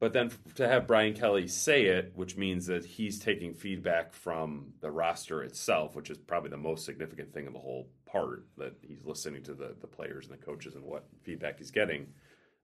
but 0.00 0.12
then 0.12 0.30
to 0.56 0.66
have 0.66 0.86
Brian 0.86 1.14
Kelly 1.14 1.46
say 1.46 1.84
it, 1.86 2.12
which 2.14 2.36
means 2.36 2.66
that 2.66 2.84
he's 2.84 3.18
taking 3.18 3.54
feedback 3.54 4.12
from 4.14 4.72
the 4.80 4.90
roster 4.90 5.42
itself, 5.42 5.94
which 5.94 6.10
is 6.10 6.18
probably 6.18 6.50
the 6.50 6.56
most 6.56 6.84
significant 6.86 7.32
thing 7.32 7.46
of 7.46 7.52
the 7.52 7.58
whole 7.60 7.88
part, 8.10 8.46
that 8.58 8.74
he's 8.82 9.04
listening 9.04 9.42
to 9.44 9.54
the, 9.54 9.74
the 9.80 9.86
players 9.86 10.28
and 10.28 10.38
the 10.38 10.44
coaches 10.44 10.74
and 10.74 10.84
what 10.84 11.04
feedback 11.22 11.58
he's 11.58 11.70
getting. 11.70 12.06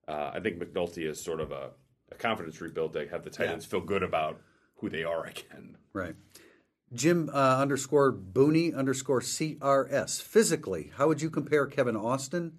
Uh, 0.07 0.31
I 0.33 0.39
think 0.39 0.59
McNulty 0.59 1.05
is 1.09 1.21
sort 1.21 1.41
of 1.41 1.51
a, 1.51 1.69
a 2.11 2.15
confidence 2.15 2.59
rebuild 2.61 2.93
to 2.93 3.07
have 3.09 3.23
the 3.23 3.29
tight 3.29 3.45
Yeah. 3.49 3.57
feel 3.59 3.81
good 3.81 4.03
about 4.03 4.41
who 4.75 4.89
they 4.89 5.03
are 5.03 5.25
again. 5.27 5.77
Right. 5.93 6.15
Jim 6.93 7.29
uh, 7.33 7.57
underscore 7.59 8.13
Booney 8.13 8.73
underscore 8.75 9.19
CRS. 9.21 10.21
Physically, 10.21 10.91
how 10.95 11.07
would 11.07 11.21
you 11.21 11.29
compare 11.29 11.65
Kevin 11.65 11.97
Austin 11.97 12.53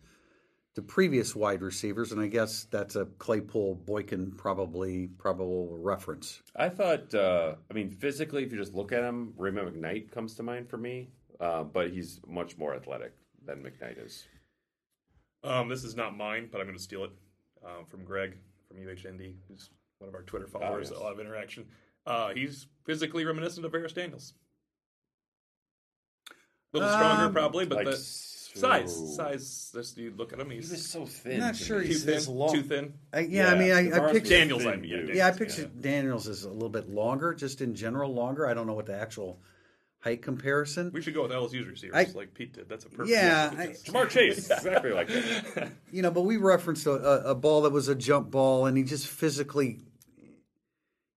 to 0.75 0.83
previous 0.83 1.35
wide 1.35 1.63
receivers? 1.63 2.13
And 2.13 2.21
I 2.21 2.27
guess 2.27 2.67
that's 2.71 2.95
a 2.95 3.07
Claypool 3.19 3.77
Boykin 3.87 4.33
probably 4.37 5.07
probable 5.17 5.79
reference. 5.79 6.43
I 6.55 6.69
thought, 6.69 7.15
uh, 7.15 7.55
I 7.71 7.75
mean, 7.75 7.91
physically, 7.91 8.45
if 8.45 8.53
you 8.53 8.59
just 8.59 8.75
look 8.75 8.93
at 8.93 9.03
him, 9.03 9.33
Rhema 9.39 9.71
McKnight 9.73 10.11
comes 10.11 10.35
to 10.35 10.43
mind 10.43 10.69
for 10.69 10.77
me, 10.77 11.09
uh, 11.41 11.63
but 11.65 11.91
he's 11.91 12.21
much 12.27 12.57
more 12.59 12.75
athletic 12.75 13.13
than 13.45 13.63
McKnight 13.63 14.05
is. 14.05 14.25
Um, 15.45 15.69
this 15.69 15.85
is 15.85 15.95
not 15.95 16.17
mine, 16.17 16.49
but 16.51 16.61
I'm 16.61 16.67
going 16.67 16.77
to 16.77 16.83
steal 16.83 17.05
it 17.05 17.11
um, 17.65 17.85
from 17.89 18.05
Greg 18.05 18.37
from 18.67 18.77
UHND, 18.79 19.35
who's 19.49 19.71
one 19.99 20.09
of 20.09 20.15
our 20.15 20.23
Twitter 20.23 20.47
followers. 20.47 20.91
yes. 20.91 20.99
A 20.99 21.03
lot 21.03 21.13
of 21.13 21.21
interaction. 21.21 21.65
Uh, 22.07 22.31
he's 22.35 22.67
physically 22.85 23.25
reminiscent 23.25 23.65
of 23.65 23.73
Ferris 23.73 23.93
Daniels. 23.93 24.35
A 26.75 26.79
little 26.79 26.93
stronger, 26.93 27.25
Um, 27.27 27.33
probably, 27.33 27.65
but 27.67 27.77
Like 27.79 27.87
the 27.87 27.93
s- 27.93 28.51
size, 28.55 29.17
size. 29.17 29.71
Just 29.75 29.97
you 29.97 30.13
look 30.17 30.33
at 30.33 30.41
him, 30.41 30.51
He 30.51 30.57
he's 30.57 30.71
was 30.71 30.87
so 30.87 31.03
I'm 31.03 31.07
thin. 31.07 31.41
not 31.41 31.57
sure 31.57 31.79
me. 31.79 31.85
too 31.85 31.89
he's 31.89 32.05
thin. 32.05 32.15
this 32.15 32.29
long. 32.29 32.53
Too 32.55 32.63
thin. 32.63 32.93
I, 33.13 33.21
yeah, 33.21 33.49
I 33.53 33.55
mean, 33.59 33.73
I, 33.73 34.07
I 34.09 34.13
picture 34.13 34.31
Daniels, 34.31 34.67
I 34.67 34.77
mean, 34.77 34.85
yeah, 34.91 34.97
dude. 34.99 35.09
Yeah, 35.17 35.27
I 35.29 35.31
Daniels, 35.31 35.39
picture 35.39 35.71
Daniels 35.81 36.29
as 36.29 36.45
a 36.45 36.51
little 36.51 36.69
bit 36.69 36.91
longer, 36.91 37.33
just 37.35 37.61
in 37.63 37.75
general 37.75 38.13
longer. 38.13 38.47
I 38.47 38.55
don't 38.55 38.67
know 38.67 38.75
what 38.75 38.87
the 38.87 38.99
actual 39.01 39.39
height 40.01 40.23
comparison. 40.23 40.91
We 40.93 41.03
should 41.03 41.15
go 41.15 41.23
with 41.23 41.33
LSU's 41.33 41.67
receivers, 41.67 41.95
I- 41.97 42.17
like 42.17 42.33
Pete 42.35 42.53
did. 42.55 42.69
That's 42.69 42.85
a 42.85 42.89
perfect. 42.89 43.09
Yeah, 43.11 43.51
example. 43.53 43.97
I- 43.97 44.05
Ja'Marr 44.05 44.11
Chase, 44.11 44.51
exactly 44.51 44.93
like 44.93 45.09
that. 45.09 45.73
You 45.93 46.03
know, 46.03 46.11
but 46.11 46.23
we 46.23 46.37
referenced 46.37 46.87
a, 46.87 46.93
a, 46.93 47.31
a 47.31 47.35
ball 47.35 47.63
that 47.63 47.73
was 47.73 47.89
a 47.89 47.95
jump 47.95 48.31
ball, 48.31 48.67
and 48.67 48.77
he 48.77 48.85
just 48.85 49.07
physically, 49.09 49.81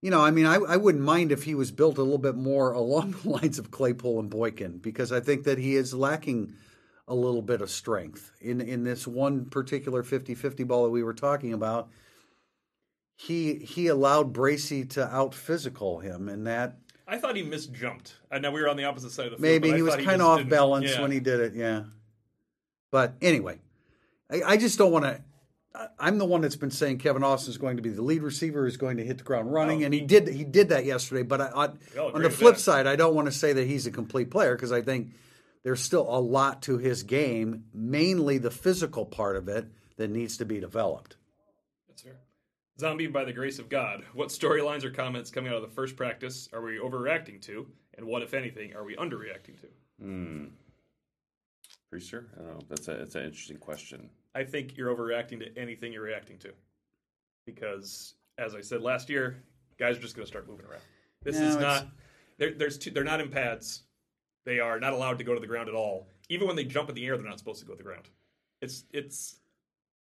you 0.01 0.09
know, 0.09 0.21
I 0.21 0.31
mean, 0.31 0.45
I, 0.45 0.55
I 0.55 0.77
wouldn't 0.77 1.03
mind 1.03 1.31
if 1.31 1.43
he 1.43 1.53
was 1.55 1.71
built 1.71 1.97
a 1.97 2.01
little 2.03 2.17
bit 2.17 2.35
more 2.35 2.71
along 2.71 3.11
the 3.23 3.29
lines 3.37 3.59
of 3.59 3.69
Claypool 3.71 4.19
and 4.19 4.29
Boykin 4.29 4.79
because 4.79 5.11
I 5.11 5.19
think 5.19 5.43
that 5.43 5.57
he 5.57 5.75
is 5.75 5.93
lacking 5.93 6.53
a 7.07 7.13
little 7.15 7.41
bit 7.41 7.61
of 7.61 7.69
strength 7.69 8.31
in 8.39 8.61
in 8.61 8.83
this 8.85 9.05
one 9.05 9.45
particular 9.45 10.01
50-50 10.01 10.65
ball 10.65 10.85
that 10.85 10.91
we 10.91 11.03
were 11.03 11.13
talking 11.13 11.51
about. 11.51 11.89
He 13.17 13.55
he 13.55 13.87
allowed 13.87 14.33
Bracy 14.33 14.85
to 14.85 15.05
out 15.13 15.35
physical 15.35 15.99
him, 15.99 16.27
and 16.29 16.47
that 16.47 16.77
I 17.11 17.17
thought 17.17 17.35
he 17.35 17.43
misjumped. 17.43 18.13
Uh, 18.31 18.35
I 18.35 18.39
know 18.39 18.51
we 18.51 18.61
were 18.61 18.69
on 18.69 18.77
the 18.77 18.85
opposite 18.85 19.11
side 19.11 19.25
of 19.25 19.31
the 19.31 19.37
field. 19.37 19.61
maybe 19.61 19.75
he 19.75 19.81
was 19.81 19.97
kind 19.97 20.21
of 20.21 20.27
off 20.27 20.47
balance 20.47 20.91
yeah. 20.91 21.01
when 21.01 21.11
he 21.11 21.19
did 21.19 21.41
it. 21.41 21.53
Yeah, 21.53 21.83
but 22.89 23.15
anyway, 23.21 23.59
I, 24.31 24.41
I 24.53 24.57
just 24.57 24.77
don't 24.77 24.91
want 24.91 25.05
to. 25.05 25.21
I'm 25.99 26.17
the 26.17 26.25
one 26.25 26.41
that's 26.41 26.55
been 26.55 26.71
saying 26.71 26.97
Kevin 26.97 27.23
Austin 27.23 27.51
is 27.51 27.57
going 27.57 27.77
to 27.77 27.83
be 27.83 27.89
the 27.89 28.01
lead 28.01 28.23
receiver, 28.23 28.63
who's 28.63 28.77
going 28.77 28.97
to 28.97 29.05
hit 29.05 29.17
the 29.17 29.23
ground 29.23 29.53
running, 29.53 29.83
Oh, 29.83 29.85
and 29.85 29.93
he 29.93 30.01
did. 30.01 30.27
He 30.29 30.43
did 30.43 30.69
that 30.69 30.85
yesterday. 30.85 31.23
But 31.23 31.41
I, 31.41 31.49
on, 31.49 31.79
on 31.97 32.21
the 32.21 32.29
flip 32.29 32.55
that. 32.55 32.61
side, 32.61 32.87
I 32.87 32.95
don't 32.95 33.13
want 33.13 33.27
to 33.27 33.31
say 33.31 33.53
that 33.53 33.67
he's 33.67 33.85
a 33.87 33.91
complete 33.91 34.31
player 34.31 34.55
because 34.55 34.71
I 34.71 34.81
think 34.81 35.13
there's 35.63 35.81
still 35.81 36.07
a 36.09 36.19
lot 36.19 36.61
to 36.63 36.77
his 36.77 37.03
game, 37.03 37.65
mainly 37.73 38.37
the 38.37 38.51
physical 38.51 39.05
part 39.05 39.35
of 39.35 39.47
it 39.49 39.67
that 39.97 40.09
needs 40.09 40.37
to 40.37 40.45
be 40.45 40.59
developed. 40.59 41.17
That's 42.81 42.89
fair. 42.89 42.89
Zombie 42.89 43.07
by 43.07 43.23
the 43.25 43.33
grace 43.33 43.59
of 43.59 43.69
God. 43.69 44.03
What 44.13 44.29
storylines 44.29 44.83
or 44.83 44.91
comments 44.91 45.29
coming 45.31 45.51
out 45.51 45.57
of 45.57 45.61
the 45.63 45.75
first 45.75 45.95
practice 45.95 46.49
are 46.53 46.61
we 46.61 46.77
overreacting 46.79 47.41
to, 47.43 47.67
and 47.97 48.05
what, 48.05 48.21
if 48.23 48.33
anything, 48.33 48.75
are 48.75 48.83
we 48.83 48.95
underreacting 48.95 49.59
to? 49.61 49.67
Hmm. 50.01 50.45
Pretty 51.89 52.05
sure. 52.05 52.25
I 52.37 52.41
don't 52.43 52.53
know. 52.53 52.59
That's 52.69 52.87
a 52.87 52.93
that's 52.93 53.15
an 53.15 53.23
interesting 53.25 53.57
question. 53.57 54.09
I 54.33 54.43
think 54.43 54.77
you're 54.77 54.95
overreacting 54.95 55.39
to 55.39 55.59
anything 55.59 55.91
you're 55.91 56.03
reacting 56.03 56.37
to, 56.39 56.53
because 57.45 58.15
as 58.37 58.55
I 58.55 58.61
said 58.61 58.81
last 58.81 59.09
year, 59.09 59.43
guys 59.77 59.97
are 59.97 60.01
just 60.01 60.15
going 60.15 60.23
to 60.25 60.27
start 60.27 60.47
moving 60.47 60.65
around. 60.65 60.81
This 61.23 61.35
No, 61.37 61.45
is 61.47 61.55
it's- 61.55 61.61
not. 61.81 61.87
There, 62.37 62.53
there's 62.53 62.77
two, 62.79 62.89
they're 62.89 63.03
not 63.03 63.21
in 63.21 63.29
pads. 63.29 63.83
They 64.45 64.59
are 64.59 64.79
not 64.79 64.93
allowed 64.93 65.19
to 65.19 65.23
go 65.23 65.35
to 65.35 65.39
the 65.39 65.45
ground 65.45 65.69
at 65.69 65.75
all. 65.75 66.07
Even 66.29 66.47
when 66.47 66.55
they 66.55 66.63
jump 66.63 66.89
in 66.89 66.95
the 66.95 67.05
air, 67.05 67.15
they're 67.17 67.27
not 67.29 67.37
supposed 67.37 67.59
to 67.59 67.65
go 67.67 67.73
to 67.73 67.77
the 67.77 67.83
ground. 67.83 68.09
It's 68.61 68.85
it's 68.91 69.40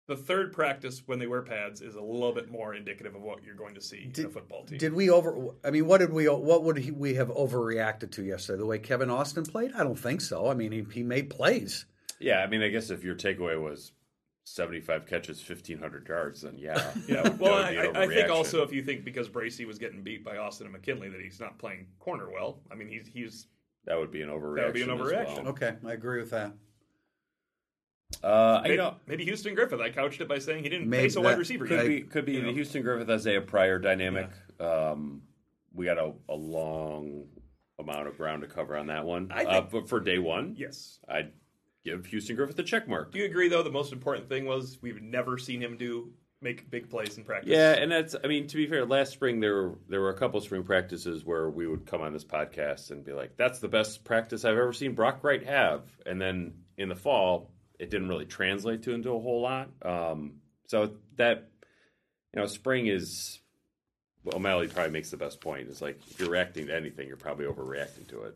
the 0.06 0.16
third 0.16 0.52
practice 0.52 1.02
when 1.06 1.18
they 1.18 1.26
wear 1.26 1.42
pads 1.42 1.80
is 1.80 1.96
a 1.96 2.00
little 2.00 2.32
bit 2.32 2.50
more 2.50 2.74
indicative 2.74 3.14
of 3.14 3.22
what 3.22 3.42
you're 3.44 3.56
going 3.56 3.74
to 3.74 3.80
see 3.80 4.10
in 4.16 4.26
a 4.26 4.28
football 4.28 4.64
team. 4.64 4.78
Did 4.78 4.92
we 4.92 5.10
over? 5.10 5.48
I 5.64 5.70
mean, 5.70 5.86
what 5.86 5.98
did 5.98 6.12
we? 6.12 6.28
What 6.28 6.62
would 6.64 6.78
he, 6.78 6.90
we 6.92 7.14
have 7.14 7.28
overreacted 7.28 8.12
to 8.12 8.22
yesterday? 8.22 8.58
The 8.58 8.66
way 8.66 8.78
Kevin 8.78 9.10
Austin 9.10 9.44
played? 9.44 9.72
I 9.74 9.82
don't 9.82 9.98
think 9.98 10.20
so. 10.20 10.48
I 10.48 10.54
mean, 10.54 10.72
he, 10.72 10.86
he 10.92 11.02
made 11.02 11.30
plays. 11.30 11.86
Yeah, 12.20 12.38
I 12.38 12.46
mean, 12.46 12.62
I 12.62 12.68
guess 12.68 12.90
if 12.90 13.02
your 13.02 13.14
takeaway 13.16 13.60
was 13.60 13.92
seventy-five 14.44 15.06
catches, 15.06 15.40
fifteen 15.40 15.78
hundred 15.78 16.08
yards, 16.08 16.42
then 16.42 16.56
yeah, 16.56 16.92
Yeah, 17.08 17.22
would- 17.24 17.38
well, 17.40 17.54
I, 17.54 17.62
would 17.62 17.70
be 17.70 17.88
an 17.88 17.96
I 17.96 18.02
I 18.02 18.06
think 18.06 18.30
also 18.30 18.62
if 18.62 18.72
you 18.72 18.82
think 18.82 19.04
because 19.04 19.28
Bracy 19.28 19.64
was 19.64 19.78
getting 19.78 20.02
beat 20.02 20.24
by 20.24 20.36
Austin 20.36 20.66
and 20.66 20.72
McKinley 20.72 21.08
that 21.08 21.20
he's 21.20 21.40
not 21.40 21.58
playing 21.58 21.86
corner 21.98 22.30
well. 22.30 22.60
I 22.70 22.76
mean, 22.76 22.88
he's 22.88 23.08
he's 23.08 23.48
that 23.86 23.98
would 23.98 24.10
be 24.12 24.22
an 24.22 24.28
overreaction. 24.28 24.56
That 24.56 24.64
would 24.66 24.74
be 24.74 24.82
an 24.82 24.88
overreaction. 24.88 25.42
well. 25.42 25.48
Okay, 25.48 25.74
I 25.84 25.92
agree 25.92 26.20
with 26.20 26.30
that. 26.30 26.52
Uh, 28.22 28.60
maybe, 28.62 28.74
you 28.74 28.78
know, 28.80 28.94
maybe 29.06 29.24
Houston 29.24 29.54
Griffith. 29.54 29.80
I 29.80 29.90
couched 29.90 30.20
it 30.20 30.28
by 30.28 30.38
saying 30.38 30.62
he 30.62 30.68
didn't 30.68 30.88
Maybe 30.88 31.04
face 31.04 31.16
a 31.16 31.20
wide 31.20 31.38
receiver. 31.38 31.66
could 31.66 31.78
yet. 31.80 31.86
be 31.88 32.00
could 32.02 32.24
be 32.24 32.32
you 32.32 32.40
the 32.40 32.46
know. 32.48 32.54
Houston 32.54 32.82
Griffith 32.82 33.08
Isaiah 33.10 33.40
Pryor 33.40 33.78
dynamic. 33.78 34.30
Um, 34.60 35.22
we 35.74 35.84
got 35.86 35.98
a, 35.98 36.12
a 36.28 36.34
long 36.34 37.24
amount 37.78 38.08
of 38.08 38.16
ground 38.16 38.42
to 38.42 38.48
cover 38.48 38.76
on 38.76 38.86
that 38.86 39.04
one. 39.04 39.30
I 39.32 39.44
uh, 39.44 39.60
but 39.62 39.88
for 39.88 40.00
day 40.00 40.18
one, 40.18 40.54
Yes. 40.56 40.98
I'd 41.08 41.32
give 41.84 42.06
Houston 42.06 42.36
Griffith 42.36 42.58
a 42.58 42.62
check 42.62 42.88
mark. 42.88 43.12
Do 43.12 43.18
you 43.18 43.26
agree 43.26 43.48
though? 43.48 43.62
The 43.62 43.70
most 43.70 43.92
important 43.92 44.28
thing 44.28 44.46
was 44.46 44.78
we've 44.80 45.02
never 45.02 45.36
seen 45.36 45.60
him 45.60 45.76
do 45.76 46.12
make 46.40 46.70
big 46.70 46.88
plays 46.88 47.18
in 47.18 47.24
practice. 47.24 47.50
Yeah, 47.50 47.72
and 47.72 47.90
that's 47.90 48.14
I 48.22 48.28
mean 48.28 48.46
to 48.46 48.56
be 48.56 48.66
fair, 48.66 48.86
last 48.86 49.12
spring 49.12 49.40
there 49.40 49.54
were 49.54 49.78
there 49.88 50.00
were 50.00 50.10
a 50.10 50.16
couple 50.16 50.40
spring 50.40 50.62
practices 50.62 51.24
where 51.24 51.50
we 51.50 51.66
would 51.66 51.86
come 51.86 52.00
on 52.02 52.12
this 52.12 52.24
podcast 52.24 52.90
and 52.92 53.04
be 53.04 53.12
like, 53.12 53.36
"That's 53.36 53.58
the 53.58 53.68
best 53.68 54.04
practice 54.04 54.44
I've 54.44 54.56
ever 54.56 54.72
seen 54.72 54.94
Brock 54.94 55.22
Wright 55.22 55.44
have," 55.44 55.82
and 56.06 56.20
then 56.20 56.54
in 56.78 56.88
the 56.88 56.96
fall 56.96 57.50
it 57.78 57.90
didn't 57.90 58.08
really 58.08 58.26
translate 58.26 58.82
to 58.84 58.92
into 58.92 59.10
a 59.10 59.20
whole 59.20 59.42
lot. 59.42 59.68
Um, 59.82 60.40
so 60.66 60.92
that 61.16 61.48
you 62.34 62.40
know, 62.40 62.46
spring 62.46 62.86
is 62.86 63.40
well, 64.24 64.36
O'Malley 64.36 64.68
probably 64.68 64.92
makes 64.92 65.10
the 65.10 65.16
best 65.16 65.40
point. 65.40 65.68
It's 65.68 65.80
like 65.80 66.00
if 66.10 66.18
you're 66.20 66.30
reacting 66.30 66.66
to 66.66 66.74
anything, 66.74 67.06
you're 67.08 67.16
probably 67.16 67.46
overreacting 67.46 68.08
to 68.08 68.22
it. 68.22 68.34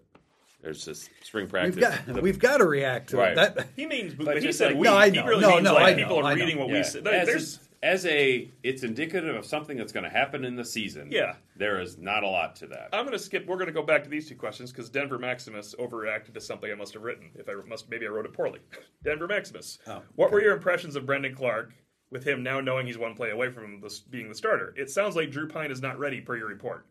There's 0.63 0.85
just 0.85 1.09
spring 1.25 1.49
practice. 1.49 1.77
We've 1.77 1.83
got 1.85 2.07
the- 2.07 2.21
we 2.21 2.29
have 2.29 2.39
got 2.39 2.59
to 2.59 2.67
react 2.67 3.11
to 3.11 3.17
Right. 3.17 3.33
it. 3.33 3.35
That, 3.57 3.69
he 3.77 3.87
means. 3.87 4.15
But 4.15 4.27
But 4.27 4.43
he 4.43 4.53
said 4.53 4.69
like- 4.73 4.77
we. 4.77 4.83
No, 4.83 4.95
I 4.95 5.09
he 5.11 5.17
know. 5.17 5.27
really 5.27 5.41
No, 5.41 5.51
means 5.53 5.65
no, 5.65 5.75
like 5.75 5.83
I 5.85 5.91
know, 5.93 5.97
people 5.97 6.19
are 6.19 6.25
I 6.25 6.35
know. 6.35 6.41
reading 6.45 6.59
what 6.59 6.69
we 6.69 6.75
Yeah. 6.75 6.83
said. 6.83 7.07
As, 7.07 7.27
There's 7.27 7.59
as 7.83 8.05
a, 8.07 8.51
it's 8.63 8.83
indicative 8.83 9.35
of 9.35 9.47
something 9.47 9.77
that's 9.77 9.93
going 9.93 10.05
to 10.05 10.11
happen 10.11 10.45
in 10.45 10.55
the 10.55 10.65
season. 10.65 11.09
Yeah. 11.11 11.37
there 11.57 11.81
is 11.81 11.97
not 11.99 12.23
a 12.23 12.29
lot 12.29 12.55
to 12.57 12.67
that. 12.69 12.91
I'm 12.93 13.05
going 13.07 13.17
to 13.17 13.23
skip. 13.23 13.47
We're 13.47 13.57
going 13.57 13.69
to 13.69 13.73
go 13.73 13.83
back 13.83 14.05
to 14.05 14.11
these 14.11 14.29
two 14.29 14.35
questions 14.35 14.71
because 14.71 14.91
Denver 14.91 15.19
Maximus 15.19 15.75
overreacted 15.79 16.35
to 16.35 16.41
something 16.41 16.71
I 16.71 16.75
must 16.75 16.93
have 16.95 17.03
written. 17.03 17.31
If 17.35 17.49
I 17.49 17.55
must, 17.67 17.89
maybe 17.91 18.07
I 18.07 18.11
wrote 18.11 18.27
it 18.27 18.33
poorly. 18.35 18.61
Denver 19.05 19.27
Maximus. 19.27 19.79
Oh, 19.87 20.03
What 20.15 20.31
were 20.31 20.43
your 20.43 20.55
impressions 20.55 20.95
of 20.97 21.07
Brendan 21.07 21.35
Clark 21.35 21.73
with 22.11 22.25
him 22.27 22.43
now 22.43 22.61
knowing 22.61 22.87
he's 22.87 22.99
one 22.99 23.15
play 23.15 23.31
away 23.31 23.51
from 23.51 23.81
this, 23.81 24.01
being 24.01 24.29
the 24.29 24.35
starter? 24.35 24.75
It 24.77 24.91
sounds 24.91 25.17
like 25.17 25.31
Drew 25.31 25.49
Pyne 25.49 25.71
is 25.71 25.81
not 25.81 25.99
ready 25.99 26.21
per 26.21 26.37
your 26.37 26.49
report. 26.49 26.85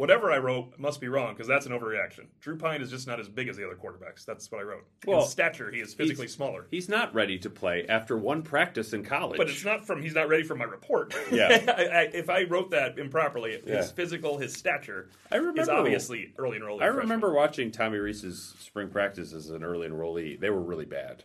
Whatever 0.00 0.32
I 0.32 0.38
wrote 0.38 0.78
must 0.78 0.98
be 0.98 1.08
wrong 1.08 1.34
because 1.34 1.46
that's 1.46 1.66
an 1.66 1.72
overreaction. 1.72 2.24
Drew 2.40 2.56
Pyne 2.56 2.80
is 2.80 2.88
just 2.88 3.06
not 3.06 3.20
as 3.20 3.28
big 3.28 3.48
as 3.48 3.58
the 3.58 3.66
other 3.66 3.76
quarterbacks. 3.76 4.24
That's 4.24 4.50
what 4.50 4.62
I 4.62 4.64
wrote. 4.64 4.86
Well, 5.06 5.20
in 5.20 5.28
stature, 5.28 5.70
he 5.70 5.80
is 5.80 5.92
physically 5.92 6.22
he's- 6.24 6.32
smaller. 6.32 6.64
He's 6.70 6.88
not 6.88 7.12
ready 7.14 7.38
to 7.40 7.50
play 7.50 7.84
after 7.86 8.16
one 8.16 8.40
practice 8.40 8.94
in 8.94 9.04
college. 9.04 9.36
But 9.36 9.50
it's 9.50 9.62
not 9.62 9.86
from 9.86 10.00
he's 10.00 10.14
not 10.14 10.30
ready 10.30 10.42
for 10.42 10.54
my 10.56 10.64
report. 10.64 11.14
Yeah. 11.30 11.48
I, 11.76 11.82
I, 11.82 12.00
if 12.14 12.30
I 12.30 12.44
wrote 12.44 12.70
that 12.70 12.98
improperly, 12.98 13.60
Yeah. 13.66 13.76
his 13.76 13.90
physical, 13.90 14.38
his 14.38 14.54
stature 14.54 15.10
I 15.30 15.36
remember- 15.36 15.60
is 15.60 15.68
obviously 15.68 16.32
early 16.38 16.58
enrollee. 16.58 16.76
I 16.76 16.86
freshman. 16.86 16.96
remember 17.02 17.34
watching 17.34 17.70
Tommy 17.70 17.98
Rees's 17.98 18.54
spring 18.58 18.88
practice 18.88 19.34
as 19.34 19.50
an 19.50 19.62
early 19.62 19.86
enrollee. 19.86 20.40
They 20.40 20.48
were 20.48 20.62
really 20.62 20.86
bad, 20.86 21.24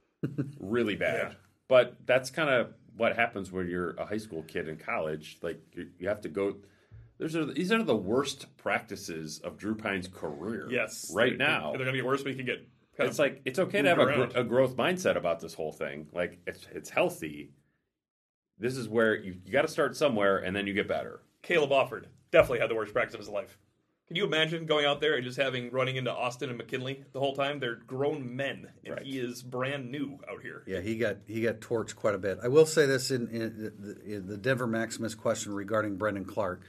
really 0.58 0.96
bad. 0.96 1.28
Yeah. 1.28 1.34
But 1.68 1.96
that's 2.06 2.30
kind 2.30 2.48
of 2.48 2.72
what 2.96 3.16
happens 3.16 3.52
when 3.52 3.68
you're 3.68 3.90
a 3.96 4.06
high 4.06 4.16
school 4.16 4.42
kid 4.44 4.66
in 4.66 4.78
college. 4.78 5.36
Like 5.42 5.60
you, 5.74 5.88
you 5.98 6.08
have 6.08 6.22
to 6.22 6.30
go. 6.30 6.56
There's 7.18 7.34
a, 7.34 7.44
these 7.46 7.70
are 7.72 7.82
the 7.82 7.96
worst 7.96 8.56
practices 8.56 9.38
of 9.40 9.56
Drew 9.56 9.74
Pyne's 9.74 10.08
career. 10.08 10.68
Yes, 10.70 11.10
right 11.14 11.30
They're- 11.38 11.46
now 11.46 11.70
they're 11.70 11.78
going 11.78 11.92
to 11.92 11.96
get 11.98 12.04
worse. 12.06 12.24
We 12.24 12.34
can 12.34 12.46
get. 12.46 12.66
Kind 12.96 13.08
it's 13.10 13.18
of, 13.18 13.24
like 13.24 13.42
it's 13.44 13.58
okay 13.58 13.82
to 13.82 13.88
have 13.88 13.98
a, 13.98 14.04
gr- 14.06 14.38
a 14.38 14.44
growth 14.44 14.76
mindset 14.76 15.16
about 15.16 15.40
this 15.40 15.52
whole 15.54 15.72
thing. 15.72 16.06
Like 16.12 16.38
it's 16.46 16.66
it's 16.72 16.90
healthy. 16.90 17.50
This 18.58 18.76
is 18.76 18.88
where 18.88 19.16
you, 19.16 19.34
you 19.44 19.52
got 19.52 19.62
to 19.62 19.68
start 19.68 19.96
somewhere, 19.96 20.38
and 20.38 20.54
then 20.54 20.66
you 20.68 20.74
get 20.74 20.86
better. 20.86 21.22
Caleb 21.42 21.70
Offord 21.70 22.04
definitely 22.30 22.60
had 22.60 22.70
the 22.70 22.76
worst 22.76 22.92
practice 22.92 23.14
of 23.14 23.20
his 23.20 23.28
life. 23.28 23.58
Can 24.06 24.16
you 24.16 24.24
imagine 24.24 24.66
going 24.66 24.84
out 24.86 25.00
there 25.00 25.14
and 25.14 25.24
just 25.24 25.38
having 25.38 25.70
running 25.72 25.96
into 25.96 26.12
Austin 26.12 26.50
and 26.50 26.58
McKinley 26.58 27.02
the 27.12 27.18
whole 27.18 27.34
time? 27.34 27.58
They're 27.58 27.74
grown 27.86 28.36
men, 28.36 28.68
and 28.84 28.94
Right. 28.94 29.02
he 29.04 29.18
is 29.18 29.42
brand 29.42 29.90
new 29.90 30.20
out 30.30 30.42
here. 30.42 30.62
yeah, 30.68 30.80
he 30.80 30.96
got 30.96 31.16
he 31.26 31.40
got 31.42 31.60
torched 31.60 31.96
quite 31.96 32.14
a 32.14 32.18
bit. 32.18 32.38
I 32.44 32.48
will 32.48 32.66
say 32.66 32.86
this 32.86 33.10
in, 33.10 33.26
in, 33.28 33.72
the, 33.80 34.00
in 34.04 34.26
the 34.28 34.36
Denver 34.36 34.66
Maximus 34.68 35.14
question 35.16 35.52
regarding 35.52 35.96
Brendan 35.96 36.26
Clark. 36.26 36.62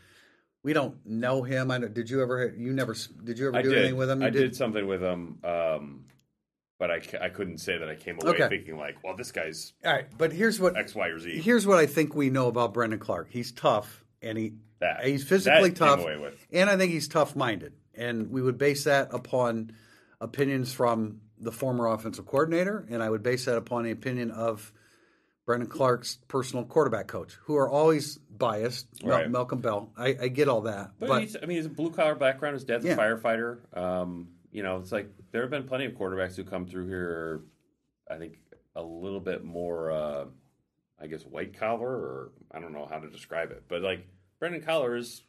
We 0.65 0.73
don't 0.73 0.95
know 1.05 1.43
him. 1.43 1.69
I 1.69 1.77
don't, 1.77 1.93
did 1.93 2.09
you 2.09 2.23
ever? 2.23 2.51
You 2.57 2.73
never? 2.73 2.95
Did 3.23 3.37
you 3.37 3.49
ever 3.49 3.57
I 3.57 3.61
do 3.61 3.69
did. 3.69 3.77
anything 3.77 3.97
with 3.97 4.09
him? 4.09 4.21
You 4.21 4.27
I 4.27 4.29
did. 4.31 4.55
something 4.55 4.87
with 4.87 4.99
him, 4.99 5.37
um, 5.43 6.05
but 6.79 6.89
I, 6.89 7.01
I 7.21 7.29
couldn't 7.29 7.59
say 7.59 7.77
that 7.77 7.87
I 7.87 7.93
came 7.93 8.17
away 8.19 8.31
Okay. 8.31 8.49
thinking 8.49 8.75
like, 8.75 8.95
well, 9.03 9.15
this 9.15 9.31
guy's 9.31 9.73
All 9.85 9.93
right, 9.93 10.07
but 10.17 10.33
here's 10.33 10.59
what 10.59 10.75
X, 10.75 10.95
Y, 10.95 11.07
or 11.09 11.19
Z. 11.19 11.39
here's 11.39 11.67
what 11.67 11.77
I 11.77 11.85
think 11.85 12.15
we 12.15 12.31
know 12.31 12.47
about 12.47 12.73
Brendan 12.73 12.97
Clark. 12.97 13.27
He's 13.29 13.51
tough, 13.51 14.03
and 14.23 14.39
he 14.39 14.53
That- 14.79 15.05
he's 15.05 15.23
physically 15.23 15.69
that 15.69 15.75
tough, 15.77 15.99
away 15.99 16.17
with. 16.17 16.33
and 16.51 16.67
I 16.67 16.77
think 16.77 16.91
he's 16.91 17.07
tough 17.07 17.35
minded. 17.35 17.73
And 17.93 18.31
we 18.31 18.41
would 18.41 18.57
base 18.57 18.85
that 18.85 19.13
upon 19.13 19.71
opinions 20.19 20.73
from 20.73 21.21
the 21.37 21.51
former 21.51 21.85
offensive 21.85 22.25
coordinator, 22.25 22.87
and 22.89 23.03
I 23.03 23.09
would 23.11 23.21
base 23.21 23.45
that 23.45 23.57
upon 23.57 23.83
the 23.83 23.91
opinion 23.91 24.31
of 24.31 24.73
Brendan 25.45 25.69
Clark's 25.69 26.17
personal 26.27 26.65
quarterback 26.65 27.07
coach, 27.07 27.37
who 27.43 27.55
are 27.55 27.69
always 27.69 28.17
biased. 28.17 28.87
Right. 29.03 29.29
Malcolm 29.29 29.59
Bell, 29.61 29.91
I, 29.95 30.15
I 30.23 30.27
get 30.27 30.47
all 30.49 30.61
that, 30.61 30.91
But, 30.99 31.07
but, 31.09 31.21
he's, 31.21 31.37
I 31.41 31.45
mean, 31.45 31.57
he's 31.57 31.67
a 31.67 31.69
blue 31.69 31.91
collar 31.91 32.15
background. 32.15 32.55
His 32.55 32.63
dad's 32.63 32.83
Yeah. 32.85 32.93
a 32.93 32.97
firefighter. 32.97 33.59
Um, 33.77 34.29
you 34.51 34.63
know, 34.63 34.77
it's 34.77 34.91
like 34.91 35.09
there 35.31 35.41
have 35.41 35.51
been 35.51 35.63
plenty 35.67 35.85
of 35.85 35.93
quarterbacks 35.93 36.35
who 36.35 36.43
come 36.43 36.65
through 36.65 36.87
here. 36.87 37.41
I 38.09 38.17
think 38.17 38.37
a 38.75 38.81
little 38.81 39.19
bit 39.19 39.43
more, 39.43 39.91
uh, 39.91 40.25
I 40.99 41.07
guess, 41.07 41.23
white 41.23 41.57
collar, 41.57 41.89
or 41.89 42.31
I 42.51 42.59
don't 42.59 42.73
know 42.73 42.87
how 42.89 42.99
to 42.99 43.09
describe 43.09 43.51
it. 43.51 43.63
But 43.67 43.81
like 43.81 44.05
Brendan 44.39 44.61
Collar 44.63 44.95
is 44.95 45.21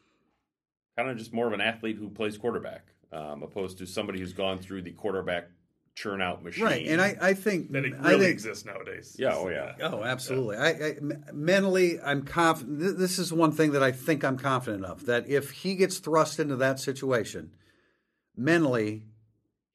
kind 0.97 1.11
of 1.11 1.17
just 1.19 1.33
more 1.33 1.47
of 1.47 1.53
an 1.53 1.61
athlete 1.61 1.97
who 1.97 2.09
plays 2.09 2.39
quarterback, 2.39 2.87
um, 3.13 3.43
opposed 3.43 3.79
to 3.79 3.87
somebody 3.87 4.19
who's 4.21 4.33
gone 4.33 4.59
through 4.59 4.83
the 4.83 4.93
quarterback 4.93 5.49
churn 5.97 6.21
out 6.23 6.45
machine. 6.45 6.65
Right, 6.65 6.87
and 6.87 7.01
I, 7.01 7.17
I 7.21 7.35
think 7.35 7.73
That 7.73 7.85
it 7.85 7.95
I 8.01 8.11
really 8.11 8.27
think, 8.27 8.33
exists 8.35 8.65
nowadays. 8.65 9.17
Yeah, 9.19 9.35
oh, 9.35 9.49
yeah. 9.49 9.73
Oh, 9.83 10.05
absolutely. 10.05 10.57
I 10.59 10.97
mentally, 11.33 11.99
I'm 12.01 12.23
confident. 12.23 12.81
th- 12.81 12.97
This 12.97 13.19
is 13.19 13.33
one 13.33 13.51
thing 13.51 13.73
that 13.73 13.83
I 13.83 13.91
think 13.93 14.23
I'm 14.23 14.37
confident 14.39 14.85
of. 14.85 15.07
That 15.07 15.29
if 15.29 15.51
he 15.51 15.75
gets 15.75 15.99
thrust 15.99 16.39
into 16.39 16.55
that 16.57 16.79
situation, 16.79 17.51
mentally, 18.37 19.05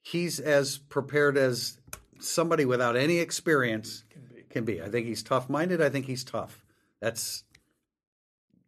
he's 0.00 0.38
as 0.40 0.78
prepared 0.78 1.36
as 1.36 1.78
somebody 2.20 2.64
without 2.64 2.96
any 2.96 3.18
experience 3.18 4.04
can 4.48 4.64
be. 4.64 4.80
I 4.80 4.88
think 4.88 5.06
he's 5.06 5.22
tough 5.24 5.48
minded. 5.50 5.82
I 5.82 5.88
think 5.88 6.06
he's 6.06 6.22
tough. 6.24 6.64
That's 7.00 7.42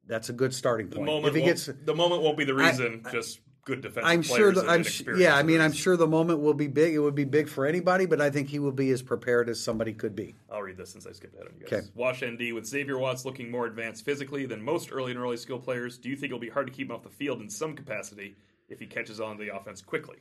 that's 0.07 0.29
a 0.29 0.33
good 0.33 0.53
starting 0.53 0.89
The 0.91 0.97
point. 0.97 1.07
moment, 1.07 1.37
if 1.37 1.41
he 1.41 1.47
gets, 1.49 1.67
the 1.67 1.95
moment 1.95 2.23
won't 2.23 2.37
be 2.37 2.45
the 2.45 2.55
reason. 2.55 3.05
just 3.13 3.39
good 3.65 3.81
defensive 3.81 4.05
I'm 4.05 4.23
sure. 4.23 4.53
That, 4.53 4.69
I'm 4.69 4.81
inexperience 4.81 5.23
yeah. 5.23 5.37
I 5.37 5.43
mean, 5.43 5.61
I'm 5.61 5.73
sure 5.73 5.97
the 5.97 6.07
moment 6.07 6.41
will 6.41 6.55
be 6.55 6.67
big. 6.67 6.95
It 6.95 6.99
would 6.99 7.15
be 7.15 7.25
big 7.25 7.49
for 7.49 7.67
anybody, 7.67 8.07
but 8.07 8.21
I 8.21 8.31
think 8.31 8.49
he 8.49 8.59
will 8.59 8.73
be 8.73 8.91
as 8.91 9.03
prepared 9.03 9.49
as 9.49 9.61
somebody 9.61 9.93
could 9.93 10.15
be. 10.15 10.35
I'll 10.51 10.63
read 10.63 10.77
this 10.77 10.91
since 10.91 11.07
I 11.07 11.13
skipped 11.13 11.35
ahead 11.35 11.49
of 11.49 11.55
you 11.59 11.67
guys. 11.67 11.73
Okay. 11.73 11.87
Wash 11.95 12.23
ND 12.23 12.53
with 12.53 12.67
Xavier 12.67 12.99
Watts 12.99 13.25
looking 13.25 13.51
more 13.51 13.67
advanced 13.67 14.05
physically 14.05 14.47
than 14.47 14.63
most 14.63 14.93
early 14.93 15.13
and 15.13 15.21
early 15.21 15.37
skill 15.37 15.59
players. 15.59 15.99
Do 15.99 16.09
you 16.09 16.17
think 16.17 16.27
it'll 16.27 16.39
be 16.39 16.51
hard 16.51 16.67
to 16.67 16.73
keep 16.73 16.89
him 16.89 16.97
off 16.97 17.03
the 17.03 17.09
field 17.11 17.41
in 17.41 17.51
some 17.51 17.75
capacity 17.75 18.37
if 18.69 18.79
he 18.79 18.87
catches 18.87 19.21
on 19.21 19.39
to 19.39 19.45
the 19.45 19.55
offense 19.55 19.83
quickly? 19.83 20.17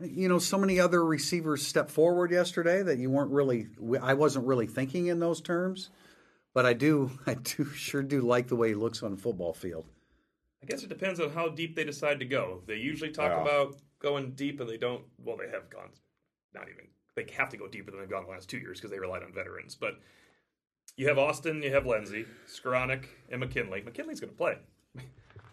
you 0.00 0.28
know, 0.28 0.38
so 0.38 0.58
many 0.58 0.80
other 0.80 1.04
receivers 1.04 1.66
stepped 1.66 1.90
forward 1.90 2.30
yesterday 2.30 2.82
that 2.82 2.98
you 2.98 3.10
weren't 3.10 3.30
really. 3.30 3.68
I 4.00 4.14
wasn't 4.14 4.46
really 4.46 4.66
thinking 4.66 5.06
in 5.06 5.18
those 5.20 5.40
terms, 5.40 5.90
but 6.54 6.66
I 6.66 6.72
do. 6.72 7.10
I 7.26 7.34
do 7.34 7.64
sure 7.64 8.02
do 8.02 8.20
like 8.20 8.48
the 8.48 8.56
way 8.56 8.68
he 8.68 8.74
looks 8.74 9.02
on 9.02 9.12
a 9.12 9.16
football 9.16 9.52
field. 9.52 9.86
I 10.62 10.66
guess 10.66 10.82
it 10.82 10.88
depends 10.88 11.18
on 11.20 11.30
how 11.30 11.48
deep 11.48 11.74
they 11.74 11.84
decide 11.84 12.20
to 12.20 12.24
go. 12.24 12.62
They 12.66 12.76
usually 12.76 13.10
talk 13.10 13.30
Yeah. 13.32 13.42
about 13.42 13.76
going 13.98 14.32
deep, 14.32 14.60
and 14.60 14.68
they 14.68 14.76
don't. 14.76 15.04
Well, 15.18 15.36
they 15.36 15.48
have 15.48 15.68
gone. 15.70 15.90
Not 16.54 16.68
even. 16.68 16.86
They 17.14 17.26
have 17.36 17.48
to 17.50 17.56
go 17.56 17.66
deeper 17.68 17.90
than 17.90 18.00
they've 18.00 18.08
gone 18.08 18.24
the 18.24 18.30
last 18.30 18.48
two 18.48 18.58
years 18.58 18.78
because 18.78 18.90
they 18.90 18.98
relied 18.98 19.22
on 19.22 19.32
veterans. 19.32 19.74
But 19.74 19.98
you 20.96 21.08
have 21.08 21.18
Austin, 21.18 21.62
you 21.62 21.72
have 21.74 21.84
Lenzy, 21.86 22.26
Skowronek, 22.46 23.04
and 23.30 23.40
McKinley. 23.40 23.82
McKinley's 23.82 24.20
going 24.20 24.30
to 24.32 24.36
play. 24.36 24.58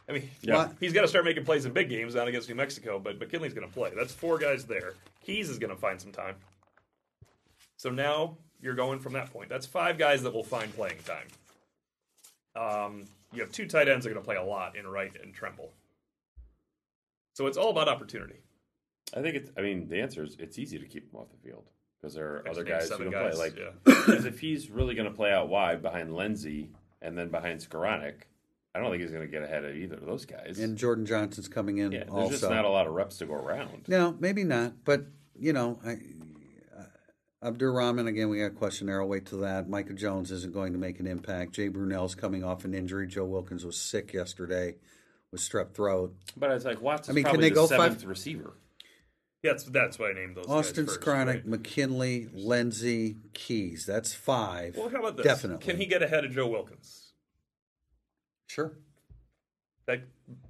I 0.10 0.12
mean, 0.12 0.30
Yeah. 0.42 0.72
he's 0.80 0.94
got 0.94 1.02
to 1.02 1.08
start 1.08 1.26
making 1.26 1.46
plays 1.46 1.66
in 1.66 1.72
big 1.74 1.90
games 1.90 2.14
down 2.16 2.28
against 2.28 2.50
New 2.50 2.56
Mexico, 2.56 3.00
but 3.00 3.20
McKinley's 3.20 3.54
going 3.54 3.68
to 3.68 3.74
play. 3.74 3.92
That's 3.96 4.14
four 4.14 4.38
guys 4.38 4.66
there. 4.66 4.94
Keys 5.24 5.50
is 5.50 5.60
going 5.60 5.70
to 5.74 5.80
find 5.80 6.00
some 6.02 6.12
time. 6.12 6.36
So 7.78 7.90
now 7.90 8.38
you're 8.62 8.74
going 8.76 9.00
from 9.00 9.14
that 9.14 9.32
point. 9.32 9.50
That's 9.50 9.66
five 9.66 9.98
guys 9.98 10.24
that 10.24 10.34
will 10.34 10.44
find 10.44 10.74
playing 10.76 10.98
time. 11.06 11.28
Um, 12.56 13.06
you 13.34 13.42
have 13.42 13.52
two 13.52 13.68
tight 13.68 13.88
ends 13.88 14.06
that 14.06 14.12
are 14.12 14.14
going 14.14 14.24
to 14.24 14.28
play 14.28 14.36
a 14.36 14.44
lot 14.44 14.76
in 14.76 14.88
Wright 14.88 15.16
and 15.22 15.34
Tremble. 15.34 15.72
So 17.34 17.48
it's 17.48 17.58
all 17.58 17.70
about 17.70 17.88
opportunity. 17.88 18.42
I 19.16 19.22
think 19.22 19.36
it's. 19.36 19.50
I 19.58 19.62
mean, 19.62 19.88
the 19.88 20.02
answer 20.02 20.24
is 20.24 20.36
it's 20.40 20.60
easy 20.60 20.78
to 20.78 20.86
keep 20.86 21.12
him 21.12 21.20
off 21.20 21.28
the 21.32 21.48
field 21.48 21.64
because 22.00 22.14
there 22.14 22.28
are 22.28 22.44
I 22.48 22.52
other 22.52 22.64
guys 22.64 22.90
who 22.90 22.98
can 22.98 23.12
guys, 23.12 23.36
play. 23.36 23.46
Like, 23.46 23.58
yeah. 23.58 23.72
because 23.86 24.26
if 24.26 24.40
he's 24.40 24.70
really 24.70 24.96
going 24.96 25.10
to 25.10 25.16
play 25.16 25.32
out 25.32 25.50
wide 25.50 25.82
behind 25.82 26.14
Lenzy 26.14 26.70
and 27.02 27.18
then 27.18 27.30
behind 27.30 27.60
Skowronek, 27.60 28.16
I 28.76 28.80
don't 28.80 28.92
think 28.92 29.02
he's 29.02 29.12
going 29.12 29.26
to 29.26 29.32
get 29.32 29.44
ahead 29.44 29.66
of 29.66 29.76
either 29.76 29.96
of 29.96 30.06
those 30.06 30.26
guys. 30.26 30.60
And 30.60 30.78
Jordan 30.78 31.06
Johnson's 31.06 31.48
coming 31.48 31.80
in 31.80 31.92
yeah, 31.92 32.00
there's 32.00 32.12
also. 32.12 32.30
just 32.32 32.44
not 32.44 32.66
a 32.66 32.70
lot 32.70 32.88
of 32.88 32.94
reps 32.94 33.18
to 33.18 33.26
go 33.26 33.34
around. 33.34 33.86
no, 33.88 34.16
maybe 34.20 34.44
not. 34.44 34.74
But 34.86 35.06
you 35.38 35.54
know, 35.54 35.80
I, 35.86 35.98
uh, 37.42 37.48
Abdur 37.48 37.72
Rahman 37.74 38.08
again. 38.08 38.30
We 38.30 38.40
got 38.40 38.46
a 38.46 38.50
question 38.52 38.88
there. 38.88 39.02
I'll 39.02 39.08
wait 39.08 39.26
till 39.26 39.40
that. 39.40 39.70
Micah 39.70 39.94
Jones 39.94 40.32
isn't 40.32 40.54
going 40.54 40.74
to 40.74 40.80
make 40.80 41.00
an 41.00 41.08
impact. 41.08 41.54
Jay 41.54 41.68
Brunelle's 41.68 42.16
coming 42.16 42.44
off 42.44 42.66
an 42.66 42.74
injury. 42.74 43.08
Joe 43.08 43.26
Wilkins 43.26 43.66
was 43.66 43.78
sick 43.78 44.14
yesterday 44.14 44.76
with 45.32 45.42
strep 45.42 45.74
throat. 45.74 46.16
But 46.38 46.52
it's 46.52 46.66
like 46.66 46.82
Watts 46.82 47.08
is 47.08 47.12
I 47.12 47.14
mean, 47.14 47.24
can 47.26 47.40
they 47.40 47.50
the 47.50 47.56
go 47.56 47.68
five- 47.68 47.78
seventh 47.94 48.06
receiver. 48.06 48.54
Yeah, 49.42 49.52
that's, 49.52 49.64
that's 49.66 49.98
why 49.98 50.10
I 50.10 50.14
named 50.14 50.36
those 50.36 50.48
Austin 50.48 50.84
guys 50.86 50.96
first, 50.96 51.08
Skowronek, 51.08 51.26
right? 51.28 51.48
McKinley, 51.48 52.28
Lenzy, 52.34 53.16
Keys. 53.34 53.86
That's 53.86 54.14
five. 54.14 54.76
Well, 54.76 54.90
how 54.90 55.00
about 55.00 55.16
this? 55.16 55.26
Definitely. 55.26 55.66
Can 55.66 55.78
he 55.78 55.86
get 55.86 56.04
ahead 56.04 56.26
of 56.26 56.32
Joe 56.32 56.48
Wilkins? 56.48 57.14
Sure. 58.48 58.74
That 59.86 60.02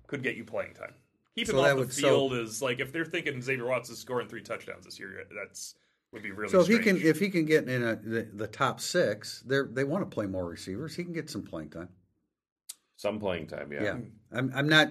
could 0.08 0.24
get 0.24 0.38
you 0.38 0.44
playing 0.44 0.74
time. 0.74 0.94
Keep 1.36 1.50
him 1.50 1.56
So 1.58 1.62
that 1.62 1.70
off 1.70 1.76
the 1.76 1.80
would- 1.82 1.94
so- 1.94 2.02
field 2.02 2.34
is 2.34 2.64
like 2.64 2.80
if 2.80 2.92
they're 2.92 3.06
thinking 3.06 3.40
Xavier 3.44 3.66
Watts 3.68 3.92
is 3.92 4.00
scoring 4.00 4.28
three 4.28 4.42
touchdowns 4.42 4.86
this 4.86 4.98
year, 5.00 5.24
that's 5.36 5.76
would 6.12 6.24
be 6.24 6.32
really. 6.32 6.52
So 6.52 6.62
if 6.62 6.68
he 6.68 6.80
can 6.80 6.98
if 6.98 7.20
he 7.20 7.30
can 7.30 7.46
get 7.46 7.68
in 7.68 7.84
a, 7.84 7.96
the, 7.96 8.28
the 8.34 8.48
top 8.48 8.80
six, 8.80 9.42
they 9.46 9.60
they 9.72 9.84
want 9.84 10.10
to 10.10 10.14
play 10.14 10.26
more 10.26 10.46
receivers. 10.46 10.96
He 10.96 11.04
can 11.04 11.14
get 11.14 11.30
some 11.30 11.44
playing 11.44 11.70
time. 11.70 11.90
Some 12.96 13.20
playing 13.20 13.48
time, 13.48 13.72
yeah. 13.72 13.84
Yeah, 13.84 13.98
I'm 14.32 14.52
I'm 14.54 14.68
not. 14.68 14.90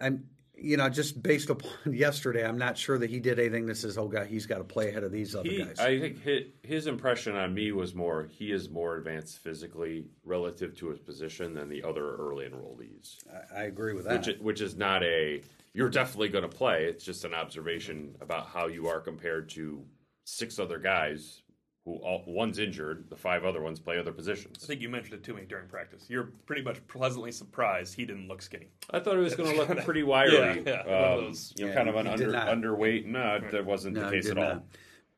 I'm 0.00 0.24
you 0.56 0.76
know 0.76 0.88
just 0.88 1.22
based 1.22 1.50
upon 1.50 1.70
yesterday, 1.92 2.46
I'm 2.46 2.58
not 2.58 2.76
sure 2.76 2.98
that 2.98 3.10
he 3.10 3.20
did 3.20 3.38
anything 3.38 3.66
that 3.66 3.76
says, 3.76 3.98
oh 3.98 4.08
god, 4.08 4.26
he's 4.26 4.46
got 4.46 4.58
to 4.58 4.64
play 4.64 4.88
ahead 4.88 5.04
of 5.04 5.12
these 5.12 5.34
other 5.34 5.48
He, 5.48 5.62
guys. 5.64 5.78
I 5.78 5.98
think 5.98 6.22
his, 6.22 6.42
his 6.62 6.86
impression 6.86 7.36
on 7.36 7.54
me 7.54 7.72
was 7.72 7.94
more 7.94 8.28
he 8.30 8.52
is 8.52 8.70
more 8.70 8.96
advanced 8.96 9.38
physically 9.38 10.06
relative 10.24 10.76
to 10.78 10.88
his 10.88 10.98
position 10.98 11.54
than 11.54 11.68
the 11.68 11.82
other 11.82 12.16
early 12.16 12.46
enrollees, 12.46 13.16
I, 13.54 13.60
I 13.60 13.64
agree 13.64 13.92
with 13.92 14.06
that. 14.06 14.26
which 14.26 14.38
which 14.40 14.60
is 14.60 14.76
not 14.76 15.02
a 15.02 15.42
you're 15.74 15.88
definitely 15.88 16.28
going 16.28 16.48
to 16.48 16.56
play. 16.56 16.84
It's 16.84 17.04
just 17.04 17.24
an 17.24 17.34
observation 17.34 18.16
about 18.20 18.48
how 18.48 18.66
you 18.66 18.88
are 18.88 19.00
compared 19.00 19.48
to 19.50 19.84
six 20.24 20.58
other 20.58 20.78
guys 20.78 21.42
who 21.84 21.94
all, 21.96 22.22
one's 22.26 22.58
injured, 22.58 23.06
the 23.08 23.16
five 23.16 23.44
other 23.44 23.62
ones 23.62 23.80
play 23.80 23.98
other 23.98 24.12
positions. 24.12 24.58
I 24.62 24.66
think 24.66 24.80
you 24.82 24.88
mentioned 24.90 25.14
it 25.14 25.24
to 25.24 25.32
me 25.34 25.42
during 25.48 25.66
practice. 25.68 26.04
You're 26.08 26.32
pretty 26.44 26.60
much 26.62 26.86
pleasantly 26.88 27.32
surprised 27.32 27.94
he 27.94 28.04
didn't 28.04 28.28
look 28.28 28.42
skinny. 28.42 28.68
I 28.90 29.00
thought 29.00 29.14
he 29.14 29.20
was 29.20 29.34
going 29.34 29.50
to 29.56 29.56
look 29.64 29.84
pretty 29.84 30.02
wiry, 30.02 30.32
Yeah, 30.34 30.54
yeah, 30.66 30.80
um, 30.80 31.24
those- 31.24 31.54
you 31.56 31.64
know, 31.64 31.70
Yeah, 31.70 31.76
kind 31.76 31.88
of 31.88 31.96
an 31.96 32.06
under, 32.06 32.32
underweight. 32.32 33.06
No, 33.06 33.40
that 33.50 33.64
wasn't 33.64 33.94
No, 33.96 34.04
the 34.06 34.10
case 34.10 34.28
at 34.30 34.36
all. 34.38 34.44
not. 34.44 34.64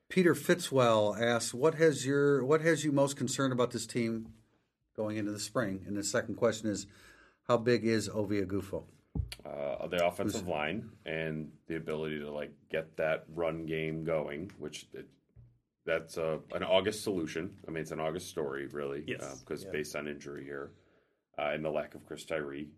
Peter 0.09 0.35
Fitzwell 0.35 1.19
asks, 1.19 1.55
"What 1.55 1.77
has 1.77 2.05
your 2.05 2.45
what 2.45 2.61
has 2.61 2.85
you 2.85 2.93
most 2.93 3.17
concerned 3.17 3.51
about 3.53 3.71
this 3.71 3.87
team 3.87 4.35
going 4.95 5.17
into 5.17 5.33
the 5.33 5.41
spring?" 5.41 5.83
And 5.87 5.97
the 5.97 6.05
second 6.05 6.35
question 6.35 6.69
is, 6.69 6.87
"How 7.49 7.57
big 7.57 7.87
is 7.87 8.11
Ovie 8.11 8.43
Oghoufo?" 8.43 8.85
Uh, 9.45 9.87
the 9.89 10.07
offensive 10.07 10.47
line 10.47 10.89
and 11.05 11.51
the 11.67 11.77
ability 11.77 12.21
to 12.21 12.31
like 12.31 12.53
get 12.71 12.97
that 12.97 13.25
run 13.35 13.67
game 13.67 14.05
going, 14.05 14.51
which 14.59 14.87
it, 14.95 15.07
that's 15.85 16.17
a, 16.17 16.39
an 16.55 16.63
August 16.63 17.03
solution. 17.03 17.51
I 17.67 17.73
mean, 17.73 17.83
it's 17.83 17.91
an 17.91 17.99
August 18.01 18.29
story, 18.29 18.67
really, 18.69 19.03
Yes. 19.07 19.41
because 19.41 19.65
based 19.65 19.97
on 19.97 20.07
injury 20.07 20.45
here 20.45 20.71
uh, 21.39 21.51
and 21.53 21.65
the 21.65 21.71
lack 21.71 21.95
of 21.97 22.07
Chris 22.07 22.25
Tyree, 22.25 22.71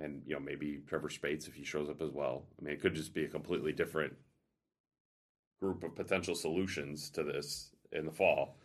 and 0.00 0.22
you 0.26 0.34
know 0.34 0.40
maybe 0.40 0.80
Trevor 0.86 1.08
Speights 1.10 1.48
if 1.48 1.54
he 1.54 1.64
shows 1.64 1.88
up 1.90 2.00
as 2.00 2.10
well. 2.10 2.44
I 2.60 2.64
mean, 2.64 2.74
it 2.74 2.80
could 2.80 2.94
just 2.94 3.12
be 3.12 3.24
a 3.24 3.28
completely 3.28 3.72
different 3.72 4.14
group 5.60 5.82
of 5.82 5.94
potential 5.96 6.34
solutions 6.34 7.10
to 7.10 7.22
this 7.24 7.70
in 7.92 8.06
the 8.06 8.12
fall. 8.12 8.56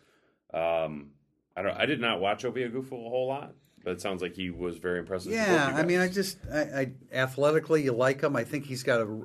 Um, 0.54 1.10
I 1.56 1.62
don't. 1.62 1.76
I 1.76 1.86
did 1.86 2.00
not 2.00 2.20
watch 2.20 2.44
Ovie 2.44 2.68
Oghoufo 2.68 2.92
a 2.92 3.08
whole 3.10 3.26
lot, 3.28 3.54
but 3.84 3.92
it 3.92 4.00
sounds 4.00 4.22
like 4.22 4.34
he 4.34 4.50
was 4.50 4.76
very 4.78 4.98
impressive. 4.98 5.32
Yeah, 5.32 5.72
I 5.74 5.82
mean, 5.84 6.00
I 6.00 6.08
just, 6.08 6.38
I, 6.52 6.60
I 6.60 6.92
athletically, 7.12 7.82
you 7.82 7.92
like 7.92 8.20
him. 8.22 8.36
I 8.36 8.44
think 8.44 8.66
he's 8.66 8.82
got 8.82 9.00
a. 9.00 9.22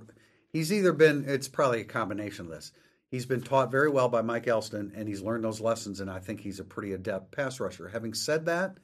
He's 0.52 0.72
either 0.72 0.94
been. 0.94 1.26
It's 1.28 1.48
probably 1.48 1.82
a 1.82 1.86
combination 1.86 2.46
of 2.46 2.52
this. 2.52 2.72
He's 3.10 3.26
been 3.26 3.42
taught 3.42 3.72
very 3.72 3.90
well 3.90 4.10
by 4.10 4.22
Mike 4.22 4.48
Elston, 4.48 4.94
and 4.96 5.08
he's 5.08 5.22
learned 5.22 5.44
those 5.44 5.62
lessons. 5.62 6.00
And 6.00 6.10
I 6.10 6.20
think 6.20 6.40
he's 6.40 6.60
a 6.60 6.64
pretty 6.64 6.94
adept 6.94 7.32
pass 7.32 7.60
rusher. 7.60 7.88
Having 7.88 8.14
said 8.14 8.46
that, 8.46 8.78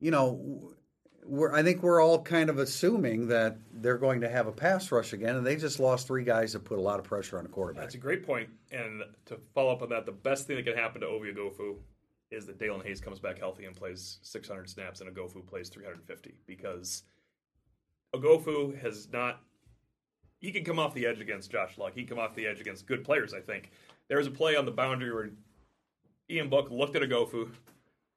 you 0.00 0.10
know, 0.10 0.74
we're. 1.24 1.52
I 1.52 1.62
think 1.62 1.82
we're 1.82 2.02
all 2.02 2.22
kind 2.22 2.50
of 2.50 2.58
assuming 2.58 3.28
that 3.28 3.56
they're 3.72 3.98
going 3.98 4.20
to 4.20 4.28
have 4.28 4.46
a 4.46 4.52
pass 4.52 4.92
rush 4.92 5.14
again, 5.14 5.36
and 5.36 5.46
they 5.46 5.56
just 5.56 5.80
lost 5.80 6.06
three 6.06 6.24
guys 6.24 6.52
that 6.52 6.64
put 6.64 6.78
a 6.78 6.82
lot 6.82 6.98
of 6.98 7.06
pressure 7.06 7.38
on 7.38 7.44
the 7.44 7.50
quarterback. 7.50 7.84
That's 7.84 7.94
a 7.94 7.98
great 7.98 8.26
point. 8.26 8.50
And 8.70 9.02
to 9.26 9.40
follow 9.54 9.72
up 9.72 9.82
on 9.82 9.88
that, 9.88 10.04
the 10.04 10.12
best 10.12 10.46
thing 10.46 10.56
that 10.56 10.66
can 10.66 10.76
happen 10.76 11.00
to 11.00 11.06
Ovie 11.06 11.32
Oghoufo 11.32 11.76
is 12.30 12.46
that 12.46 12.58
Daelin 12.58 12.84
Hayes 12.84 13.00
comes 13.00 13.18
back 13.18 13.38
healthy 13.38 13.64
and 13.64 13.74
plays 13.74 14.18
600 14.22 14.68
snaps, 14.68 15.00
and 15.00 15.10
Oghoufo 15.14 15.46
plays 15.46 15.68
350 15.68 16.34
because 16.46 17.04
Oghoufo 18.14 18.78
has 18.80 19.08
not. 19.12 19.40
He 20.40 20.52
can 20.52 20.64
come 20.64 20.78
off 20.78 20.94
the 20.94 21.06
edge 21.06 21.20
against 21.20 21.50
Josh 21.50 21.78
Lugg. 21.78 21.94
He 21.94 22.04
can 22.04 22.16
come 22.16 22.24
off 22.24 22.34
the 22.34 22.46
edge 22.46 22.60
against 22.60 22.86
good 22.86 23.02
players. 23.04 23.34
I 23.34 23.40
think 23.40 23.70
there 24.08 24.18
was 24.18 24.26
a 24.26 24.30
play 24.30 24.56
on 24.56 24.64
the 24.66 24.70
boundary 24.70 25.12
where 25.12 25.30
Ian 26.30 26.48
Book 26.48 26.70
looked 26.70 26.94
at 26.96 27.02
Oghoufo, 27.02 27.48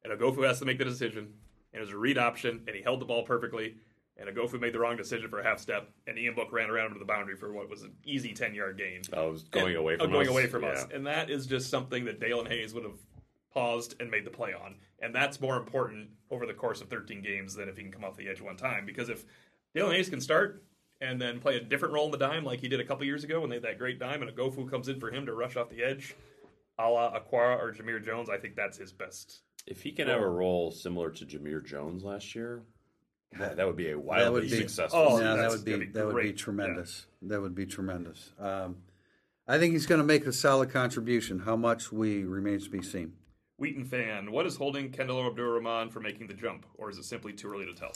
and 0.04 0.14
Oghoufo 0.20 0.46
has 0.46 0.60
to 0.60 0.66
make 0.66 0.78
the 0.78 0.86
decision. 0.86 1.34
And 1.74 1.80
it 1.82 1.86
was 1.86 1.92
a 1.92 1.98
read 1.98 2.18
option, 2.18 2.62
and 2.68 2.76
he 2.76 2.82
held 2.82 3.00
the 3.02 3.06
ball 3.06 3.24
perfectly. 3.24 3.76
And 4.18 4.30
Oghoufo 4.30 4.60
made 4.60 4.74
the 4.74 4.80
wrong 4.80 4.98
decision 4.98 5.30
for 5.30 5.40
a 5.40 5.44
half 5.44 5.58
step, 5.60 5.90
and 6.06 6.18
Ian 6.20 6.36
Book 6.36 6.52
ran 6.52 6.70
around 6.70 6.88
him 6.88 6.94
to 6.94 7.00
the 7.00 7.06
boundary 7.06 7.38
for 7.38 7.54
what 7.54 7.70
was 7.70 7.82
an 7.84 7.94
easy 8.06 8.34
10 8.34 8.54
yard 8.54 8.78
gain. 8.78 9.02
Oh, 9.14 9.28
I 9.28 9.30
was 9.32 9.44
going 9.44 9.68
And- 9.68 9.76
away 9.78 9.96
oh, 9.96 10.04
from 10.04 10.12
going 10.12 10.28
us. 10.28 10.32
away 10.32 10.48
from 10.48 10.64
Yeah. 10.64 10.70
us, 10.70 10.86
and 10.94 11.08
that 11.08 11.30
is 11.32 11.48
just 11.48 11.70
something 11.70 12.06
that 12.06 12.20
Daelin 12.20 12.48
Hayes 12.50 12.74
would 12.74 12.84
have 12.84 13.00
paused 13.54 13.96
and 14.00 14.10
made 14.10 14.26
the 14.26 14.32
play 14.32 14.54
on, 14.54 14.76
and 15.00 15.14
that's 15.14 15.42
more 15.42 15.58
important 15.58 16.10
over 16.30 16.46
the 16.46 16.54
course 16.54 16.82
of 16.82 16.90
13 16.90 17.22
games 17.22 17.56
than 17.56 17.70
if 17.70 17.78
he 17.78 17.84
can 17.84 17.92
come 17.92 18.04
off 18.04 18.18
the 18.18 18.28
edge 18.30 18.42
one 18.42 18.58
time. 18.58 18.86
Because 18.86 19.10
if 19.10 19.26
Daelin 19.76 19.96
Hayes 19.96 20.10
can 20.10 20.22
start 20.22 20.64
and 21.00 21.22
then 21.22 21.40
play 21.40 21.58
a 21.58 21.60
different 21.60 21.94
role 21.94 22.06
in 22.06 22.12
the 22.12 22.18
dime 22.18 22.44
like 22.44 22.62
he 22.62 22.68
did 22.68 22.80
a 22.80 22.86
couple 22.86 23.06
years 23.06 23.24
ago 23.24 23.42
when 23.42 23.50
they 23.50 23.58
had 23.58 23.64
that 23.64 23.78
great 23.78 24.00
dime, 24.00 24.22
and 24.22 24.32
Oghoufo 24.32 24.70
comes 24.70 24.88
in 24.88 25.00
for 25.00 25.12
him 25.12 25.26
to 25.26 25.34
rush 25.34 25.56
off 25.56 25.70
the 25.70 25.84
edge, 25.84 26.16
a 26.80 26.88
la 26.88 27.12
Okwara 27.14 27.60
or 27.60 27.74
Jamir 27.74 28.04
Jones, 28.04 28.30
I 28.30 28.38
think 28.38 28.56
that's 28.56 28.78
his 28.78 28.92
best. 28.92 29.42
If 29.68 29.82
he 29.84 29.92
can 29.92 30.08
have 30.08 30.22
a 30.22 30.30
role 30.30 30.72
similar 30.72 31.12
to 31.12 31.26
Jamir 31.26 31.64
Jones 31.64 32.04
last 32.04 32.34
year, 32.34 32.64
God, 33.38 33.58
that 33.58 33.68
would 33.68 33.76
be 33.76 33.92
a 33.92 34.00
wildly 34.00 34.42
be- 34.42 34.50
successful. 34.50 35.00
Oh, 35.00 35.10
season. 35.12 35.26
yeah, 35.26 35.36
that 35.36 35.50
would 35.52 35.64
be, 35.64 35.72
gonna 35.72 35.86
be 35.86 35.92
that 35.92 36.06
would 36.06 36.16
be 36.16 36.22
great. 36.22 36.38
tremendous. 36.38 37.06
That 37.22 37.42
would 37.42 37.56
be 37.56 37.66
tremendous. 37.66 38.32
Um, 38.40 38.78
I 39.48 39.58
think 39.58 39.74
he's 39.74 39.86
going 39.86 40.00
to 40.00 40.06
make 40.06 40.26
a 40.26 40.34
solid 40.34 40.70
contribution. 40.70 41.40
How 41.40 41.56
much 41.56 41.92
we 41.92 42.24
remains 42.24 42.66
to 42.66 42.70
be 42.70 42.82
seen. 42.82 43.14
Wheaton 43.62 43.86
fan, 43.86 44.32
what 44.32 44.48
is 44.48 44.56
holding 44.56 44.92
Kendall 44.92 45.28
Abdur-Rahman 45.28 45.92
from 45.92 46.02
making 46.02 46.26
the 46.26 46.34
jump, 46.34 46.66
or 46.80 46.90
is 46.90 46.98
it 46.98 47.06
simply 47.06 47.32
too 47.32 47.48
early 47.48 47.68
to 47.68 47.74
tell? 47.74 47.94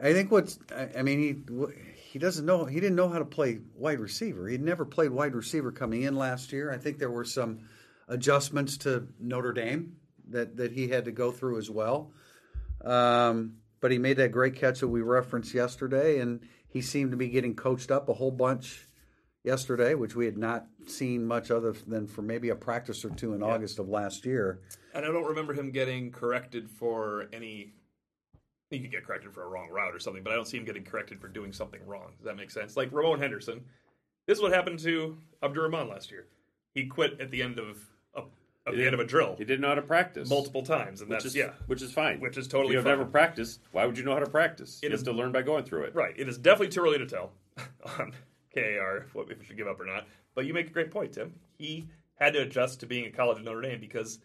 I 0.00 0.12
think 0.12 0.32
what's 0.32 0.58
I 0.74 0.88
I 0.98 1.02
mean 1.02 1.20
he 1.20 1.94
he 1.94 2.18
doesn't 2.18 2.44
know 2.44 2.64
he 2.64 2.80
didn't 2.80 2.96
know 2.96 3.08
how 3.08 3.20
to 3.20 3.24
play 3.24 3.60
wide 3.76 4.00
receiver. 4.00 4.48
He'd 4.48 4.60
never 4.60 4.84
played 4.84 5.12
wide 5.12 5.36
receiver 5.36 5.70
coming 5.70 6.02
in 6.02 6.16
last 6.16 6.52
year. 6.52 6.72
I 6.72 6.78
think 6.78 6.98
there 6.98 7.10
were 7.10 7.24
some 7.24 7.60
adjustments 8.08 8.76
to 8.78 9.06
Notre 9.20 9.52
Dame 9.52 9.96
that 10.30 10.56
that 10.56 10.72
he 10.72 10.88
had 10.88 11.04
to 11.04 11.12
go 11.12 11.30
through 11.30 11.58
as 11.58 11.70
well. 11.70 12.10
Um, 12.84 13.58
but 13.80 13.92
he 13.92 13.98
made 13.98 14.16
that 14.16 14.32
great 14.32 14.56
catch 14.56 14.80
that 14.80 14.88
we 14.88 15.02
referenced 15.02 15.54
yesterday, 15.54 16.18
and 16.18 16.40
he 16.68 16.82
seemed 16.82 17.12
to 17.12 17.16
be 17.16 17.28
getting 17.28 17.54
coached 17.54 17.92
up 17.92 18.08
a 18.08 18.14
whole 18.14 18.32
bunch 18.32 18.87
yesterday, 19.44 19.94
which 19.94 20.14
we 20.14 20.24
had 20.24 20.36
not 20.36 20.66
seen 20.86 21.24
much 21.26 21.50
other 21.50 21.72
than 21.86 22.06
for 22.06 22.22
maybe 22.22 22.48
a 22.50 22.54
practice 22.56 23.04
or 23.04 23.10
two 23.10 23.34
in 23.34 23.42
August 23.42 23.78
of 23.78 23.88
last 23.88 24.24
year. 24.26 24.60
And 24.94 25.04
I 25.04 25.08
don't 25.10 25.24
remember 25.24 25.52
him 25.54 25.70
getting 25.70 26.10
corrected 26.10 26.68
for 26.70 27.26
any. 27.32 27.72
He 28.70 28.80
could 28.80 28.90
get 28.90 29.04
corrected 29.04 29.32
for 29.32 29.44
a 29.44 29.48
wrong 29.48 29.68
route 29.70 29.94
or 29.94 29.98
something, 29.98 30.22
but 30.22 30.32
I 30.32 30.36
don't 30.36 30.46
see 30.46 30.58
him 30.58 30.64
getting 30.66 30.84
corrected 30.84 31.20
for 31.20 31.28
doing 31.28 31.52
something 31.54 31.80
wrong. 31.86 32.12
Does 32.18 32.26
that 32.26 32.36
make 32.36 32.50
sense? 32.50 32.76
Like 32.76 32.90
Ramon 32.92 33.18
Henderson. 33.18 33.62
This 34.26 34.36
is 34.36 34.42
what 34.42 34.52
happened 34.52 34.78
to 34.80 35.16
Abdurrahman 35.42 35.88
last 35.88 36.10
year. 36.10 36.26
He 36.74 36.84
quit 36.84 37.18
at 37.18 37.30
the 37.30 37.42
end 37.42 37.58
of 37.58 37.78
a, 38.14 38.20
at 38.66 38.74
the 38.76 38.84
end 38.84 38.92
of 38.92 39.00
a 39.00 39.06
drill 39.06 39.36
He 39.38 39.44
didn't 39.46 39.62
know 39.62 39.68
how 39.68 39.74
to 39.76 39.80
practice 39.80 40.28
multiple 40.28 40.62
times, 40.62 41.00
and 41.00 41.08
which 41.08 41.20
that's 41.22 41.24
is 41.24 41.34
yeah, 41.34 41.52
which 41.66 41.80
is 41.80 41.90
fine. 41.92 42.20
Which 42.20 42.36
is 42.36 42.46
totally 42.46 42.74
If 42.74 42.78
you've 42.80 42.84
fine. 42.84 42.98
never 42.98 43.06
practiced. 43.06 43.60
Why 43.72 43.86
would 43.86 43.96
you 43.96 44.04
know 44.04 44.12
how 44.12 44.18
to 44.18 44.28
practice? 44.28 44.80
It 44.82 44.88
you 44.88 44.94
is- 44.94 45.00
have 45.00 45.06
to 45.06 45.12
learn 45.12 45.32
by 45.32 45.40
going 45.40 45.64
through 45.64 45.84
it. 45.84 45.94
right. 45.94 46.14
It 46.18 46.28
is 46.28 46.36
definitely 46.36 46.68
too 46.68 46.82
early 46.82 46.98
to 46.98 47.06
tell 47.06 47.32
on 47.98 48.12
KAR 48.54 49.06
if 49.06 49.14
we 49.14 49.44
should 49.44 49.56
give 49.56 49.68
up 49.68 49.80
or 49.80 49.84
not. 49.86 50.06
But 50.34 50.46
you 50.46 50.54
make 50.54 50.68
a 50.68 50.72
great 50.72 50.90
point, 50.90 51.12
Tim. 51.12 51.34
He 51.58 51.88
had 52.16 52.32
to 52.34 52.42
adjust 52.42 52.80
to 52.80 52.86
being 52.86 53.06
a 53.06 53.10
college 53.10 53.38
at 53.38 53.44
Notre 53.44 53.60
Dame 53.62 53.80
because 53.80 54.18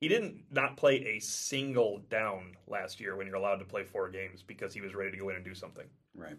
he 0.00 0.08
didn't 0.08 0.44
not 0.50 0.76
play 0.76 0.96
a 1.16 1.18
single 1.20 2.00
down 2.10 2.56
last 2.66 3.00
year 3.00 3.16
when 3.16 3.26
you're 3.26 3.36
allowed 3.36 3.56
to 3.56 3.64
play 3.64 3.82
four 3.84 4.08
games 4.10 4.42
because 4.46 4.74
he 4.74 4.80
was 4.80 4.94
ready 4.94 5.10
to 5.10 5.16
go 5.16 5.28
in 5.30 5.36
and 5.36 5.44
do 5.44 5.54
something. 5.54 5.86
Right. 6.14 6.36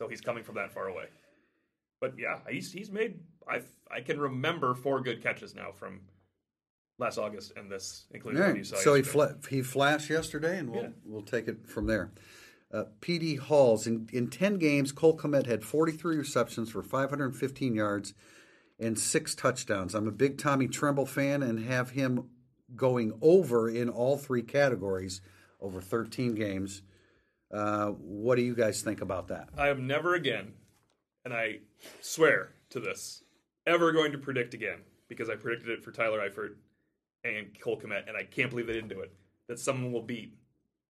So 0.00 0.08
he's 0.08 0.20
coming 0.20 0.44
from 0.44 0.56
that 0.56 0.70
far 0.72 0.88
away. 0.88 1.06
But 2.00 2.14
yeah, 2.18 2.38
he's 2.48 2.70
he's 2.72 2.90
made 2.90 3.18
I 3.48 3.62
I 3.90 4.00
can 4.00 4.20
remember 4.20 4.74
four 4.74 5.00
good 5.00 5.22
catches 5.22 5.54
now 5.54 5.72
from 5.72 6.00
last 7.00 7.18
August 7.18 7.52
and 7.56 7.70
this, 7.70 8.06
including 8.12 8.40
All 8.42 8.48
one 8.48 8.56
you 8.56 8.64
saw. 8.64 8.76
So 8.76 8.94
he 8.94 9.00
yesterday. 9.00 9.12
fla- 9.40 9.48
he 9.50 9.62
flashed 9.62 10.10
yesterday, 10.10 10.58
and 10.58 10.70
we'll 10.70 10.82
Yeah. 10.84 10.88
we'll 11.04 11.22
take 11.22 11.48
it 11.48 11.66
from 11.66 11.86
there. 11.86 12.10
Uh, 12.72 12.84
P.D. 13.00 13.36
Halls 13.36 13.86
in 13.86 14.08
in 14.12 14.28
ten 14.28 14.58
games, 14.58 14.92
Cole 14.92 15.16
Kmet 15.16 15.46
had 15.46 15.64
43 15.64 16.16
receptions 16.16 16.70
for 16.70 16.82
515 16.82 17.74
yards 17.74 18.14
and 18.78 18.98
six 18.98 19.34
touchdowns. 19.34 19.94
I'm 19.94 20.06
a 20.06 20.12
big 20.12 20.38
Tommy 20.38 20.68
Tremble 20.68 21.06
fan 21.06 21.42
and 21.42 21.64
have 21.64 21.90
him 21.90 22.28
going 22.76 23.12
over 23.22 23.68
in 23.68 23.88
all 23.88 24.16
three 24.16 24.42
categories 24.42 25.20
over 25.60 25.80
13 25.80 26.34
games. 26.34 26.82
Uh, 27.52 27.88
what 27.88 28.36
do 28.36 28.42
you 28.42 28.54
guys 28.54 28.82
think 28.82 29.00
about 29.00 29.28
that? 29.28 29.48
I 29.56 29.68
am 29.68 29.86
never 29.86 30.14
again, 30.14 30.52
and 31.24 31.32
I 31.32 31.60
swear 32.00 32.50
to 32.70 32.80
this, 32.80 33.24
ever 33.66 33.92
going 33.92 34.12
to 34.12 34.18
predict 34.18 34.52
again 34.54 34.80
because 35.08 35.30
I 35.30 35.36
predicted 35.36 35.70
it 35.70 35.82
for 35.82 35.90
Tyler 35.90 36.20
Eifert 36.20 36.54
and 37.24 37.58
Cole 37.60 37.80
Kmet, 37.80 38.06
and 38.06 38.16
I 38.16 38.24
can't 38.24 38.50
believe 38.50 38.66
they 38.66 38.74
didn't 38.74 38.90
do 38.90 39.00
it. 39.00 39.12
That 39.48 39.58
someone 39.58 39.92
will 39.92 40.02
beat 40.02 40.34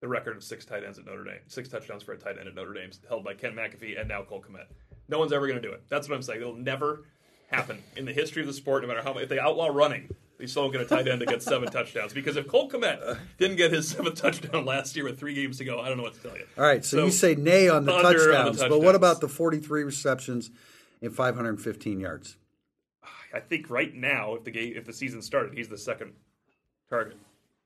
the 0.00 0.08
record 0.08 0.36
of 0.36 0.44
six 0.44 0.64
tight 0.64 0.84
ends 0.84 0.98
at 0.98 1.06
Notre 1.06 1.24
Dame, 1.24 1.40
six 1.46 1.68
touchdowns 1.68 2.02
for 2.02 2.12
a 2.12 2.18
tight 2.18 2.38
end 2.38 2.48
at 2.48 2.54
Notre 2.54 2.72
Dame, 2.72 2.90
held 3.08 3.24
by 3.24 3.34
Ken 3.34 3.52
McAfee 3.52 3.98
and 3.98 4.08
now 4.08 4.22
Cole 4.22 4.42
Kmet. 4.48 4.66
No 5.08 5.18
one's 5.18 5.32
ever 5.32 5.46
going 5.46 5.60
to 5.60 5.66
do 5.66 5.72
it. 5.72 5.82
That's 5.88 6.08
what 6.08 6.14
I'm 6.14 6.22
saying. 6.22 6.40
It'll 6.40 6.54
never 6.54 7.04
happen 7.50 7.82
in 7.96 8.04
the 8.04 8.12
history 8.12 8.42
of 8.42 8.46
the 8.46 8.52
sport. 8.52 8.82
No 8.82 8.88
matter 8.88 9.02
how 9.02 9.12
much, 9.12 9.24
if 9.24 9.28
they 9.28 9.38
outlaw 9.38 9.68
running, 9.68 10.08
they 10.38 10.46
still 10.46 10.64
don't 10.64 10.72
get 10.72 10.80
a 10.82 10.84
tight 10.84 11.08
end 11.08 11.20
to 11.20 11.26
get 11.26 11.42
seven 11.42 11.68
touchdowns. 11.72 12.12
Because 12.12 12.36
if 12.36 12.46
Cole 12.46 12.70
Kmet 12.70 13.18
didn't 13.38 13.56
get 13.56 13.72
his 13.72 13.88
seventh 13.88 14.20
touchdown 14.20 14.64
last 14.64 14.94
year 14.94 15.04
with 15.04 15.18
three 15.18 15.34
games 15.34 15.58
to 15.58 15.64
go, 15.64 15.80
I 15.80 15.88
don't 15.88 15.96
know 15.96 16.04
what 16.04 16.14
to 16.14 16.20
tell 16.20 16.36
you. 16.36 16.44
All 16.56 16.64
right, 16.64 16.84
so, 16.84 16.98
So, 16.98 17.04
you 17.06 17.10
say 17.10 17.34
nay 17.34 17.68
on 17.68 17.84
the, 17.84 17.92
on 17.92 18.02
the 18.04 18.12
touchdowns, 18.12 18.60
but 18.60 18.80
what 18.80 18.94
about 18.94 19.20
the 19.20 19.28
43 19.28 19.82
receptions 19.82 20.50
and 21.02 21.14
515 21.14 22.00
yards? 22.00 22.36
I 23.32 23.40
think 23.40 23.68
right 23.68 23.94
now, 23.94 24.34
if 24.34 24.44
the 24.44 24.50
game, 24.50 24.72
if 24.76 24.86
the 24.86 24.92
season 24.92 25.20
started, 25.22 25.54
he's 25.54 25.68
the 25.68 25.76
second 25.76 26.12
target 26.88 27.16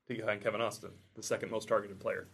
behind 0.07 0.41
Kevin 0.41 0.61
Austin, 0.61 0.91
the 1.15 1.23
second 1.23 1.51
most 1.51 1.67
targeted 1.67 1.99
player. 1.99 2.27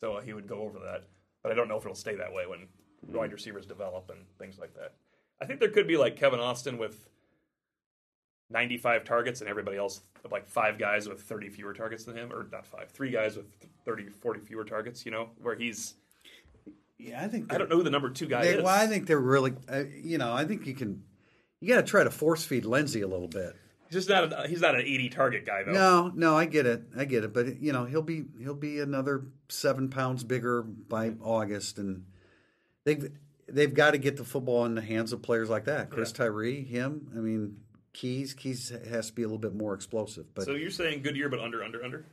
So 0.00 0.14
uh, 0.14 0.20
he 0.20 0.32
would 0.32 0.46
go 0.46 0.60
over 0.62 0.78
that. 0.80 1.04
But 1.42 1.52
I 1.52 1.54
don't 1.54 1.68
know 1.68 1.76
if 1.76 1.84
it'll 1.84 1.94
stay 1.94 2.14
that 2.16 2.32
way 2.32 2.46
when 2.46 2.68
wide 3.06 3.32
receivers 3.32 3.66
develop 3.66 4.10
and 4.10 4.20
things 4.38 4.58
like 4.58 4.74
that. 4.74 4.94
I 5.40 5.46
think 5.46 5.60
there 5.60 5.70
could 5.70 5.86
be 5.86 5.96
like 5.96 6.16
Kevin 6.16 6.40
Austin 6.40 6.78
with 6.78 7.08
95 8.50 9.04
targets 9.04 9.40
and 9.40 9.48
everybody 9.48 9.76
else, 9.76 10.00
like 10.30 10.48
five 10.48 10.78
guys 10.78 11.08
with 11.08 11.22
30 11.22 11.50
fewer 11.50 11.72
targets 11.74 12.04
than 12.04 12.16
him, 12.16 12.32
or 12.32 12.48
not 12.50 12.66
five, 12.66 12.88
three 12.90 13.10
guys 13.10 13.36
with 13.36 13.46
30, 13.84 14.08
40 14.08 14.40
fewer 14.40 14.64
targets, 14.64 15.04
you 15.04 15.12
know, 15.12 15.28
where 15.40 15.54
he's, 15.54 15.94
Yeah, 16.98 17.22
I 17.22 17.28
think 17.28 17.52
I 17.52 17.58
don't 17.58 17.68
know 17.68 17.76
who 17.76 17.82
the 17.82 17.90
number 17.90 18.10
two 18.10 18.26
guy 18.26 18.42
They, 18.42 18.54
is. 18.54 18.62
well, 18.64 18.74
I 18.74 18.86
think 18.86 19.06
they're 19.06 19.18
really, 19.20 19.54
uh, 19.70 19.84
you 20.02 20.18
know, 20.18 20.32
I 20.32 20.44
think 20.44 20.66
you 20.66 20.74
can, 20.74 21.02
you 21.60 21.68
got 21.68 21.82
to 21.84 21.86
try 21.86 22.04
to 22.04 22.10
force 22.10 22.44
feed 22.44 22.64
Lenzy 22.64 23.02
a 23.02 23.08
little 23.08 23.28
bit. 23.28 23.54
He's 23.88 24.06
just 24.06 24.08
not, 24.08 24.32
a, 24.44 24.48
he's 24.48 24.60
not 24.60 24.74
an 24.74 24.82
80 24.82 25.08
target 25.08 25.46
guy, 25.46 25.62
though. 25.62 25.72
No, 25.72 26.12
no, 26.14 26.36
I 26.36 26.44
get 26.44 26.66
it, 26.66 26.82
I 26.96 27.04
get 27.06 27.24
it, 27.24 27.32
but 27.32 27.60
you 27.60 27.72
know, 27.72 27.84
he'll 27.86 28.02
be 28.02 28.24
he'll 28.40 28.54
be 28.54 28.80
another 28.80 29.24
seven 29.48 29.88
pounds 29.88 30.24
bigger 30.24 30.62
by 30.62 31.12
August, 31.22 31.78
and 31.78 32.04
they've 32.84 33.10
they've 33.48 33.72
got 33.72 33.92
to 33.92 33.98
get 33.98 34.16
the 34.18 34.24
football 34.24 34.66
in 34.66 34.74
the 34.74 34.82
hands 34.82 35.12
of 35.14 35.22
players 35.22 35.48
like 35.48 35.64
that. 35.64 35.88
Chris 35.90 36.12
Tyree, 36.12 36.62
him, 36.64 37.10
I 37.16 37.20
mean, 37.20 37.56
Keys, 37.94 38.34
Keys 38.34 38.70
has 38.90 39.06
to 39.06 39.12
be 39.14 39.22
a 39.22 39.26
little 39.26 39.38
bit 39.38 39.54
more 39.54 39.72
explosive, 39.72 40.34
but 40.34 40.44
So 40.44 40.52
you're 40.52 40.68
saying 40.70 41.00
good 41.02 41.16
year, 41.16 41.30
but 41.30 41.40
under, 41.40 41.64
under, 41.64 41.82
under? 41.82 42.04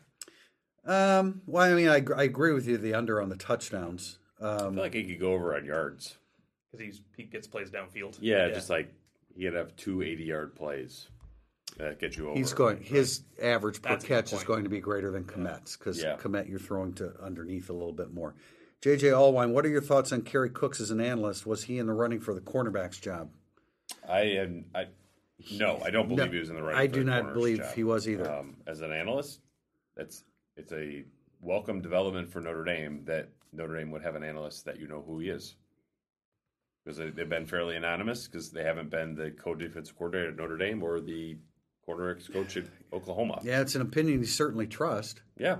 um, 0.85 1.41
well, 1.45 1.69
I 1.69 1.75
mean, 1.75 1.89
I, 1.89 2.01
I 2.15 2.23
agree 2.23 2.53
with 2.53 2.67
you 2.67 2.77
the 2.77 2.93
under 2.93 3.21
on 3.21 3.29
the 3.29 3.35
touchdowns. 3.35 4.19
I 4.41 4.45
Um, 4.45 4.73
feel 4.75 4.83
like 4.83 4.93
he 4.93 5.03
could 5.03 5.19
go 5.19 5.33
over 5.33 5.55
on 5.55 5.65
yards. 5.65 6.17
Because 6.71 6.85
he's 6.85 7.01
he 7.17 7.23
gets 7.23 7.47
plays 7.47 7.69
downfield. 7.69 8.17
Yeah, 8.21 8.49
just 8.49 8.69
like 8.69 8.93
he 9.35 9.43
could 9.43 9.53
have 9.53 9.75
two 9.75 10.01
80 10.01 10.23
yard 10.23 10.55
plays 10.55 11.07
that 11.77 11.99
get 11.99 12.15
you 12.17 12.29
over. 12.29 12.37
He's 12.37 12.53
going. 12.53 12.81
His 12.81 13.23
average 13.41 13.81
per 13.81 13.89
That's 13.89 14.03
a 14.05 14.07
good 14.07 14.13
catch 14.15 14.25
is 14.33 14.39
point. 14.39 14.47
going 14.47 14.63
to 14.63 14.69
be 14.69 14.79
greater 14.79 15.11
than 15.11 15.23
Kmet's 15.25 15.75
because 15.77 16.01
Yeah. 16.01 16.17
Komet 16.17 16.49
you're 16.49 16.59
throwing 16.59 16.93
to 16.95 17.13
underneath 17.21 17.69
a 17.69 17.73
little 17.73 17.93
bit 17.93 18.13
more. 18.13 18.35
JJ 18.81 19.11
Allwine, 19.11 19.51
what 19.51 19.65
are 19.65 19.69
your 19.69 19.81
thoughts 19.81 20.11
on 20.11 20.21
Kerry 20.21 20.49
Cooks 20.49 20.79
as 20.79 20.91
an 20.91 21.01
analyst? 21.01 21.45
Was 21.45 21.63
he 21.63 21.79
in 21.79 21.87
the 21.87 21.93
running 21.93 22.19
for 22.19 22.33
the 22.33 22.41
cornerback's 22.41 22.99
job? 22.99 23.29
I 24.07 24.21
am. 24.21 24.65
I 24.73 24.87
no, 25.51 25.81
I 25.83 25.89
don't 25.89 26.07
believe 26.07 26.31
he 26.31 26.39
was 26.39 26.49
in 26.49 26.55
the 26.55 26.63
right. 26.63 26.75
I 26.75 26.87
do 26.87 27.03
not 27.03 27.33
believe 27.33 27.61
he 27.73 27.83
was 27.83 28.07
either. 28.07 28.29
Um, 28.31 28.57
as 28.67 28.81
an 28.81 28.91
analyst, 28.91 29.41
that's 29.95 30.23
it's 30.55 30.71
a 30.71 31.03
welcome 31.41 31.81
development 31.81 32.29
for 32.31 32.39
Notre 32.41 32.63
Dame 32.63 33.03
that 33.05 33.27
Notre 33.51 33.75
Dame 33.77 33.91
would 33.91 34.01
have 34.01 34.15
an 34.15 34.23
analyst 34.23 34.65
that 34.65 34.79
you 34.79 34.87
know 34.87 35.03
who 35.05 35.19
he 35.19 35.29
is. 35.29 35.55
Because 36.83 36.97
they- 36.97 37.09
they've 37.09 37.27
been 37.29 37.45
fairly 37.47 37.75
anonymous 37.75 38.27
because 38.27 38.51
they 38.51 38.63
haven't 38.63 38.89
been 38.91 39.15
the 39.15 39.31
co-defensive 39.31 39.97
coordinator 39.97 40.29
at 40.29 40.37
Notre 40.37 40.57
Dame 40.57 40.83
or 40.83 40.99
the 41.01 41.35
quarterbacks 41.89 42.31
coach 42.31 42.57
at 42.57 42.65
Oklahoma. 42.93 43.39
Yeah, 43.43 43.61
it's 43.61 43.75
an 43.75 43.81
opinion 43.81 44.19
you 44.19 44.25
certainly 44.25 44.67
trust. 44.67 45.21
Yeah. 45.37 45.57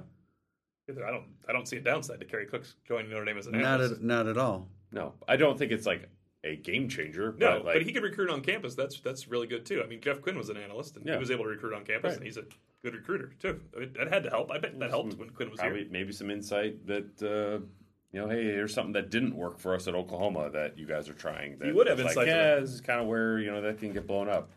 I 0.90 1.10
don't 1.12 1.26
I 1.50 1.52
don't 1.54 1.68
see 1.68 1.78
a 1.78 1.82
downside 1.82 2.20
to 2.20 2.26
Kerry 2.28 2.46
Cooks 2.46 2.76
joining 2.88 3.10
Notre 3.10 3.26
Dame 3.26 3.38
as 3.38 3.48
an 3.48 3.54
Not 3.54 3.64
analyst. 3.82 3.94
at 3.96 4.02
not 4.04 4.28
at 4.28 4.38
all. 4.38 4.68
No, 4.92 5.14
I 5.28 5.36
don't 5.36 5.58
think 5.58 5.72
it's 5.72 5.88
like 5.88 6.08
a 6.44 6.56
game 6.56 6.88
changer. 6.90 7.34
no, 7.40 7.58
but, 7.58 7.66
like, 7.66 7.76
but 7.78 7.82
he 7.84 7.92
could 7.92 8.04
recruit 8.04 8.30
on 8.30 8.42
campus. 8.42 8.76
That's 8.76 9.00
that's 9.00 9.28
really 9.28 9.48
good 9.48 9.66
too. 9.66 9.82
I 9.84 9.88
mean, 9.88 10.00
Jeff 10.00 10.22
Quinn 10.22 10.38
was 10.38 10.50
an 10.50 10.58
analyst 10.58 10.96
and 10.96 11.06
Yeah. 11.06 11.14
he 11.14 11.20
was 11.20 11.32
able 11.32 11.46
to 11.46 11.50
recruit 11.50 11.74
on 11.74 11.86
campus, 11.86 12.10
Right. 12.12 12.18
and 12.18 12.26
he's 12.26 12.38
a 12.38 12.44
good 12.84 12.94
recruiter 12.94 13.32
too. 13.40 13.62
I 13.76 13.80
mean, 13.80 13.94
that 13.98 14.10
had 14.10 14.24
to 14.24 14.30
help. 14.30 14.52
I 14.52 14.60
bet 14.60 14.78
that 14.80 14.92
helped 14.92 15.16
when 15.18 15.32
Quinn 15.32 15.50
was 15.50 15.60
probably 15.60 15.80
here. 15.80 15.88
maybe 15.92 16.12
some 16.14 16.30
insight 16.30 16.86
that 16.86 17.20
uh, 17.24 17.66
you 18.12 18.22
know, 18.22 18.30
hey, 18.30 18.44
here's 18.44 18.74
something 18.76 18.94
that 18.94 19.10
didn't 19.10 19.36
work 19.36 19.58
for 19.58 19.74
us 19.74 19.88
at 19.88 19.96
Oklahoma 19.96 20.52
that 20.52 20.78
you 20.78 20.86
guys 20.86 21.10
are 21.10 21.14
trying. 21.14 21.58
That 21.58 21.68
You 21.70 21.74
would 21.76 21.88
have 21.88 22.00
it's 22.00 22.10
insight 22.10 22.28
Like, 22.28 22.28
yeah, 22.28 22.60
this 22.60 22.70
is 22.74 22.82
kind 22.82 23.02
of 23.02 23.08
where 23.08 23.40
you 23.40 23.50
know 23.50 23.62
that 23.62 23.80
can 23.80 23.92
get 23.92 24.06
blown 24.06 24.30
up. 24.30 24.52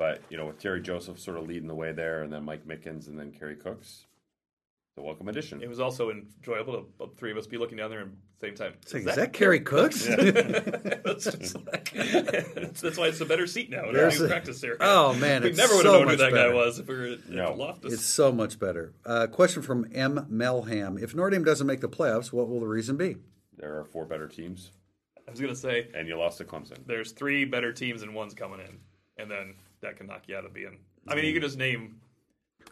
But 0.00 0.22
you 0.30 0.38
know, 0.38 0.46
with 0.46 0.58
Terry 0.58 0.80
Joseph 0.80 1.18
sort 1.20 1.36
of 1.36 1.46
leading 1.46 1.68
the 1.68 1.74
way 1.74 1.92
there, 1.92 2.22
and 2.22 2.32
then 2.32 2.42
Mike 2.42 2.66
Mickens, 2.66 3.08
and 3.08 3.18
then 3.18 3.32
Kerry 3.32 3.54
Cooks, 3.54 4.06
the 4.96 5.02
welcome 5.02 5.28
addition. 5.28 5.62
It 5.62 5.68
was 5.68 5.78
also 5.78 6.08
enjoyable 6.10 6.72
to 6.72 6.86
the 6.98 7.06
three 7.18 7.30
of 7.32 7.36
us 7.36 7.46
be 7.46 7.58
looking 7.58 7.76
down 7.76 7.90
there 7.90 8.00
at 8.00 8.06
the 8.40 8.46
same 8.46 8.54
time. 8.54 8.72
It's 8.80 8.94
like, 8.94 9.06
is 9.06 9.14
that 9.16 9.34
Kerry 9.34 9.60
Cooks? 9.60 10.06
that's, 10.06 11.54
like, 11.66 11.90
that's, 11.92 12.80
that's 12.80 12.96
why 12.96 13.08
it's 13.08 13.20
a 13.20 13.26
better 13.26 13.46
seat 13.46 13.68
now 13.68 13.80
in 13.80 13.84
our 13.88 13.92
There's 13.92 14.18
new 14.18 14.24
a- 14.24 14.28
practice 14.30 14.64
area. 14.64 14.78
Oh, 14.80 15.12
man, 15.16 15.42
we 15.42 15.50
it's 15.50 15.58
never 15.58 15.76
would 15.76 15.84
have 15.84 15.92
so 15.94 15.98
known 15.98 16.08
who 16.08 16.16
that 16.16 16.32
better. 16.32 16.48
guy 16.48 16.54
was 16.54 16.78
if 16.78 16.88
we 16.88 16.94
were 16.96 17.06
at 17.08 17.28
No. 17.28 17.52
Loftus. 17.52 17.92
it's 17.92 18.02
so 18.06 18.32
much 18.32 18.58
better. 18.58 18.94
Uh, 19.04 19.26
question 19.26 19.60
from 19.60 19.86
M. 19.92 20.26
Melham: 20.32 20.98
If 20.98 21.14
Notre 21.14 21.28
Dame 21.28 21.44
doesn't 21.44 21.66
make 21.66 21.82
the 21.82 21.90
playoffs, 21.90 22.32
what 22.32 22.48
will 22.48 22.60
the 22.60 22.66
reason 22.68 22.96
be? 22.96 23.16
there 23.58 23.78
are 23.78 23.84
four 23.84 24.06
better 24.06 24.26
teams, 24.28 24.70
I 25.28 25.30
was 25.30 25.38
gonna 25.42 25.54
say 25.54 25.88
and 25.94 26.08
you 26.08 26.16
lost 26.18 26.38
to 26.38 26.44
Clemson. 26.44 26.78
there's 26.86 27.12
three 27.12 27.44
better 27.44 27.74
teams 27.74 28.00
and 28.00 28.14
one's 28.14 28.32
coming 28.32 28.60
in, 28.60 28.78
and 29.18 29.30
then 29.30 29.52
that 29.82 29.96
can 29.96 30.06
knock 30.06 30.22
you 30.26 30.36
out 30.36 30.44
of 30.44 30.52
being. 30.52 30.78
I 31.08 31.14
mean, 31.14 31.24
you 31.24 31.30
mm-hmm. 31.30 31.36
can 31.36 31.42
just 31.42 31.58
name 31.58 32.00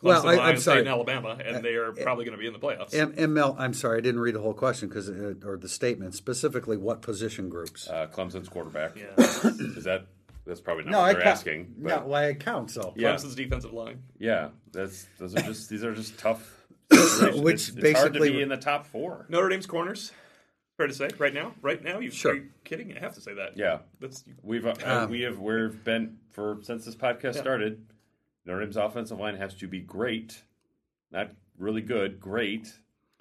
Well, 0.02 0.22
Clemson, 0.22 0.26
I- 0.26 0.32
I'm 0.32 0.38
Ohio 0.38 0.54
State, 0.54 0.62
sorry. 0.62 0.78
and 0.80 0.88
Alabama, 0.88 1.38
and 1.44 1.56
uh, 1.56 1.60
they 1.60 1.74
are 1.74 1.90
uh, 1.90 1.94
probably 2.02 2.24
going 2.24 2.36
to 2.36 2.40
be 2.40 2.46
in 2.46 2.52
the 2.52 2.58
playoffs. 2.58 2.94
M- 2.94 3.12
ML, 3.14 3.56
I'm 3.58 3.74
sorry, 3.74 3.98
I 3.98 4.00
didn't 4.00 4.20
read 4.20 4.34
the 4.34 4.40
whole 4.40 4.54
question 4.54 4.88
because 4.88 5.08
uh, 5.08 5.34
or 5.44 5.56
the 5.56 5.68
statement 5.68 6.14
specifically. 6.14 6.76
What 6.76 7.02
position 7.02 7.48
groups? 7.48 7.88
Uh, 7.88 8.06
Clemson's 8.12 8.48
quarterback. 8.48 8.96
Yeah. 8.96 9.24
Is 9.44 9.84
that 9.84 10.06
that's 10.46 10.60
probably 10.60 10.84
not 10.84 10.92
what 10.92 11.12
they're 11.12 11.22
count- 11.22 11.26
asking. 11.26 11.74
No, 11.78 11.96
But 11.96 12.08
well, 12.08 12.24
it 12.24 12.40
counts 12.40 12.74
though. 12.74 12.92
Yeah. 12.96 13.14
Clemson's 13.14 13.34
defensive 13.34 13.72
line. 13.72 14.02
yeah, 14.18 14.48
that's 14.72 15.06
those 15.18 15.34
are 15.34 15.42
just 15.42 15.68
these 15.68 15.84
are 15.84 15.94
just 15.94 16.18
tough. 16.18 16.54
Which 16.90 17.68
it's, 17.68 17.76
it's 17.76 17.98
hard 17.98 18.14
to 18.14 18.20
basically- 18.20 18.30
be 18.30 18.42
in 18.42 18.48
the 18.48 18.56
top 18.56 18.86
four. 18.86 19.26
Notre 19.28 19.48
Dame's 19.48 19.66
corners. 19.66 20.12
Fair 20.78 20.86
to 20.86 20.94
say, 20.94 21.10
right 21.18 21.34
now, 21.34 21.54
right 21.60 21.82
now, 21.82 21.98
you 21.98 22.08
Sure. 22.12 22.32
are 22.32 22.36
you 22.36 22.50
kidding? 22.62 22.96
I 22.96 23.00
have 23.00 23.12
to 23.16 23.20
say 23.20 23.34
that. 23.34 23.56
Yeah. 23.56 23.80
that's 23.98 24.24
We've 24.44 24.64
uh, 24.64 24.76
Um, 24.84 25.10
we 25.10 25.22
have 25.22 25.40
we've 25.40 25.82
been 25.82 26.18
for 26.30 26.60
since 26.62 26.84
this 26.84 26.94
podcast 26.94 27.34
started. 27.34 27.84
Notre 28.46 28.60
Dame's 28.60 28.76
offensive 28.76 29.18
line 29.18 29.34
has 29.36 29.54
to 29.56 29.66
be 29.66 29.80
great, 29.80 30.44
not 31.10 31.32
really 31.58 31.82
good, 31.82 32.20
great, 32.20 32.72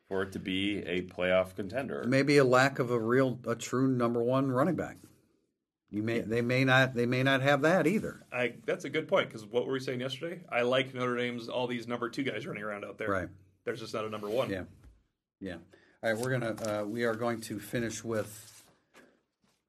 for 0.08 0.22
it 0.22 0.34
to 0.34 0.40
be 0.40 0.84
a 0.84 1.02
playoff 1.02 1.56
contender. 1.56 2.06
Maybe 2.08 2.38
a 2.38 2.46
lack 2.46 2.78
of 2.78 2.92
a 2.92 3.00
real, 3.00 3.40
a 3.48 3.56
true 3.56 3.88
number 3.88 4.22
one 4.22 4.52
running 4.52 4.76
back. 4.76 4.98
You 5.90 6.04
may, 6.04 6.20
they 6.20 6.42
may 6.44 6.64
not, 6.64 6.94
they 6.94 7.08
may 7.08 7.24
not 7.24 7.42
have 7.42 7.64
that 7.64 7.88
either. 7.88 8.24
I. 8.32 8.54
That's 8.66 8.86
a 8.86 8.90
good 8.90 9.08
point 9.08 9.30
because 9.30 9.46
what 9.46 9.66
were 9.66 9.74
we 9.74 9.80
saying 9.80 10.02
yesterday? 10.02 10.42
I 10.52 10.62
like 10.62 10.94
Notre 10.94 11.18
Dame's 11.18 11.50
all 11.50 11.66
these 11.66 11.88
number 11.88 12.08
two 12.08 12.24
guys 12.24 12.46
running 12.46 12.62
around 12.62 12.86
out 12.86 13.00
there. 13.00 13.10
Right. 13.10 13.30
There's 13.66 13.80
just 13.80 13.96
not 13.96 14.06
a 14.06 14.10
number 14.10 14.30
one. 14.30 14.50
Yeah, 14.52 14.64
yeah. 15.40 15.56
All 16.04 16.12
right, 16.14 16.20
we're 16.22 16.30
gonna, 16.30 16.56
uh, 16.82 16.86
we 16.86 17.06
are 17.06 17.16
going 17.16 17.42
to 17.42 17.60
finish 17.60 18.04
with 18.04 18.64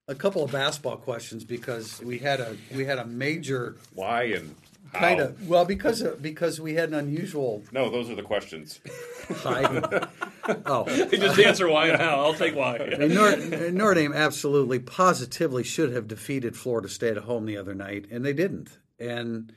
a 0.09 0.14
couple 0.14 0.43
of 0.45 0.53
basketball 0.53 0.97
questions 0.97 1.45
because 1.45 2.01
we 2.03 2.18
had 2.18 2.41
a, 2.41 2.57
we 2.74 2.85
had 2.85 2.99
a 2.99 3.07
major 3.07 3.76
Why 3.95 4.24
and 4.24 4.55
how? 4.93 5.01
kind 5.01 5.20
of, 5.20 5.49
well, 5.49 5.64
because 5.64 6.03
of, 6.03 6.20
because 6.20 6.61
we 6.61 6.74
had 6.74 6.91
an 6.91 6.95
unusual 6.97 7.62
No, 7.72 7.89
those 7.91 8.11
are 8.11 8.14
the 8.14 8.22
questions. 8.22 8.81
high. 9.37 9.64
oh, 10.66 10.85
just 10.87 11.39
answer 11.39 11.68
why 11.68 11.89
and 11.89 12.01
how. 12.01 12.20
I'll 12.20 12.35
take 12.35 12.55
why. 12.55 12.76
And 13.01 13.14
Notre, 13.14 13.70
Notre 13.70 13.95
Dame 13.95 14.12
absolutely, 14.12 14.79
positively 14.81 15.62
should 15.62 15.93
have 15.93 16.09
defeated 16.09 16.57
Florida 16.57 16.89
State 16.91 17.16
at 17.16 17.24
home 17.24 17.47
the 17.47 17.57
other 17.57 17.74
night, 17.74 18.07
and 18.11 18.22
they 18.24 18.33
didn't. 18.35 18.79
And 18.99 19.53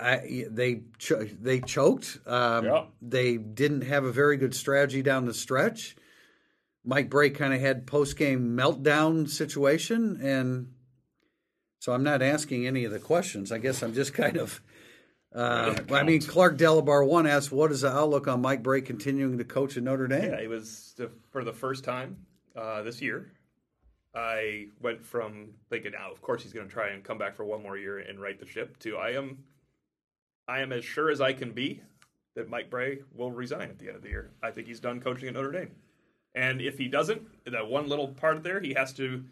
I, 0.00 0.44
they 0.50 0.82
cho- 0.98 1.24
they 1.24 1.60
choked. 1.60 2.18
Um, 2.26 2.64
Yeah. 2.64 2.84
They 3.02 3.36
didn't 3.36 3.82
have 3.82 4.04
a 4.04 4.12
very 4.12 4.36
good 4.36 4.54
strategy 4.54 5.02
down 5.02 5.26
the 5.26 5.34
stretch. 5.34 5.96
Mike 6.84 7.10
Brey 7.10 7.30
kind 7.30 7.52
of 7.52 7.60
had 7.60 7.86
post 7.86 8.16
game 8.16 8.56
meltdown 8.56 9.28
situation, 9.28 10.18
and 10.22 10.72
so 11.78 11.92
I'm 11.92 12.02
not 12.02 12.22
asking 12.22 12.66
any 12.66 12.84
of 12.84 12.92
the 12.92 12.98
questions. 12.98 13.52
I 13.52 13.58
guess 13.58 13.82
I'm 13.82 13.94
just 13.94 14.14
kind 14.22 14.36
of. 14.36 14.60
Uh, 15.32 15.76
I 15.92 16.02
mean, 16.02 16.20
Clark 16.22 16.58
Delabar 16.58 17.06
one 17.06 17.26
asked, 17.26 17.52
"What 17.52 17.70
is 17.70 17.82
the 17.82 17.90
outlook 17.92 18.26
on 18.26 18.40
Mike 18.40 18.62
Brey 18.64 18.80
continuing 18.80 19.38
to 19.38 19.44
coach 19.44 19.76
at 19.76 19.82
Notre 19.84 20.08
Dame?" 20.08 20.30
Yeah, 20.30 20.40
it 20.40 20.48
was 20.48 20.94
the, 20.96 21.10
for 21.30 21.44
the 21.44 21.52
first 21.52 21.84
time 21.84 22.16
uh, 22.56 22.82
this 22.82 23.00
year. 23.00 23.32
I 24.12 24.66
went 24.80 25.04
from 25.04 25.50
thinking, 25.68 25.92
"Now, 25.92 26.10
of 26.10 26.20
course, 26.20 26.42
he's 26.42 26.52
going 26.52 26.66
to 26.66 26.72
try 26.72 26.88
and 26.88 27.04
come 27.04 27.16
back 27.18 27.36
for 27.36 27.44
one 27.44 27.62
more 27.62 27.76
year 27.76 27.98
and 27.98 28.20
right 28.20 28.40
the 28.40 28.46
ship." 28.46 28.76
To 28.80 28.96
I 28.96 29.10
am, 29.10 29.38
I 30.50 30.60
am 30.60 30.72
as 30.72 30.84
sure 30.84 31.10
as 31.10 31.20
I 31.20 31.32
can 31.32 31.52
be 31.52 31.80
that 32.34 32.48
Mike 32.48 32.70
Brey 32.70 32.98
will 33.14 33.30
resign 33.30 33.70
at 33.70 33.78
the 33.78 33.86
end 33.86 33.96
of 33.96 34.02
the 34.02 34.08
year. 34.08 34.32
I 34.42 34.50
think 34.50 34.66
he's 34.66 34.80
done 34.80 35.00
coaching 35.00 35.28
at 35.28 35.34
Notre 35.34 35.52
Dame, 35.52 35.70
and 36.34 36.60
if 36.60 36.76
he 36.76 36.88
doesn't, 36.88 37.22
that 37.46 37.68
one 37.68 37.88
little 37.88 38.08
part 38.08 38.42
there, 38.42 38.60
he 38.60 38.74
has 38.74 38.92
to 38.94 39.24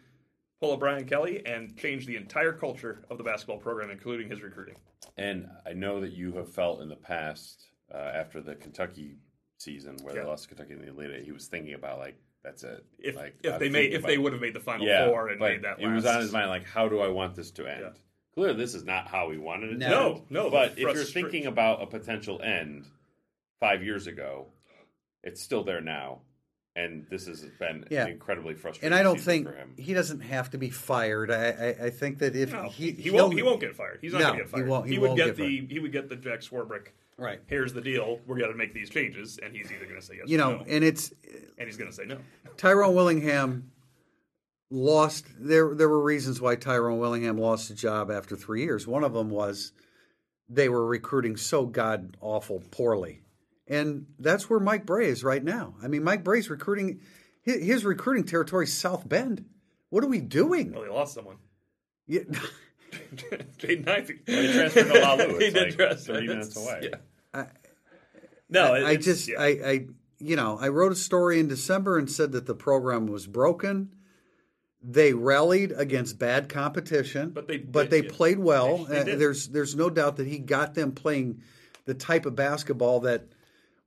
pull 0.61 0.73
a 0.73 0.77
Brian 0.77 1.07
Kelly 1.07 1.45
and 1.45 1.77
change 1.77 2.07
the 2.07 2.17
entire 2.17 2.53
culture 2.53 3.05
of 3.11 3.19
the 3.19 3.25
basketball 3.25 3.59
program, 3.59 3.91
including 3.91 4.29
his 4.29 4.43
recruiting. 4.43 4.77
And 5.17 5.49
I 5.67 5.73
know 5.73 6.01
that 6.01 6.13
you 6.13 6.33
have 6.35 6.53
felt 6.53 6.81
in 6.83 6.89
the 6.89 6.97
past 6.97 7.65
uh, 7.93 7.99
after 7.99 8.41
the 8.41 8.55
Kentucky 8.55 9.19
season 9.59 9.97
where 10.03 10.15
Yeah. 10.15 10.23
they 10.23 10.29
lost 10.29 10.49
Kentucky 10.49 10.75
in 10.75 10.83
the 10.83 10.89
Elite 10.89 11.11
Eight, 11.11 11.25
he 11.25 11.33
was 11.33 11.47
thinking 11.47 11.75
about 11.75 11.99
like 11.99 12.17
that's 12.45 12.63
it. 12.63 12.85
If 12.99 13.17
like 13.17 13.35
if 13.43 13.59
they 13.59 13.69
made 13.69 13.93
if 13.93 14.05
they 14.05 14.19
would 14.19 14.33
have 14.33 14.41
made 14.41 14.55
the 14.55 14.61
final 14.61 14.87
yeah, 14.87 15.09
four 15.09 15.29
and 15.29 15.41
made 15.41 15.63
that, 15.63 15.81
it 15.81 15.89
was 15.89 16.07
on 16.07 16.21
his 16.21 16.33
mind 16.33 16.49
like 16.49 16.65
how 16.65 16.89
do 16.89 17.01
I 17.01 17.09
want 17.09 17.35
this 17.35 17.51
to 17.53 17.67
end? 17.67 17.81
Yeah. 17.83 17.91
Clearly, 18.35 18.57
this 18.57 18.75
is 18.75 18.85
not 18.85 19.09
how 19.09 19.29
we 19.29 19.39
wanted 19.39 19.73
it. 19.73 19.79
No. 19.79 19.89
to 19.89 19.91
No, 19.95 20.13
end. 20.15 20.23
no, 20.31 20.51
But 20.51 20.71
but 20.77 20.79
if 20.79 20.95
you're 20.95 21.05
thinking 21.05 21.47
about 21.47 21.83
a 21.83 21.87
potential 21.87 22.41
end 22.43 22.87
five 23.61 23.83
years 23.83 24.07
ago, 24.07 24.47
it's 25.25 25.43
still 25.43 25.65
there 25.65 25.81
now, 25.81 26.21
and 26.77 27.05
this 27.11 27.27
has 27.27 27.45
been 27.59 27.85
Yeah. 27.91 28.05
an 28.05 28.13
incredibly 28.13 28.55
frustrating. 28.55 28.87
And 28.87 28.95
I 28.95 29.03
don't 29.03 29.19
think 29.21 29.49
for 29.49 29.55
him. 29.55 29.75
he 29.77 29.93
doesn't 29.95 30.21
have 30.21 30.51
to 30.51 30.59
be 30.59 30.71
fired. 30.71 31.31
I, 31.33 31.49
I, 31.81 31.87
I 31.87 31.91
think 31.91 32.19
that 32.19 32.37
if 32.37 32.53
No, 32.53 32.69
he 32.69 32.93
he, 32.93 33.11
won't. 33.11 33.35
He 33.35 33.43
won't 33.43 33.61
get 33.61 33.75
fired. 33.75 33.99
He's 34.01 34.13
not 34.13 34.21
No, 34.21 34.25
going 34.27 34.39
to 34.39 34.45
get 34.45 34.51
he 34.51 34.53
fired. 34.53 34.69
won't- 34.69 34.87
he 34.89 34.99
would 34.99 35.07
won't 35.09 35.17
get, 35.19 35.27
get 35.27 35.37
the. 35.37 35.67
He 35.69 35.79
would 35.81 35.93
get 35.93 36.09
the 36.09 36.17
Jack 36.17 36.41
Swarbrick. 36.41 36.89
right. 37.17 37.41
Here's 37.49 37.73
the 37.73 37.81
deal. 37.81 38.21
We're 38.27 38.39
going 38.39 38.53
to 38.53 38.57
make 38.57 38.73
these 38.73 38.89
changes, 38.91 39.39
and 39.43 39.53
he's 39.57 39.73
either 39.73 39.85
going 39.87 40.01
to 40.01 40.07
say 40.07 40.15
yes, 40.19 40.29
You 40.29 40.37
or 40.37 40.41
know, 40.41 40.57
no, 40.59 40.65
and 40.69 40.85
it's 40.85 41.13
and 41.59 41.67
he's 41.67 41.77
going 41.77 41.91
to 41.91 41.97
say 41.97 42.05
no. 42.05 42.19
Tyrone 42.57 42.95
Willingham 42.95 43.73
lost. 44.71 45.27
There 45.39 45.75
there 45.75 45.89
were 45.89 46.03
reasons 46.03 46.41
why 46.41 46.57
Tyrone 46.57 46.99
Willingham 46.99 47.39
lost 47.39 47.69
his 47.69 47.81
job 47.81 48.11
after 48.11 48.37
three 48.37 48.63
years. 48.63 48.87
One 48.87 49.05
of 49.05 49.13
them 49.13 49.31
was 49.31 49.73
they 50.49 50.69
were 50.69 50.87
recruiting 50.87 51.37
so 51.37 51.67
god 51.67 52.17
awful 52.21 52.63
poorly, 52.71 53.23
and 53.67 54.07
that's 54.19 54.49
where 54.49 54.61
Mike 54.61 54.87
Brey 54.87 55.09
is 55.09 55.23
right 55.25 55.43
now. 55.43 55.75
I 55.83 55.89
mean, 55.89 56.03
Mike 56.05 56.25
Brey's 56.25 56.51
recruiting. 56.51 57.01
His, 57.43 57.65
his 57.65 57.85
recruiting 57.85 58.25
territory 58.25 58.65
is 58.65 58.73
South 58.75 59.09
Bend. 59.09 59.45
What 59.91 60.05
are 60.05 60.09
we 60.09 60.21
doing? 60.21 60.73
Well, 60.73 60.83
he 60.85 60.91
lost 60.91 61.15
someone. 61.15 61.37
Yeah. 62.07 62.21
Jaden 63.59 63.89
Ivey. 63.89 64.21
They 64.27 64.53
transferred 64.53 64.93
to 64.93 65.01
Lalu. 65.01 65.29
he 65.39 65.45
It's 65.47 65.55
did 65.55 65.63
like 65.69 65.77
transfer. 65.77 66.15
30 66.15 66.27
minutes 66.27 66.49
It's- 66.57 66.67
away. 66.67 66.91
Yeah. 67.35 67.47
no, 68.51 68.75
I 68.75 68.93
it's- 68.93 69.05
just, 69.05 69.29
yeah. 69.29 69.41
I, 69.41 69.47
I, 69.47 69.87
you 70.19 70.37
know, 70.37 70.59
I 70.61 70.69
wrote 70.69 70.93
a 70.93 70.97
story 70.97 71.39
in 71.39 71.49
December 71.49 71.99
and 71.99 72.11
said 72.11 72.33
that 72.33 72.47
the 72.47 72.55
program 72.55 73.07
was 73.07 73.27
broken. 73.27 73.91
They 74.83 75.13
rallied 75.13 75.73
against 75.73 76.19
bad 76.19 76.49
competition, 76.49 77.31
But 77.31 77.49
they 77.49 77.59
but 77.59 77.91
they 77.91 78.03
played 78.03 78.39
well. 78.39 78.85
they 78.85 79.05
did. 79.05 79.19
there's, 79.19 79.49
there's 79.49 79.75
no 79.75 79.91
doubt 79.91 80.17
that 80.17 80.27
he 80.27 80.39
got 80.39 80.75
them 80.75 80.93
playing 80.93 81.43
the 81.85 81.95
type 81.95 82.27
of 82.27 82.37
basketball 82.37 83.01
that 83.01 83.25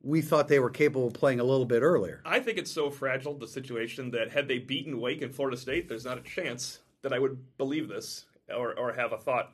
we 0.04 0.22
thought 0.22 0.48
they 0.48 0.60
were 0.60 0.70
capable 0.70 1.08
of 1.08 1.14
playing 1.14 1.40
a 1.40 1.44
little 1.44 1.66
bit 1.66 1.82
earlier. 1.82 2.22
I 2.26 2.40
think 2.40 2.58
it's 2.58 2.72
so 2.72 2.90
fragile 2.90 3.36
the 3.38 3.48
situation 3.48 4.12
that 4.12 4.32
had 4.32 4.48
they 4.48 4.58
beaten 4.60 5.00
Wake 5.00 5.22
and 5.22 5.34
Florida 5.34 5.56
State, 5.56 5.88
there's 5.88 6.06
not 6.06 6.18
a 6.18 6.22
chance 6.22 6.80
that 7.04 7.14
I 7.14 7.20
would 7.20 7.58
believe 7.58 7.88
this 7.88 8.26
or 8.54 8.78
or 8.78 8.94
have 8.94 9.14
a 9.14 9.18
thought 9.18 9.54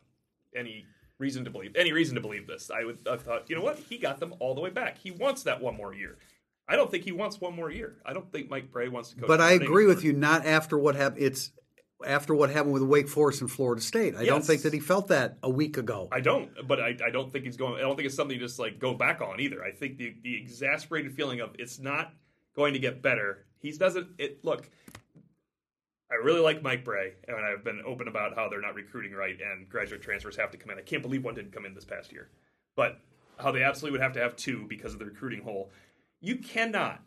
any 0.56 0.86
reason 1.20 1.44
to 1.46 1.50
believe 1.52 1.76
any 1.76 1.92
reason 1.92 2.16
to 2.16 2.22
believe 2.22 2.48
this. 2.48 2.72
I 2.72 2.84
would 2.84 3.00
I 3.08 3.18
thought, 3.18 3.50
you 3.50 3.56
know 3.56 3.62
what? 3.62 3.78
He 3.78 3.98
got 3.98 4.20
them 4.20 4.34
all 4.40 4.56
the 4.56 4.62
way 4.62 4.70
back. 4.70 4.98
He 4.98 5.12
wants 5.12 5.44
that 5.44 5.62
one 5.62 5.76
more 5.76 5.94
year. 5.94 6.18
I 6.68 6.76
don't 6.76 6.92
think 6.92 7.04
he 7.04 7.12
wants 7.12 7.40
one 7.40 7.56
more 7.56 7.72
year. 7.72 7.96
I 8.06 8.14
don't 8.14 8.30
think 8.32 8.50
Mike 8.50 8.72
Brey 8.72 8.90
wants 8.90 9.10
to 9.10 9.16
coach. 9.16 9.28
But 9.28 9.40
I 9.40 9.52
agree 9.52 9.86
with 9.86 10.04
you. 10.04 10.14
Not 10.14 10.46
after 10.46 10.78
what 10.78 10.96
happened. 10.96 11.24
It's 11.24 11.52
after 12.06 12.36
what 12.36 12.50
happened 12.50 12.74
with 12.74 12.84
Wake 12.84 13.08
Forest 13.08 13.42
and 13.42 13.50
Florida 13.50 13.82
State. 13.82 14.16
I 14.16 14.26
don't 14.26 14.44
think 14.44 14.64
that 14.64 14.74
he 14.74 14.80
felt 14.80 15.08
that 15.08 15.38
a 15.42 15.50
week 15.50 15.78
ago. 15.78 16.10
I 16.12 16.20
don't, 16.20 16.50
but 16.68 16.80
I, 16.80 16.96
I 17.06 17.10
don't 17.10 17.32
think 17.32 17.46
he's 17.46 17.58
going. 17.58 17.76
I 17.76 17.82
don't 17.82 17.96
think 17.96 18.06
it's 18.06 18.16
something 18.16 18.36
you 18.36 18.42
just 18.42 18.60
like 18.60 18.80
go 18.80 18.94
back 18.94 19.22
on 19.22 19.40
either. 19.40 19.64
I 19.64 19.72
think 19.72 19.98
the 19.98 20.16
the 20.24 20.36
exasperated 20.36 21.14
feeling 21.14 21.40
of 21.40 21.52
it's 21.58 21.80
not 21.80 22.14
going 22.56 22.74
to 22.74 22.80
get 22.80 23.02
better. 23.02 23.46
He 23.60 23.72
doesn't. 23.72 24.08
It 24.18 24.44
look. 24.44 24.70
I 26.10 26.16
really 26.16 26.40
like 26.40 26.62
Mike 26.64 26.86
Brey, 26.86 27.14
and 27.28 27.36
I've 27.36 27.66
been 27.66 27.82
open 27.86 28.08
about 28.08 28.34
how 28.36 28.48
they're 28.48 28.62
not 28.62 28.76
recruiting 28.76 29.12
right, 29.12 29.36
and 29.42 29.68
graduate 29.68 30.02
transfers 30.02 30.38
have 30.38 30.52
to 30.52 30.58
come 30.58 30.72
in. 30.72 30.78
I 30.78 30.82
can't 30.82 31.02
believe 31.02 31.24
one 31.24 31.36
didn't 31.36 31.52
come 31.52 31.66
in 31.66 31.74
this 31.74 31.84
past 31.84 32.14
year, 32.14 32.30
but 32.78 33.02
how 33.38 33.52
they 33.52 33.64
absolutely 33.64 33.98
would 33.98 34.04
have 34.04 34.14
to 34.14 34.22
have 34.22 34.36
two 34.36 34.66
because 34.70 34.94
of 34.94 35.00
the 35.00 35.06
recruiting 35.06 35.42
hole. 35.42 35.70
You 36.20 36.38
cannot, 36.38 37.02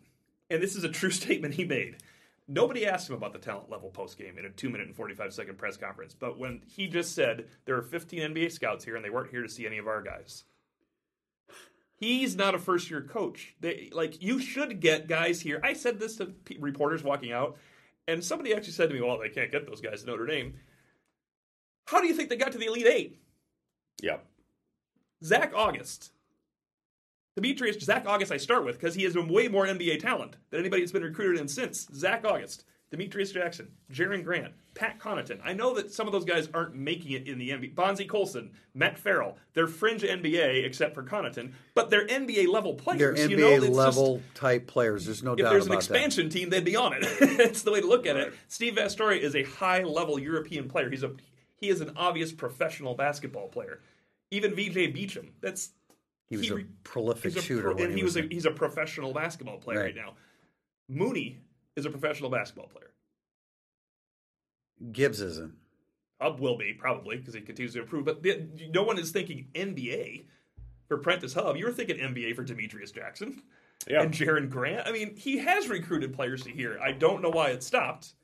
and 0.48 0.62
this 0.62 0.76
is 0.76 0.84
a 0.84 0.88
true 0.88 1.10
statement 1.10 1.54
he 1.54 1.64
made. 1.64 1.96
Nobody 2.48 2.84
asked 2.84 3.08
him 3.08 3.14
about 3.14 3.32
the 3.32 3.38
talent 3.38 3.70
level 3.70 3.90
post 3.90 4.18
game 4.18 4.36
in 4.36 4.44
a 4.44 4.50
two 4.50 4.70
minute 4.70 4.88
and 4.88 4.96
45 4.96 5.32
second 5.32 5.56
press 5.56 5.76
conference. 5.76 6.14
But 6.18 6.38
when 6.38 6.62
he 6.66 6.88
just 6.88 7.14
said 7.14 7.46
there 7.64 7.76
are 7.76 7.82
15 7.82 8.34
NBA 8.34 8.50
scouts 8.50 8.84
here 8.84 8.96
and 8.96 9.04
they 9.04 9.10
weren't 9.10 9.30
here 9.30 9.42
to 9.42 9.48
see 9.48 9.66
any 9.66 9.78
of 9.78 9.86
our 9.86 10.02
guys, 10.02 10.44
he's 11.94 12.34
not 12.34 12.56
a 12.56 12.58
first 12.58 12.90
year 12.90 13.02
coach. 13.02 13.54
They, 13.60 13.90
like, 13.92 14.20
you 14.20 14.40
should 14.40 14.80
get 14.80 15.06
guys 15.06 15.40
here. 15.40 15.60
I 15.62 15.74
said 15.74 16.00
this 16.00 16.16
to 16.16 16.26
pe- 16.26 16.58
reporters 16.58 17.04
walking 17.04 17.30
out, 17.30 17.56
and 18.08 18.24
somebody 18.24 18.52
actually 18.52 18.72
said 18.72 18.88
to 18.88 18.94
me, 18.96 19.00
well, 19.00 19.18
they 19.18 19.28
can't 19.28 19.52
get 19.52 19.66
those 19.66 19.80
guys 19.80 20.02
at 20.02 20.08
Notre 20.08 20.26
Dame. 20.26 20.54
How 21.86 22.00
do 22.00 22.08
you 22.08 22.14
think 22.14 22.30
they 22.30 22.36
got 22.36 22.52
to 22.52 22.58
the 22.58 22.66
Elite 22.66 22.86
Eight? 22.86 23.20
Yep. 24.02 24.26
Zach 25.22 25.52
Auguste. 25.54 26.10
Demetrius 27.36 27.78
Zach 27.80 28.06
Auguste, 28.06 28.32
I 28.32 28.36
start 28.36 28.64
with 28.64 28.78
because 28.78 28.94
he 28.94 29.04
has 29.04 29.14
been 29.14 29.28
way 29.28 29.48
more 29.48 29.66
NBA 29.66 30.00
talent 30.00 30.36
than 30.50 30.60
anybody 30.60 30.82
that's 30.82 30.92
been 30.92 31.02
recruited 31.02 31.40
in 31.40 31.48
since. 31.48 31.86
Zach 31.94 32.24
Auguste, 32.24 32.64
Demetrius 32.90 33.30
Jackson, 33.30 33.68
Jerian 33.92 34.24
Grant, 34.24 34.52
Pat 34.74 34.98
Connaughton. 34.98 35.40
I 35.44 35.52
know 35.52 35.74
that 35.74 35.92
some 35.92 36.08
of 36.08 36.12
those 36.12 36.24
guys 36.24 36.48
aren't 36.52 36.74
making 36.74 37.12
it 37.12 37.28
in 37.28 37.38
the 37.38 37.50
NBA. 37.50 37.76
Bonzie 37.76 38.04
Colson, 38.06 38.50
Matt 38.74 38.98
Farrell, 38.98 39.36
they're 39.54 39.68
fringe 39.68 40.02
NBA 40.02 40.64
except 40.64 40.94
for 40.94 41.04
Connaughton, 41.04 41.52
but 41.74 41.88
they're 41.88 42.06
NBA 42.06 42.48
level 42.48 42.74
players. 42.74 42.98
They're 42.98 43.30
you 43.30 43.36
NBA 43.36 43.40
know, 43.40 43.48
it's 43.48 43.64
just- 43.66 43.76
level 43.76 44.22
type 44.34 44.66
players. 44.66 45.04
There's 45.06 45.22
no 45.22 45.36
doubt. 45.36 45.44
That. 45.44 45.46
If 45.46 45.52
there's 45.52 45.66
an 45.66 45.72
about 45.72 45.82
that. 45.82 45.94
expansion 45.94 46.28
team, 46.30 46.50
they'd 46.50 46.64
be 46.64 46.74
on 46.76 46.94
it. 46.94 47.02
That's 47.38 47.62
the 47.62 47.70
way 47.70 47.80
to 47.80 47.86
look 47.86 48.06
at 48.06 48.16
it. 48.16 48.34
Steve 48.48 48.74
Vasturia 48.74 49.20
is 49.20 49.36
a 49.36 49.44
high 49.44 49.84
level 49.84 50.18
European 50.18 50.68
player. 50.68 50.90
He's 50.90 51.04
a 51.04 51.12
he 51.56 51.68
is 51.68 51.80
an 51.80 51.92
obvious 51.96 52.32
professional 52.32 52.94
basketball 52.94 53.48
player. 53.48 53.80
Even 54.32 54.54
VJ 54.54 54.94
Beachem, 54.94 55.30
that's 55.40 55.70
He 56.30 56.36
was 56.36 56.50
a 56.50 56.64
prolific 56.84 57.32
he's 57.34 57.36
a 57.36 57.42
shooter 57.42 57.62
pro- 57.62 57.74
when 57.74 57.82
and 57.86 57.92
he 57.92 57.98
he 57.98 58.04
was 58.04 58.14
was 58.14 58.24
a, 58.24 58.28
he's 58.28 58.46
a 58.46 58.50
professional 58.52 59.12
basketball 59.12 59.58
player 59.58 59.78
right. 59.80 59.84
Right. 59.86 59.96
now. 59.96 60.14
Mooney 60.88 61.38
is 61.76 61.84
a 61.86 61.90
professional 61.90 62.30
basketball 62.30 62.68
player. 62.68 62.90
Gibbs 64.92 65.20
isn't. 65.20 65.54
Hubb 66.20 66.40
will 66.40 66.56
be 66.56 66.72
probably 66.72 67.16
because 67.16 67.34
he 67.34 67.40
continues 67.40 67.74
to 67.74 67.80
improve. 67.80 68.04
But 68.04 68.22
the, 68.22 68.46
no 68.72 68.82
one 68.82 68.98
is 68.98 69.10
thinking 69.10 69.48
NBA 69.54 70.24
for 70.88 70.98
Prentiss 70.98 71.34
Hubb. 71.34 71.56
You 71.56 71.66
were 71.66 71.72
thinking 71.72 71.96
NBA 71.96 72.34
for 72.36 72.44
Demetrius 72.44 72.90
Jackson 72.90 73.42
Yeah. 73.88 74.02
and 74.02 74.12
Jerian 74.12 74.48
Grant. 74.50 74.86
I 74.86 74.92
mean, 74.92 75.16
he 75.16 75.38
has 75.38 75.68
recruited 75.68 76.12
players 76.14 76.42
to 76.44 76.50
here. 76.50 76.78
I 76.82 76.92
don't 76.92 77.22
know 77.22 77.30
why 77.30 77.50
it 77.50 77.62
stopped. 77.62 78.14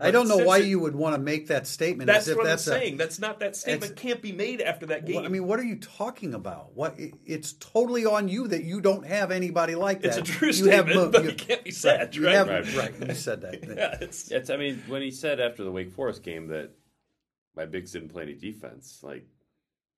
I 0.00 0.10
don't 0.12 0.28
know 0.28 0.38
why 0.38 0.58
it- 0.58 0.66
you 0.66 0.78
would 0.78 0.94
want 0.94 1.16
to 1.16 1.20
make 1.20 1.48
that 1.48 1.66
statement. 1.66 2.06
That's 2.06 2.26
as 2.26 2.32
if 2.32 2.36
what 2.36 2.46
that's 2.46 2.68
I'm 2.68 2.74
a- 2.74 2.78
saying. 2.78 2.96
That's 2.98 3.18
not 3.18 3.40
that 3.40 3.56
statement 3.56 3.92
It's- 3.92 4.00
can't 4.00 4.22
be 4.22 4.30
made 4.32 4.60
after 4.60 4.86
that 4.86 5.06
game. 5.06 5.16
Well, 5.16 5.24
I 5.24 5.28
mean, 5.28 5.46
what 5.46 5.58
are 5.58 5.64
you 5.64 5.76
talking 5.76 6.34
about? 6.34 6.76
What? 6.76 6.98
it- 7.00 7.14
It's 7.26 7.54
totally 7.54 8.06
on 8.06 8.28
you 8.28 8.46
that 8.48 8.62
you 8.62 8.80
don't 8.80 9.04
have 9.04 9.30
anybody 9.32 9.74
like 9.74 10.02
that. 10.02 10.08
it's 10.16 10.16
a 10.18 10.22
true 10.22 10.48
You 10.48 10.52
statement, 10.52 10.94
mo- 10.96 11.10
but 11.10 11.24
you- 11.24 11.30
it 11.30 11.38
can't 11.38 11.64
be 11.64 11.72
said, 11.72 12.14
you 12.14 12.26
right? 12.26 12.34
have- 12.34 12.48
Right. 12.48 12.76
right. 13.00 13.08
You 13.08 13.14
said 13.14 13.40
that. 13.40 13.54
yeah, 13.76 13.98
it's 14.00 14.30
It's. 14.30 14.50
I 14.50 14.56
mean, 14.56 14.82
when 14.86 15.02
he 15.02 15.10
said 15.10 15.40
after 15.40 15.64
the 15.64 15.72
Wake 15.72 15.90
Forest 15.90 16.22
game 16.22 16.46
that 16.48 16.70
my 17.56 17.66
bigs 17.66 17.90
didn't 17.92 18.10
play 18.10 18.22
any 18.22 18.34
defense, 18.34 19.00
like 19.02 19.26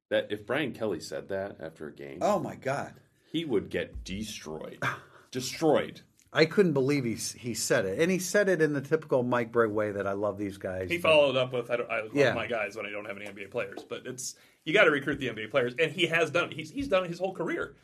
that. 0.09 0.29
If 0.33 0.47
Brian 0.47 0.73
Kelly 0.73 1.01
said 1.01 1.29
that 1.29 1.59
after 1.61 1.89
a 1.89 1.93
game, 1.93 2.19
Oh 2.23 2.39
my 2.39 2.57
God! 2.57 2.95
he 3.31 3.45
would 3.45 3.69
get 3.69 4.03
destroyed, 4.03 4.83
destroyed. 5.31 6.01
I 6.33 6.45
couldn't 6.45 6.75
believe 6.75 7.05
he 7.05 7.15
he 7.39 7.55
said 7.55 7.85
it, 7.87 7.99
and 8.01 8.11
he 8.11 8.19
said 8.21 8.49
it 8.49 8.63
in 8.63 8.73
the 8.73 8.81
typical 8.81 9.23
Mike 9.25 9.51
Brey 9.51 9.67
way 9.67 9.91
that 9.91 10.07
I 10.07 10.13
love 10.13 10.39
these 10.39 10.59
guys. 10.59 10.89
He 10.89 10.99
followed 10.99 11.37
up 11.37 11.53
with 11.53 11.71
I, 11.71 11.77
don't, 11.77 11.91
I 11.91 12.03
love 12.03 12.11
Yeah. 12.15 12.35
my 12.35 12.47
guys 12.47 12.77
when 12.77 12.87
I 12.87 12.91
don't 12.91 13.05
have 13.07 13.17
any 13.17 13.27
NBA 13.27 13.51
players, 13.51 13.85
but 13.89 14.03
it's 14.07 14.37
you 14.65 14.73
got 14.73 14.85
to 14.85 14.91
recruit 14.91 15.19
the 15.19 15.29
NBA 15.29 15.51
players, 15.51 15.75
and 15.81 15.91
he 15.91 16.07
has 16.07 16.31
done 16.31 16.51
it. 16.51 16.53
He's 16.57 16.71
he's 16.71 16.87
done 16.89 17.05
it 17.05 17.09
his 17.09 17.19
whole 17.19 17.35
career. 17.35 17.75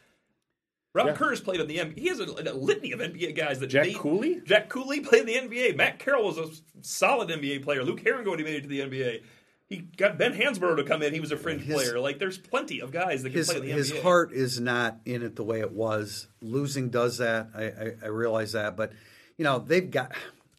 Rob 0.94 1.09
Yeah. 1.09 1.12
Kerr's 1.14 1.40
played 1.40 1.61
in 1.61 1.66
the 1.66 1.76
NBA. 1.78 1.99
He 1.99 2.09
has 2.09 2.20
a, 2.20 2.24
a 2.24 2.55
litany 2.55 2.92
of 2.92 3.01
NBA 3.01 3.36
guys 3.36 3.59
that 3.61 3.66
Jack 3.66 3.86
made- 3.86 3.97
Cooley? 3.97 4.40
Jack 4.44 4.68
Cooley 4.68 5.01
played 5.01 5.28
in 5.28 5.49
the 5.51 5.57
NBA. 5.57 5.76
Matt 5.76 5.99
Carroll 5.99 6.24
was 6.24 6.38
a 6.38 6.47
solid 6.82 7.28
NBA 7.28 7.62
player. 7.64 7.82
Luke 7.84 8.01
Harangody 8.03 8.28
when 8.30 8.38
he 8.38 8.44
made 8.44 8.55
it 8.55 8.62
to 8.62 8.68
the 8.68 8.80
NBA. 8.80 9.22
He 9.69 9.79
got 9.79 10.17
Ben 10.17 10.33
Hansbrough 10.33 10.77
to 10.77 10.85
come 10.85 11.03
in. 11.03 11.12
He 11.12 11.19
was 11.21 11.33
a 11.33 11.37
fringe 11.37 11.62
His- 11.62 11.75
player. 11.75 11.99
Like 11.99 12.19
there's 12.19 12.39
plenty 12.39 12.81
of 12.81 12.93
guys 12.93 13.23
that 13.25 13.31
can 13.31 13.39
his 13.39 13.49
play 13.49 13.57
in 13.57 13.62
the 13.67 13.73
his 13.73 13.93
NBA. 13.93 14.03
heart 14.03 14.33
is 14.33 14.61
not 14.61 14.99
in 15.05 15.23
it 15.23 15.35
the 15.37 15.43
way 15.45 15.61
it 15.61 15.73
was. 15.73 16.29
Losing 16.41 16.89
does 16.91 17.19
that. 17.19 17.49
I, 17.55 17.64
I, 17.64 17.93
I 18.05 18.07
realize 18.09 18.53
that, 18.53 18.77
but 18.77 18.93
you 19.37 19.45
know 19.45 19.59
they've 19.59 19.91
got 19.91 20.12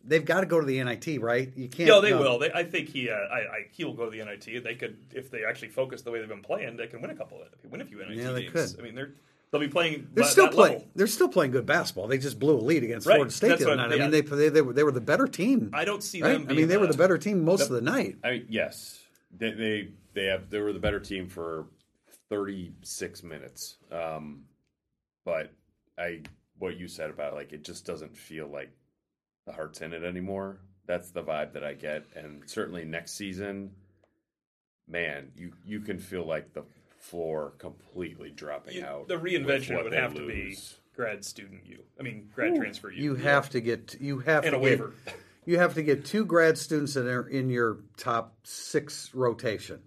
they've 0.03 0.25
got 0.25 0.41
to 0.41 0.45
go 0.45 0.59
to 0.59 0.65
the 0.65 0.83
NIT, 0.83 1.21
right? 1.21 1.51
You 1.55 1.69
can't. 1.69 1.87
No, 1.87 2.01
they 2.01 2.11
no. 2.11 2.19
will. 2.19 2.39
They, 2.39 2.51
I 2.51 2.63
think 2.63 2.89
he, 2.89 3.09
uh, 3.09 3.13
I, 3.13 3.37
I, 3.39 3.67
he'll 3.71 3.93
go 3.93 4.09
to 4.09 4.11
the 4.11 4.23
NIT. 4.23 4.63
They 4.63 4.75
could, 4.75 4.97
if 5.13 5.29
they 5.31 5.43
actually 5.45 5.69
focus 5.69 6.01
the 6.01 6.11
way 6.11 6.19
they've 6.19 6.27
been 6.29 6.41
playing, 6.41 6.77
they 6.77 6.87
can 6.87 7.01
win 7.01 7.11
a 7.11 7.15
couple. 7.15 7.41
Of, 7.41 7.49
win 7.71 7.81
a 7.81 7.85
few 7.85 7.97
NIT 7.99 8.11
Yeah, 8.17 8.31
they 8.31 8.43
games. 8.43 8.71
could. 8.73 8.79
I 8.79 8.83
mean, 8.83 8.95
they're 8.95 9.11
they'll 9.51 9.61
be 9.61 9.67
playing. 9.67 10.07
They're 10.13 10.25
still 10.25 10.45
that 10.45 10.53
playing. 10.53 10.73
level. 10.73 10.87
They're 10.95 11.07
still 11.07 11.29
playing 11.29 11.51
good 11.51 11.65
basketball. 11.65 12.07
They 12.07 12.17
just 12.17 12.39
blew 12.39 12.55
a 12.55 12.61
lead 12.61 12.83
against 12.83 13.07
Right. 13.07 13.15
Florida 13.15 13.31
State 13.33 13.49
That's 13.49 13.63
the 13.63 13.67
other 13.71 13.75
night. 13.77 13.85
I 13.87 13.89
mean, 13.89 13.99
yeah. 13.99 14.09
they, 14.09 14.21
they 14.21 14.49
they 14.49 14.61
were 14.61 14.73
they 14.73 14.83
were 14.83 14.91
the 14.91 15.01
better 15.01 15.27
team. 15.27 15.71
I 15.73 15.85
don't 15.85 16.03
see 16.03 16.21
right? 16.21 16.33
them. 16.33 16.43
I 16.43 16.45
mean, 16.47 16.55
being, 16.55 16.67
they 16.67 16.77
were 16.77 16.87
the 16.87 16.97
better 16.97 17.17
team 17.17 17.43
most 17.43 17.63
of 17.63 17.69
the 17.69 17.81
night. 17.81 18.17
I 18.23 18.31
mean, 18.31 18.45
yes, 18.49 18.99
they, 19.37 19.51
they 19.51 19.89
they 20.13 20.25
have 20.25 20.49
they 20.49 20.59
were 20.59 20.73
the 20.73 20.79
better 20.79 20.99
team 20.99 21.27
for 21.27 21.67
thirty 22.29 22.73
six 22.81 23.23
minutes. 23.23 23.77
Um, 23.91 24.43
but 25.25 25.51
I 25.97 26.21
what 26.59 26.77
you 26.77 26.87
said 26.87 27.09
about 27.09 27.33
like 27.33 27.53
it 27.53 27.63
just 27.63 27.85
doesn't 27.85 28.15
feel 28.15 28.47
like 28.47 28.71
the 29.45 29.53
heart's 29.53 29.81
in 29.81 29.93
it 29.93 30.03
anymore. 30.03 30.57
That's 30.85 31.11
the 31.11 31.21
vibe 31.21 31.53
that 31.53 31.63
I 31.63 31.73
get, 31.73 32.05
and 32.15 32.41
certainly 32.49 32.85
next 32.85 33.13
season, 33.13 33.71
man, 34.87 35.31
you 35.35 35.51
you 35.65 35.81
can 35.81 35.99
feel 35.99 36.25
like 36.25 36.53
the 36.53 36.63
floor 36.97 37.53
completely 37.57 38.31
dropping 38.31 38.75
you- 38.75 38.85
out. 38.85 39.07
The 39.07 39.15
reinvention 39.17 39.81
would 39.83 39.91
they 39.93 39.97
have 39.97 40.13
to 40.15 40.25
be 40.27 40.57
grad 40.95 41.23
student 41.23 41.65
you. 41.65 41.83
I 41.99 42.03
mean, 42.03 42.29
grad 42.33 42.55
transfer 42.55 42.91
you. 42.91 43.03
You 43.03 43.15
have 43.15 43.49
to 43.51 43.61
get 43.61 43.95
you 43.99 44.19
have 44.19 44.43
and 44.43 44.53
to 44.53 44.57
a 44.57 44.61
get, 44.61 44.63
waiver. 44.79 44.93
You 45.45 45.59
have 45.59 45.75
to 45.75 45.83
get 45.83 46.03
two 46.05 46.25
grad 46.25 46.57
students 46.57 46.93
that 46.95 47.07
are 47.07 47.27
in 47.27 47.49
your 47.49 47.79
top 47.97 48.35
six 48.43 49.13
rotation, 49.13 49.79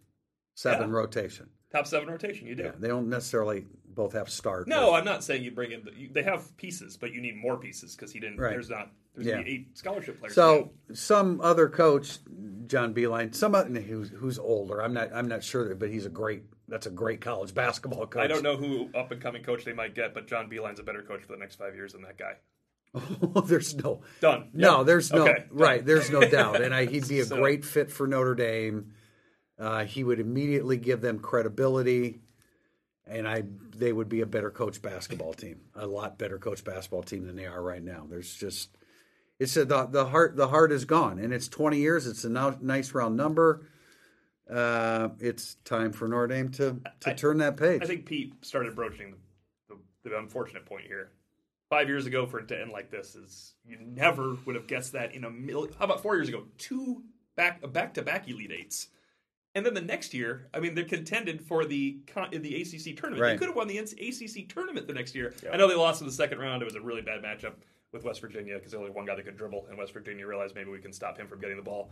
seven 0.55 0.89
Yeah. 0.91 0.97
rotation. 0.97 1.51
Top 1.73 1.87
seven 1.87 2.09
rotation. 2.09 2.47
You 2.47 2.55
do. 2.55 2.65
Yeah, 2.65 2.73
they 2.79 2.89
don't 2.89 3.09
necessarily 3.09 3.67
both 3.87 4.13
have 4.15 4.27
to 4.27 4.33
start. 4.33 4.67
No, 4.69 4.95
I'm 4.95 5.05
not 5.05 5.23
saying 5.23 5.45
you 5.45 5.51
bring 5.51 5.73
in. 5.73 5.85
The, 5.85 5.93
you, 5.95 6.09
they 6.13 6.23
have 6.23 6.57
pieces, 6.57 6.97
but 6.97 7.13
you 7.13 7.21
need 7.21 7.37
more 7.37 7.57
pieces 7.59 7.95
because 7.95 8.13
he 8.13 8.19
didn't. 8.21 8.39
Right. 8.39 8.51
There's 8.51 8.71
not. 8.71 8.91
There's 9.15 9.27
Yeah. 9.27 9.43
eight 9.45 9.77
scholarship 9.77 10.19
players. 10.21 10.35
So 10.35 10.73
some 10.93 11.41
other 11.41 11.69
coach, 11.69 12.19
John 12.67 12.95
Beilein, 12.95 13.35
some 13.35 13.55
oth- 13.55 13.67
who's 13.69 14.09
who's 14.11 14.39
older. 14.39 14.81
I'm 14.83 14.95
not 14.95 15.13
I'm 15.13 15.29
not 15.29 15.43
sure, 15.45 15.69
that, 15.69 15.79
but 15.79 15.91
he's 15.91 16.07
a 16.07 16.11
great. 16.11 16.45
That's 16.71 16.87
a 16.87 16.91
great 16.91 17.21
college 17.21 17.53
basketball 17.53 18.07
coach. 18.07 18.23
I 18.23 18.27
don't 18.29 18.43
know 18.45 18.57
who 18.57 18.89
up 18.95 19.11
and 19.11 19.21
coming 19.21 19.43
coach 19.43 19.65
they 19.65 19.73
might 19.73 19.95
get, 19.95 20.15
but 20.15 20.27
John 20.29 20.49
Beilein's 20.49 20.79
a 20.81 20.83
better 20.85 21.03
coach 21.03 21.21
for 21.23 21.33
the 21.33 21.39
next 21.39 21.57
five 21.57 21.75
years 21.75 21.93
than 21.93 22.03
that 22.03 22.17
guy. 22.17 22.37
there's 23.47 23.75
no 23.77 24.01
Done. 24.21 24.49
No, 24.53 24.79
Yep. 24.79 24.87
there's 24.87 25.13
no 25.13 25.29
Okay, 25.29 25.45
right. 25.51 25.85
There's 25.85 26.11
no 26.11 26.21
doubt, 26.29 26.61
and 26.63 26.75
I, 26.75 26.87
he'd 26.87 27.09
be 27.09 27.21
a 27.21 27.25
So- 27.25 27.37
great 27.37 27.65
fit 27.65 27.91
for 27.91 28.07
Notre 28.07 28.35
Dame. 28.35 28.93
Uh, 29.59 29.85
he 29.85 30.03
would 30.03 30.19
immediately 30.21 30.77
give 30.79 31.01
them 31.03 31.19
credibility, 31.19 32.21
and 33.07 33.29
I 33.29 33.43
they 33.77 33.93
would 33.93 34.09
be 34.09 34.23
a 34.23 34.27
better 34.27 34.51
coach 34.51 34.81
basketball 34.81 35.35
team, 35.35 35.61
a 35.75 35.87
lot 35.87 36.17
better 36.19 36.39
coach 36.39 36.65
basketball 36.65 37.03
team 37.03 37.27
than 37.27 37.37
they 37.37 37.47
are 37.47 37.63
right 37.63 37.83
now. 37.83 38.07
There's 38.09 38.35
just 38.35 38.71
it's 39.39 39.57
a, 39.59 39.65
the 39.67 39.85
the 39.87 40.07
heart 40.07 40.35
the 40.37 40.49
heart 40.49 40.73
is 40.73 40.85
gone, 40.87 41.19
and 41.19 41.33
it's 41.35 41.47
20 41.49 41.77
years. 41.77 42.07
It's 42.07 42.25
a 42.25 42.31
no, 42.31 42.57
nice 42.63 42.95
round 42.95 43.17
number. 43.19 43.67
Uh, 44.51 45.11
it's 45.21 45.55
time 45.65 45.93
for 45.93 46.09
Notre 46.09 46.27
Dame 46.27 46.49
to 46.51 46.81
to 47.01 47.11
I- 47.11 47.15
turn 47.15 47.39
that 47.39 47.57
page. 47.57 47.83
I 47.83 47.87
think 47.87 48.07
Pete 48.07 48.35
started 48.45 48.75
broaching 48.75 49.15
the, 49.69 49.77
the, 50.03 50.11
the 50.11 50.19
unfortunate 50.19 50.67
point 50.67 50.87
here. 50.87 51.11
Five 51.69 51.89
years 51.89 52.07
ago, 52.07 52.27
for 52.27 52.41
it 52.41 52.49
to 52.49 52.61
end 52.61 52.73
like 52.73 52.91
this 52.91 53.15
is 53.15 53.55
you 53.65 53.79
never 53.81 54.37
would 54.45 54.57
have 54.57 54.67
guessed 54.67 54.93
that 54.93 55.15
in 55.15 55.25
a 55.25 55.31
million. 55.31 55.73
How 55.79 55.85
about 55.85 56.03
four 56.03 56.17
years 56.17 56.29
ago? 56.29 56.43
Two 56.59 57.05
back 57.37 57.61
back 57.73 57.95
to 57.95 58.03
back 58.03 58.29
Elite 58.29 58.51
Eights, 58.51 58.89
and 59.55 59.65
then 59.65 59.75
the 59.75 59.81
next 59.81 60.13
year, 60.13 60.49
I 60.53 60.59
mean, 60.59 60.75
they're 60.75 60.85
contended 60.85 61.41
for 61.41 61.65
the 61.65 62.01
the 62.33 62.63
ACC 62.63 62.97
tournament. 62.97 63.23
They 63.25 63.37
could 63.37 63.49
have 63.49 63.57
won 63.57 63.69
the 63.69 63.79
ACC 63.79 64.49
tournament 64.49 64.89
the 64.89 64.95
next 64.95 65.15
year. 65.15 65.33
Yeah. 65.45 65.51
I 65.53 65.57
know 65.57 65.69
they 65.69 65.77
lost 65.77 66.01
in 66.01 66.09
the 66.09 66.13
second 66.13 66.39
round. 66.41 66.63
It 66.63 66.65
was 66.65 66.75
a 66.75 66.81
really 66.81 67.03
bad 67.03 67.23
matchup 67.23 67.53
with 67.93 68.03
West 68.03 68.21
Virginia 68.21 68.55
because 68.55 68.75
only 68.75 68.91
one 68.91 69.07
guy 69.07 69.15
that 69.15 69.25
could 69.25 69.37
dribble, 69.37 69.67
and 69.69 69.79
West 69.79 69.93
Virginia 69.93 70.27
realized 70.27 70.57
maybe 70.57 70.71
we 70.71 70.81
can 70.81 70.93
stop 70.93 71.17
him 71.17 71.29
from 71.29 71.41
getting 71.41 71.57
the 71.57 71.63
ball. 71.63 71.91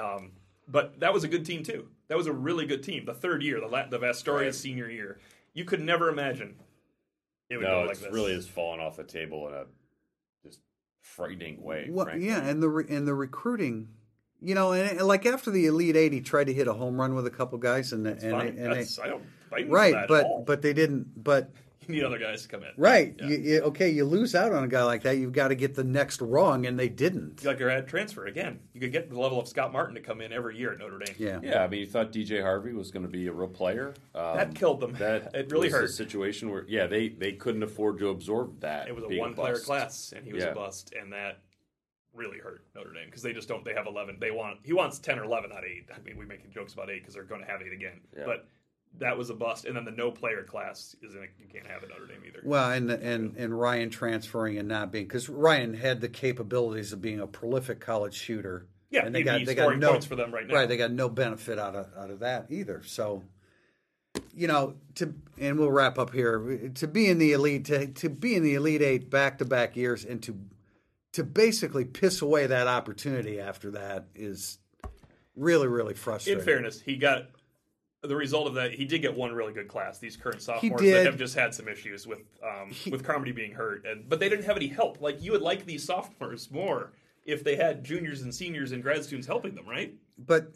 Um, 0.00 0.32
but 0.68 1.00
that 1.00 1.12
was 1.12 1.24
a 1.24 1.28
good 1.28 1.44
team 1.46 1.62
too. 1.62 1.88
That 2.08 2.16
was 2.18 2.26
a 2.26 2.32
really 2.32 2.66
good 2.66 2.82
team. 2.82 3.04
The 3.04 3.14
third 3.14 3.42
year, 3.42 3.60
the 3.60 3.66
La- 3.66 3.88
the 3.88 3.98
Vasturia 3.98 4.44
Right. 4.46 4.54
senior 4.54 4.88
year, 4.90 5.18
you 5.54 5.64
could 5.64 5.80
never 5.80 6.08
imagine 6.08 6.56
it 7.50 7.56
would 7.56 7.64
No, 7.64 7.70
go 7.70 7.80
like 7.82 7.90
it's 7.92 8.00
this. 8.00 8.12
really 8.12 8.34
has 8.34 8.46
fallen 8.46 8.80
off 8.80 8.96
the 8.96 9.04
table 9.04 9.48
in 9.48 9.54
a 9.54 9.64
just 10.44 10.60
frightening 11.02 11.62
way. 11.62 11.88
Well, 11.90 12.06
frankly. 12.06 12.26
yeah, 12.26 12.42
and 12.46 12.62
the 12.62 12.68
re- 12.68 12.86
and 12.88 13.06
the 13.08 13.14
recruiting, 13.14 13.88
you 14.40 14.54
know, 14.54 14.72
and, 14.72 14.98
and 14.98 15.06
like 15.08 15.24
after 15.26 15.50
the 15.50 15.66
Elite 15.66 15.96
Eight, 15.96 16.12
he 16.12 16.20
tried 16.20 16.44
to 16.48 16.52
hit 16.54 16.68
a 16.68 16.74
home 16.74 17.00
run 17.00 17.14
with 17.14 17.26
a 17.26 17.30
couple 17.30 17.58
guys, 17.58 17.92
and 17.92 18.06
and, 18.06 18.20
Fine. 18.20 18.46
and 18.48 18.58
they, 18.58 18.76
That's, 18.78 18.98
I 18.98 19.06
don't 19.08 19.24
fight 19.50 19.68
right, 19.70 19.92
that 19.94 20.02
at 20.02 20.08
but 20.08 20.24
all. 20.24 20.44
but 20.46 20.62
they 20.62 20.72
didn't. 20.72 21.22
But 21.24 21.50
you 21.94 21.94
need 21.94 22.04
other 22.04 22.18
guys 22.18 22.42
to 22.42 22.48
come 22.48 22.62
in. 22.62 22.70
right, 22.76 23.14
Yeah. 23.18 23.26
you, 23.28 23.36
you, 23.38 23.60
okay, 23.62 23.88
you 23.90 24.04
lose 24.04 24.34
out 24.34 24.52
on 24.52 24.62
a 24.64 24.68
guy 24.68 24.82
like 24.84 25.02
that. 25.02 25.16
You've 25.16 25.32
got 25.32 25.48
to 25.48 25.54
get 25.54 25.74
the 25.74 25.84
next 25.84 26.20
wrong, 26.20 26.66
and 26.66 26.78
they 26.78 26.88
didn't. 26.88 27.44
like 27.44 27.58
your 27.58 27.70
ad 27.70 27.88
transfer 27.88 28.26
again. 28.26 28.58
You 28.74 28.80
could 28.80 28.92
get 28.92 29.08
the 29.10 29.18
level 29.18 29.40
of 29.40 29.48
Scott 29.48 29.72
Martin 29.72 29.94
to 29.94 30.00
come 30.00 30.20
in 30.20 30.32
every 30.32 30.56
year 30.58 30.72
at 30.72 30.78
Notre 30.78 30.98
Dame. 30.98 31.14
Yeah, 31.18 31.40
Yeah, 31.42 31.64
I 31.64 31.68
mean, 31.68 31.80
you 31.80 31.86
thought 31.86 32.12
DJ 32.12 32.42
Harvey 32.42 32.72
was 32.72 32.90
going 32.90 33.04
to 33.04 33.10
be 33.10 33.26
a 33.26 33.32
real 33.32 33.48
player. 33.48 33.94
Um, 34.14 34.36
That 34.36 34.54
killed 34.54 34.80
them. 34.80 34.92
That 34.94 35.30
It 35.34 35.50
really 35.50 35.68
was 35.68 35.74
a 35.74 35.78
hurt. 35.78 35.90
situation 35.90 36.50
where, 36.50 36.64
yeah, 36.68 36.86
they 36.86 37.08
they 37.08 37.32
couldn't 37.32 37.62
afford 37.62 37.98
to 37.98 38.08
absorb 38.10 38.60
that. 38.60 38.88
It 38.88 38.94
was 38.94 39.04
a 39.04 39.08
being 39.08 39.20
one 39.20 39.34
player 39.34 39.58
class, 39.58 40.12
and 40.16 40.26
he 40.26 40.32
was 40.32 40.44
Yeah. 40.44 40.50
a 40.50 40.54
bust, 40.54 40.92
and 41.00 41.12
that 41.12 41.38
really 42.14 42.38
hurt 42.38 42.64
Notre 42.74 42.92
Dame 42.92 43.06
because 43.06 43.22
they 43.22 43.32
just 43.32 43.46
don't. 43.48 43.64
They 43.64 43.74
have 43.74 43.86
eleven. 43.86 44.16
They 44.20 44.30
want 44.32 44.58
he 44.64 44.72
wants 44.72 44.98
ten 44.98 45.18
or 45.18 45.24
eleven, 45.24 45.50
not 45.50 45.64
eight. 45.64 45.86
I 45.94 46.00
mean, 46.00 46.16
we 46.18 46.24
making 46.26 46.50
jokes 46.50 46.72
about 46.74 46.90
eight 46.90 47.00
because 47.02 47.14
they're 47.14 47.22
going 47.22 47.42
to 47.42 47.46
have 47.46 47.62
eight 47.62 47.72
again. 47.72 48.00
Yeah. 48.16 48.24
But 48.26 48.46
that 48.98 49.16
was 49.16 49.30
a 49.30 49.34
bust, 49.34 49.64
and 49.64 49.76
then 49.76 49.84
the 49.84 49.90
no 49.90 50.10
player 50.10 50.42
class 50.42 50.96
is 51.02 51.14
in. 51.14 51.20
A, 51.20 51.26
you 51.38 51.46
can't 51.52 51.66
have 51.66 51.82
at 51.82 51.88
Notre 51.90 52.06
Dame 52.06 52.22
either. 52.26 52.40
Well, 52.44 52.70
and 52.70 52.90
and 52.90 53.36
and 53.36 53.58
Ryan 53.58 53.90
transferring 53.90 54.58
and 54.58 54.68
not 54.68 54.90
being 54.90 55.04
because 55.04 55.28
Ryan 55.28 55.74
had 55.74 56.00
the 56.00 56.08
capabilities 56.08 56.92
of 56.92 57.00
being 57.00 57.20
a 57.20 57.26
prolific 57.26 57.80
college 57.80 58.14
shooter. 58.14 58.66
Yeah, 58.90 59.04
and 59.04 59.14
they 59.14 59.22
got 59.22 59.44
they 59.44 59.54
got 59.54 59.78
no 59.78 59.92
points 59.92 60.06
for 60.06 60.16
them 60.16 60.32
right 60.32 60.46
now. 60.46 60.54
Right, 60.54 60.68
they 60.68 60.76
got 60.76 60.90
no 60.90 61.08
benefit 61.08 61.58
out 61.58 61.76
of 61.76 61.88
out 61.96 62.10
of 62.10 62.20
that 62.20 62.46
either. 62.50 62.82
So, 62.84 63.22
you 64.34 64.48
know, 64.48 64.74
to 64.96 65.14
and 65.36 65.58
we'll 65.58 65.70
wrap 65.70 65.98
up 65.98 66.12
here. 66.12 66.70
To 66.74 66.88
be 66.88 67.08
in 67.08 67.18
the 67.18 67.32
elite, 67.32 67.66
to, 67.66 67.86
to 67.86 68.08
be 68.08 68.34
in 68.34 68.42
the 68.42 68.54
elite 68.54 68.82
eight 68.82 69.10
back 69.10 69.38
to 69.38 69.44
back 69.44 69.76
years, 69.76 70.04
and 70.04 70.22
to 70.22 70.36
to 71.12 71.22
basically 71.22 71.84
piss 71.84 72.22
away 72.22 72.46
that 72.46 72.66
opportunity 72.66 73.40
after 73.40 73.70
that 73.72 74.06
is 74.14 74.58
really 75.36 75.68
really 75.68 75.94
frustrating. 75.94 76.40
In 76.40 76.44
fairness, 76.44 76.80
he 76.80 76.96
got 76.96 77.26
the 78.02 78.16
result 78.16 78.46
of 78.46 78.54
that. 78.54 78.72
He 78.72 78.84
did 78.84 79.02
get 79.02 79.16
one 79.16 79.32
really 79.32 79.52
good 79.52 79.68
class. 79.68 79.98
These 79.98 80.16
current 80.16 80.42
sophomores 80.42 80.80
that 80.80 81.06
have 81.06 81.18
just 81.18 81.34
had 81.34 81.54
some 81.54 81.68
issues 81.68 82.06
with 82.06 82.20
um, 82.42 82.72
with 82.90 83.04
Carmody 83.04 83.32
being 83.32 83.52
hurt, 83.52 83.84
and 83.86 84.08
but 84.08 84.20
they 84.20 84.28
didn't 84.28 84.44
have 84.44 84.56
any 84.56 84.68
help. 84.68 85.00
Like 85.00 85.22
you 85.22 85.32
would 85.32 85.42
like 85.42 85.66
these 85.66 85.84
sophomores 85.84 86.50
more 86.50 86.92
if 87.24 87.44
they 87.44 87.56
had 87.56 87.84
juniors 87.84 88.22
and 88.22 88.34
seniors 88.34 88.72
and 88.72 88.82
grad 88.82 89.04
students 89.04 89.26
helping 89.26 89.54
them, 89.54 89.68
right? 89.68 89.94
but 90.18 90.54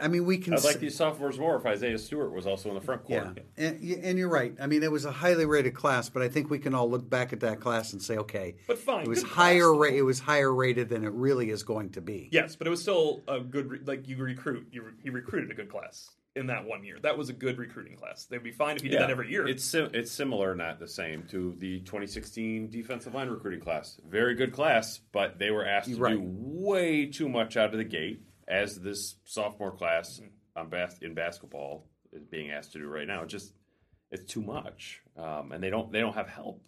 I 0.00 0.08
mean, 0.08 0.24
we 0.24 0.38
can. 0.38 0.54
I'd 0.54 0.64
like 0.64 0.80
these 0.80 0.96
sophomores 0.96 1.38
more 1.38 1.56
if 1.56 1.64
Isaiah 1.64 1.98
Stewart 1.98 2.32
was 2.32 2.46
also 2.46 2.70
in 2.70 2.74
the 2.74 2.80
front 2.80 3.04
court. 3.04 3.38
Yeah, 3.56 3.66
and, 3.68 3.80
and 4.02 4.18
you're 4.18 4.28
right. 4.28 4.54
I 4.60 4.66
mean, 4.66 4.82
it 4.82 4.90
was 4.90 5.04
a 5.04 5.12
highly 5.12 5.46
rated 5.46 5.74
class, 5.74 6.08
but 6.08 6.22
I 6.22 6.28
think 6.28 6.50
we 6.50 6.58
can 6.58 6.74
all 6.74 6.90
look 6.90 7.08
back 7.08 7.32
at 7.32 7.40
that 7.40 7.60
class 7.60 7.92
and 7.92 8.02
say, 8.02 8.16
okay, 8.18 8.56
But 8.66 8.78
fine, 8.78 9.02
it 9.02 9.08
was 9.08 9.22
higher. 9.22 9.60
though. 9.60 9.78
Ra- 9.78 9.90
it 9.90 10.02
was 10.02 10.18
higher 10.18 10.52
rated 10.52 10.88
than 10.88 11.04
it 11.04 11.12
really 11.12 11.50
is 11.50 11.62
going 11.62 11.90
to 11.90 12.00
be. 12.00 12.28
Yes, 12.32 12.56
but 12.56 12.66
it 12.66 12.70
was 12.70 12.82
still 12.82 13.22
a 13.28 13.38
good. 13.40 13.70
Re- 13.70 13.80
like 13.84 14.08
you 14.08 14.16
recruit, 14.16 14.66
you 14.72 14.82
re- 14.82 14.92
he 15.02 15.10
recruited 15.10 15.50
a 15.50 15.54
good 15.54 15.68
class 15.70 16.10
in 16.36 16.46
that 16.46 16.64
one 16.64 16.84
year. 16.84 16.98
That 17.02 17.18
was 17.18 17.28
a 17.28 17.32
good 17.32 17.58
recruiting 17.58 17.96
class. 17.96 18.24
They'd 18.26 18.42
be 18.42 18.52
fine 18.52 18.76
if 18.76 18.82
he 18.82 18.88
did 18.88 19.00
that 19.00 19.10
every 19.10 19.30
year. 19.30 19.46
It's 19.48 19.64
sim- 19.64 19.90
it's 19.92 20.12
similar, 20.12 20.54
not 20.54 20.78
the 20.78 20.86
same, 20.86 21.24
to 21.30 21.54
the 21.58 21.80
2016 21.80 22.70
defensive 22.70 23.14
line 23.14 23.28
recruiting 23.28 23.60
class. 23.60 24.00
Very 24.08 24.34
good 24.34 24.52
class, 24.52 25.00
but 25.12 25.38
they 25.38 25.50
were 25.50 25.64
asked 25.66 25.88
to 25.90 25.96
Right. 25.96 26.12
do 26.14 26.22
way 26.22 27.06
too 27.06 27.28
much 27.28 27.56
out 27.56 27.72
of 27.72 27.78
the 27.78 27.84
gate, 27.84 28.22
as 28.46 28.80
this 28.80 29.16
sophomore 29.24 29.72
class 29.72 30.20
on 30.56 30.68
bas- 30.68 30.98
in 31.02 31.14
basketball 31.14 31.86
is 32.12 32.24
being 32.24 32.50
asked 32.50 32.72
to 32.72 32.78
do 32.78 32.86
right 32.88 33.06
now. 33.06 33.22
It's 33.22 33.32
just 33.32 33.52
it's 34.12 34.24
too 34.24 34.42
much, 34.42 35.00
um, 35.16 35.52
and 35.52 35.62
they 35.62 35.70
don't 35.70 35.90
they 35.92 36.00
don't 36.00 36.14
have 36.14 36.28
help. 36.28 36.62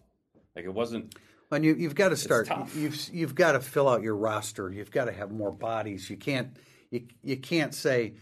Like 0.55 0.65
it 0.65 0.73
wasn't. 0.73 1.15
And 1.51 1.63
you, 1.63 1.75
you've 1.75 1.93
got 1.95 2.09
to 2.09 2.15
start. 2.17 2.49
You've 2.75 3.09
you've 3.13 3.35
got 3.35 3.51
to 3.53 3.59
fill 3.59 3.87
out 3.87 4.01
your 4.01 4.15
roster. 4.15 4.71
You've 4.71 4.91
got 4.91 5.05
to 5.05 5.11
have 5.11 5.31
more 5.31 5.51
bodies. 5.51 6.09
You 6.09 6.17
can't 6.17 6.55
you 6.89 7.07
you 7.21 7.37
can't 7.37 7.73
say, 7.75 8.13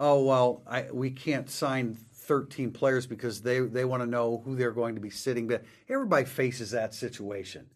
oh 0.00 0.24
well, 0.24 0.62
I, 0.66 0.86
we 0.92 1.10
can't 1.10 1.48
sign 1.48 1.96
thirteen 2.12 2.72
players 2.72 3.06
because 3.06 3.42
they 3.42 3.60
they 3.60 3.84
want 3.84 4.02
to 4.02 4.06
know 4.08 4.42
who 4.44 4.56
they're 4.56 4.72
going 4.72 4.96
to 4.96 5.00
be 5.00 5.10
sitting. 5.10 5.46
But 5.46 5.62
everybody 5.88 6.24
faces 6.24 6.72
that 6.72 6.94
situation. 6.94 7.66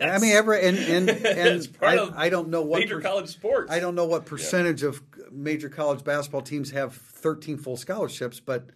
I 0.00 0.18
mean, 0.18 0.32
every 0.32 0.60
and 0.66 0.76
and, 0.78 1.10
and 1.26 1.68
I, 1.82 2.10
I 2.26 2.28
don't 2.28 2.48
know 2.48 2.62
what 2.62 2.80
major 2.80 2.96
per- 2.96 3.02
college 3.02 3.28
sports. 3.28 3.72
I 3.72 3.80
don't 3.80 3.94
know 3.94 4.06
what 4.06 4.26
percentage 4.26 4.82
of 4.82 5.02
major 5.32 5.68
college 5.68 6.04
basketball 6.04 6.42
teams 6.42 6.70
have 6.72 6.94
thirteen 6.94 7.56
full 7.56 7.76
scholarships, 7.76 8.40
but 8.40 8.70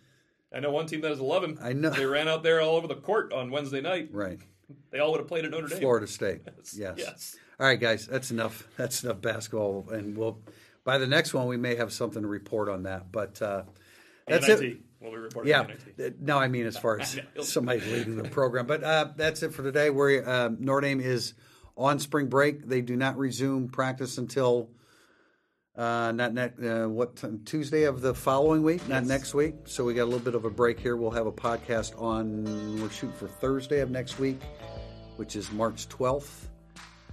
I 0.55 0.61
know 0.61 0.71
one 0.71 0.87
team 0.87 1.01
that 1.03 1.11
has 1.11 1.21
eleven. 1.21 1.59
I 1.61 1.73
know. 1.73 1.91
they 1.91 2.07
ran 2.07 2.29
out 2.29 2.43
there 2.43 2.61
all 2.61 2.77
over 2.77 2.87
the 2.87 2.95
court 2.97 3.33
on 3.33 3.51
Wednesday 3.51 3.81
night. 3.81 4.11
right, 4.13 4.39
They 4.91 4.99
all 5.01 5.11
would 5.11 5.19
have 5.19 5.29
played 5.29 5.45
at 5.45 5.51
Notre 5.51 5.69
Dame. 5.69 5.81
Florida 5.81 6.07
State. 6.07 6.43
Yes. 6.75 6.95
Yes. 6.99 7.37
All 7.59 7.67
right, 7.67 7.81
guys, 7.81 8.07
that's 8.07 8.31
enough. 8.31 8.69
That's 8.77 9.03
enough 9.03 9.21
basketball, 9.21 9.89
and 9.91 10.17
we'll 10.17 10.39
by 10.89 10.97
the 10.97 11.07
next 11.07 11.35
one 11.35 11.47
we 11.49 11.59
may 11.59 11.75
have 11.75 11.93
something 11.93 12.23
to 12.23 12.29
report 12.29 12.71
on 12.71 12.85
that. 12.85 13.13
But 13.13 13.43
uh, 13.43 13.65
that's 14.27 14.49
NIT. 14.49 14.63
it. 14.63 14.79
We'll 15.01 15.11
be 15.11 15.19
reporting 15.19 15.51
Yeah. 15.51 15.67
NIT. 15.99 16.19
No, 16.23 16.39
I 16.39 16.49
mean 16.49 16.65
as 16.65 16.79
far 16.79 16.99
as 16.99 17.21
somebody 17.43 17.81
leading 17.81 18.17
the 18.17 18.31
program. 18.31 18.67
But 18.67 18.83
uh, 18.83 19.09
that's 19.15 19.43
it 19.43 19.53
for 19.53 19.63
today. 19.63 19.91
Where 19.91 20.27
uh, 20.27 20.49
Notre 20.59 20.81
Dame 20.81 21.01
is 21.01 21.35
on 21.77 21.99
spring 21.99 22.29
break. 22.29 22.67
They 22.67 22.81
do 22.81 22.97
not 22.97 23.19
resume 23.19 23.69
practice 23.69 24.17
until 24.17 24.71
uh, 25.77 26.11
not 26.13 26.33
next 26.33 26.59
uh, 26.63 26.89
what? 26.89 27.23
Tuesday 27.45 27.83
of 27.83 28.01
the 28.01 28.15
following 28.15 28.63
week, 28.63 28.89
not 28.89 29.05
next 29.05 29.35
week. 29.35 29.57
So 29.67 29.85
we 29.85 29.93
got 29.93 30.05
a 30.05 30.11
little 30.11 30.19
bit 30.21 30.35
of 30.35 30.47
a 30.47 30.51
break 30.51 30.81
here. 30.81 30.97
We'll 30.97 31.11
have 31.11 31.27
a 31.27 31.33
podcast 31.33 32.01
on. 32.01 32.81
We're 32.81 32.89
shooting 32.89 33.15
for 33.15 33.29
Thursday 33.29 33.81
of 33.81 33.91
next 33.91 34.19
week, 34.19 34.41
which 35.17 35.37
is 35.37 35.53
March 35.53 35.87
twelfth. 35.89 36.49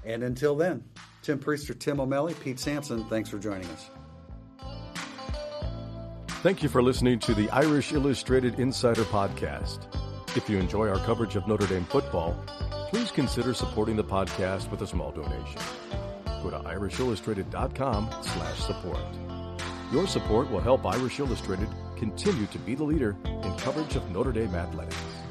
And 0.06 0.24
until 0.24 0.56
then, 0.56 0.84
Tim 1.26 1.40
Prister, 1.40 1.78
Tim 1.78 2.00
O'Malley, 2.00 2.36
Pete 2.36 2.60
Sampson. 2.60 3.04
Thanks 3.06 3.30
for 3.30 3.40
joining 3.40 3.68
us. 3.70 3.90
Thank 6.44 6.62
you 6.62 6.70
for 6.70 6.84
listening 6.84 7.18
to 7.20 7.34
the 7.34 7.50
Irish 7.50 7.94
Illustrated 7.94 8.60
Insider 8.60 9.04
Podcast. 9.06 9.88
If 10.38 10.48
you 10.48 10.60
enjoy 10.60 10.88
our 10.88 11.00
coverage 11.00 11.36
of 11.36 11.48
Notre 11.48 11.66
Dame 11.66 11.86
football, 11.86 12.38
please 12.92 13.10
consider 13.10 13.56
supporting 13.56 13.96
the 13.96 14.04
podcast 14.04 14.70
with 14.70 14.84
a 14.84 14.88
small 14.88 15.12
donation. 15.12 15.60
Go 16.44 16.52
to 16.52 16.60
irishillustrated.com 16.60 18.10
slash 18.22 18.60
support. 18.60 19.00
Your 19.92 20.06
support 20.06 20.52
will 20.52 20.62
help 20.62 20.86
Irish 20.86 21.20
Illustrated 21.20 21.70
continue 21.98 22.46
to 22.48 22.60
be 22.60 22.76
the 22.76 22.84
leader 22.84 23.16
in 23.26 23.56
coverage 23.58 23.96
of 23.96 24.12
Notre 24.12 24.32
Dame 24.32 24.54
athletics. 24.54 25.25